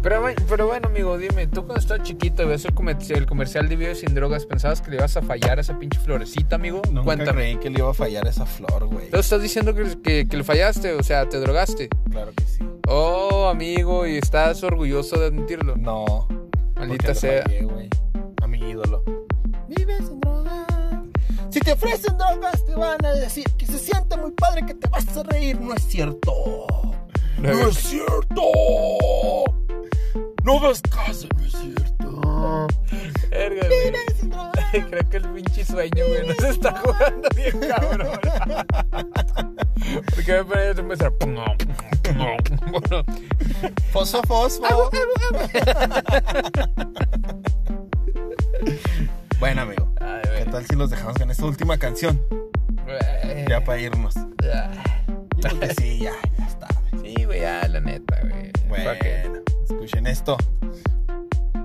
Pero, 0.06 0.22
bueno- 0.22 0.36
pero 0.48 0.68
bueno, 0.68 0.88
amigo, 0.88 1.18
dime, 1.18 1.48
tú 1.48 1.64
cuando 1.66 1.80
estabas 1.80 2.04
chiquito, 2.04 2.48
ves 2.48 2.64
el 2.66 2.76
comercial, 2.76 3.18
el 3.22 3.26
comercial 3.26 3.68
de 3.68 3.76
Vive 3.76 3.96
sin 3.96 4.14
drogas, 4.14 4.46
¿pensabas 4.46 4.80
que 4.80 4.92
le 4.92 4.98
ibas 4.98 5.18
a 5.18 5.24
fallar 5.24 5.58
a 5.58 5.62
esa 5.62 5.80
pinche 5.80 5.98
florecita, 6.00 6.58
amigo? 6.58 6.80
Nunca 6.92 7.04
Cuéntame. 7.06 7.32
creí 7.42 7.56
que 7.58 7.72
le 7.72 7.80
iba 7.80 7.90
a 7.90 7.94
fallar 7.96 8.28
esa 8.28 8.46
flor, 8.46 8.86
güey. 8.86 9.06
Entonces 9.06 9.26
estás 9.26 9.42
diciendo 9.42 9.74
que, 9.74 10.00
que, 10.04 10.28
que 10.30 10.38
le 10.38 10.44
fallaste, 10.44 10.94
o 10.94 11.02
sea, 11.02 11.28
te 11.28 11.40
drogaste. 11.40 11.90
Claro 12.12 12.32
que 12.38 12.44
sí. 12.46 12.64
Oh, 12.88 13.48
amigo, 13.50 14.06
y 14.06 14.18
estás 14.18 14.62
orgulloso 14.62 15.20
de 15.20 15.26
admitirlo. 15.26 15.76
No. 15.76 16.28
Maldita 16.76 17.16
sea. 17.16 17.42
fallé. 17.42 17.68
A 18.44 18.48
mi 18.48 18.60
ídolo. 18.60 19.04
Vives 19.70 20.06
sin 20.06 20.20
drogas. 20.20 20.68
Si 21.50 21.60
te 21.62 21.72
ofrecen 21.72 22.16
drogas, 22.16 22.64
te 22.64 22.76
van 22.76 23.04
a 23.04 23.12
decir 23.14 23.46
que 23.58 23.66
se 23.66 23.80
siente 23.80 24.16
muy 24.18 24.30
padre 24.34 24.68
que 24.68 24.76
te 24.76 24.88
vas 24.88 25.18
a 25.18 25.24
reír. 25.24 25.60
No 25.60 25.74
es 25.74 25.82
cierto. 25.88 26.32
No 27.40 27.68
es 27.70 27.76
cierto. 27.76 28.42
No 30.46 30.60
hagas 30.60 30.80
caso, 30.84 31.28
no 31.36 31.44
es 31.44 31.54
cierto. 31.54 32.68
Verga, 33.32 33.68
güey. 33.68 34.86
Creo 34.92 35.10
que 35.10 35.18
el 35.18 35.30
pinche 35.30 35.66
sueño, 35.66 36.06
güey, 36.08 36.28
nos 36.28 36.38
está 36.44 36.78
jugando 36.78 37.28
bien 37.36 37.60
cabrón. 37.68 38.20
Porque 40.14 40.34
me 40.34 40.46
parece 40.46 40.76
que 40.76 40.82
empezar. 40.82 41.12
Bueno, 41.20 41.56
Fosfo, 43.92 44.22
fosfo. 44.28 44.92
bueno, 49.40 49.62
amigo. 49.64 49.92
ay, 50.00 50.22
¿Qué 50.44 50.52
tal 50.52 50.68
si 50.68 50.76
los 50.76 50.92
dejamos 50.92 51.18
con 51.18 51.32
esta 51.32 51.46
última 51.46 51.80
canción? 51.80 52.22
Ya 53.50 53.64
para 53.64 53.80
irnos. 53.80 54.14
Ya. 54.44 54.72
Yo 55.38 55.50
creo 55.50 55.60
que 55.60 55.74
sí, 55.74 56.00
ya, 56.04 56.14
ya 56.38 56.46
está. 56.46 56.68
Sí, 57.02 57.24
güey, 57.26 57.42
ya, 57.42 57.68
la 57.68 57.80
neta, 57.80 58.22
güey. 58.22 58.52
Bueno, 58.68 58.92
escuchen 59.86 60.08
esto. 60.08 60.36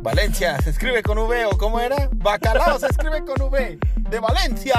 Valencia 0.03 0.61
se 0.63 0.71
escribe 0.71 1.03
con 1.03 1.17
V 1.19 1.47
o 1.47 1.57
cómo 1.59 1.81
era? 1.81 2.09
Bacalao 2.13 2.79
se 2.79 2.87
escribe 2.87 3.25
con 3.25 3.41
V 3.41 3.79
de 4.11 4.21
Valencia. 4.21 4.75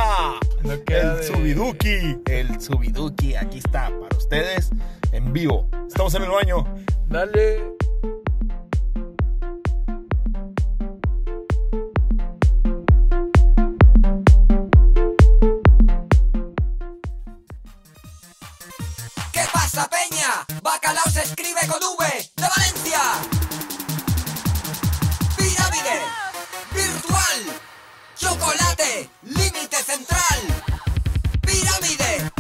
No 0.64 0.72
El 0.74 0.86
de- 0.86 1.24
Subiduki, 1.24 2.20
el 2.26 2.62
Subiduki, 2.62 3.36
aquí 3.36 3.58
está 3.60 3.90
para 4.00 4.16
ustedes 4.16 4.70
en 5.12 5.34
vivo. 5.34 5.68
Estamos 5.88 6.14
en 6.16 6.24
el 6.24 6.30
baño. 6.30 6.66
Dale. 7.08 7.72
¿Qué 19.32 19.42
pasa, 19.54 19.90
Peña? 19.90 20.46
Bacalao 20.62 21.10
se 21.12 21.22
escribe 21.22 21.62
con 21.68 21.82
V 21.98 22.31
Valencia. 22.56 23.02
Pirámide, 25.38 26.02
virtual, 26.74 27.40
chocolate, 28.18 29.10
límite 29.24 29.78
central. 29.84 30.40
Pirámide, 31.42 32.31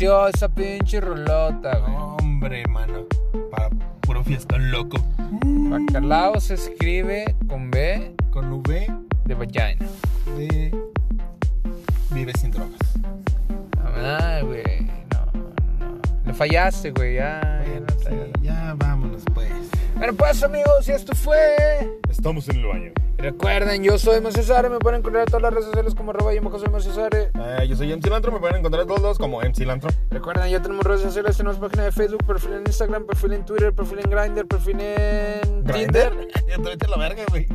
esa 0.00 0.48
pinche 0.48 0.98
rolota, 0.98 1.78
güey? 1.78 1.94
Hombre, 1.94 2.66
mano. 2.68 3.04
Para 3.50 3.68
puro 4.00 4.24
fiestón 4.24 4.70
loco. 4.70 4.96
Bacalao 5.44 6.40
se 6.40 6.54
escribe 6.54 7.34
con 7.46 7.70
B 7.70 8.14
Con 8.30 8.50
V 8.50 8.90
de 9.26 9.34
vagina. 9.34 9.86
de 10.38 10.74
Vive 12.12 12.32
sin 12.40 12.50
drogas. 12.50 12.80
Ah, 13.94 14.40
güey. 14.42 14.88
No, 15.12 15.26
no. 15.34 16.00
Le 16.24 16.32
fallaste, 16.32 16.92
güey. 16.92 17.16
Ya, 17.16 17.62
ya 17.66 17.80
no 17.80 17.86
Sí, 18.00 18.32
ya 18.42 18.74
vámonos 18.78 19.22
pues. 19.34 19.50
Bueno, 19.96 20.14
pues, 20.14 20.42
amigos, 20.42 20.88
y 20.88 20.92
esto 20.92 21.14
fue. 21.14 22.00
Estamos 22.08 22.48
en 22.48 22.56
el 22.56 22.66
baño. 22.66 22.92
Recuerden, 23.20 23.84
yo 23.84 23.98
soy 23.98 24.20
Cesare. 24.32 24.70
Me 24.70 24.78
pueden 24.78 25.00
encontrar 25.00 25.24
en 25.24 25.30
todas 25.30 25.42
las 25.42 25.52
redes 25.52 25.66
sociales 25.66 25.94
como 25.94 26.10
arroba 26.10 26.32
yo 26.32 26.58
soy 26.58 26.82
Cesare. 26.82 27.30
Eh, 27.34 27.66
yo 27.68 27.76
soy 27.76 27.94
MC 27.94 28.08
Lantro, 28.08 28.32
me 28.32 28.40
pueden 28.40 28.56
encontrar 28.56 28.86
todos 28.86 29.02
lados 29.02 29.18
como 29.18 29.42
MC 29.42 29.66
Lantro. 29.66 29.90
Recuerden, 30.08 30.50
ya 30.50 30.62
tenemos 30.62 30.84
redes 30.84 31.02
sociales. 31.02 31.36
Tenemos 31.36 31.58
página 31.58 31.84
de 31.84 31.92
Facebook, 31.92 32.24
perfil 32.26 32.54
en 32.54 32.60
Instagram, 32.60 33.06
perfil 33.06 33.32
en 33.34 33.44
Twitter, 33.44 33.74
perfil 33.74 33.98
en 34.02 34.10
Grindr, 34.10 34.46
perfil 34.46 34.80
en 34.80 35.64
Tinder. 35.64 36.28
Ya 36.48 36.56
te 36.76 36.88
la 36.88 36.96
verga, 36.96 37.22
güey. 37.28 37.46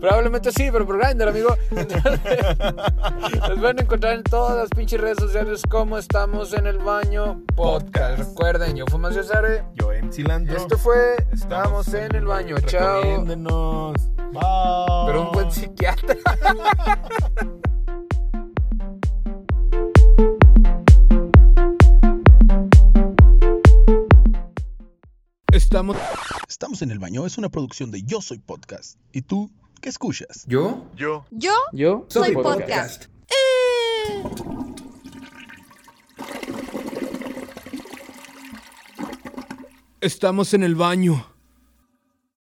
Probablemente 0.00 0.50
sí, 0.52 0.68
pero 0.72 0.86
por 0.86 0.98
Grindr, 0.98 1.28
amigo. 1.28 1.56
Entonces, 1.70 2.58
nos 3.48 3.60
van 3.60 3.78
a 3.78 3.82
encontrar 3.82 4.14
en 4.14 4.22
todas 4.22 4.56
las 4.56 4.70
pinches 4.70 5.00
redes 5.00 5.18
sociales 5.18 5.62
como 5.68 5.98
estamos 5.98 6.52
en 6.52 6.66
el 6.66 6.78
baño 6.78 7.42
podcast. 7.54 8.18
Recuerden, 8.18 8.76
yo 8.76 8.86
fui 8.86 8.98
Macio 8.98 9.22
Sare. 9.22 9.64
Yo 9.74 9.92
en 9.92 10.12
cilantro. 10.12 10.56
Esto 10.56 10.78
fue 10.78 11.16
Estamos 11.32 11.92
en 11.94 12.14
el 12.14 12.26
baño. 12.26 12.56
Chao. 12.66 13.24
Bye. 13.24 13.34
Pero 15.06 15.22
un 15.22 15.32
buen 15.32 15.50
psiquiatra. 15.50 16.16
Estamos. 25.52 25.96
Estamos 26.48 26.82
en 26.82 26.90
el 26.90 26.98
baño 26.98 27.26
es 27.26 27.38
una 27.38 27.48
producción 27.48 27.90
de 27.90 28.02
Yo 28.02 28.20
Soy 28.20 28.38
Podcast. 28.38 28.98
¿Y 29.12 29.22
tú 29.22 29.50
qué 29.84 29.90
escuchas? 29.90 30.46
¿Yo? 30.48 30.82
Yo. 30.96 31.26
Yo 31.30 31.52
Yo 31.72 32.06
soy 32.08 32.32
podcast. 32.32 33.04
Eh. 33.04 34.22
Estamos 40.00 40.54
en 40.54 40.62
el 40.62 40.74
baño. 40.74 41.33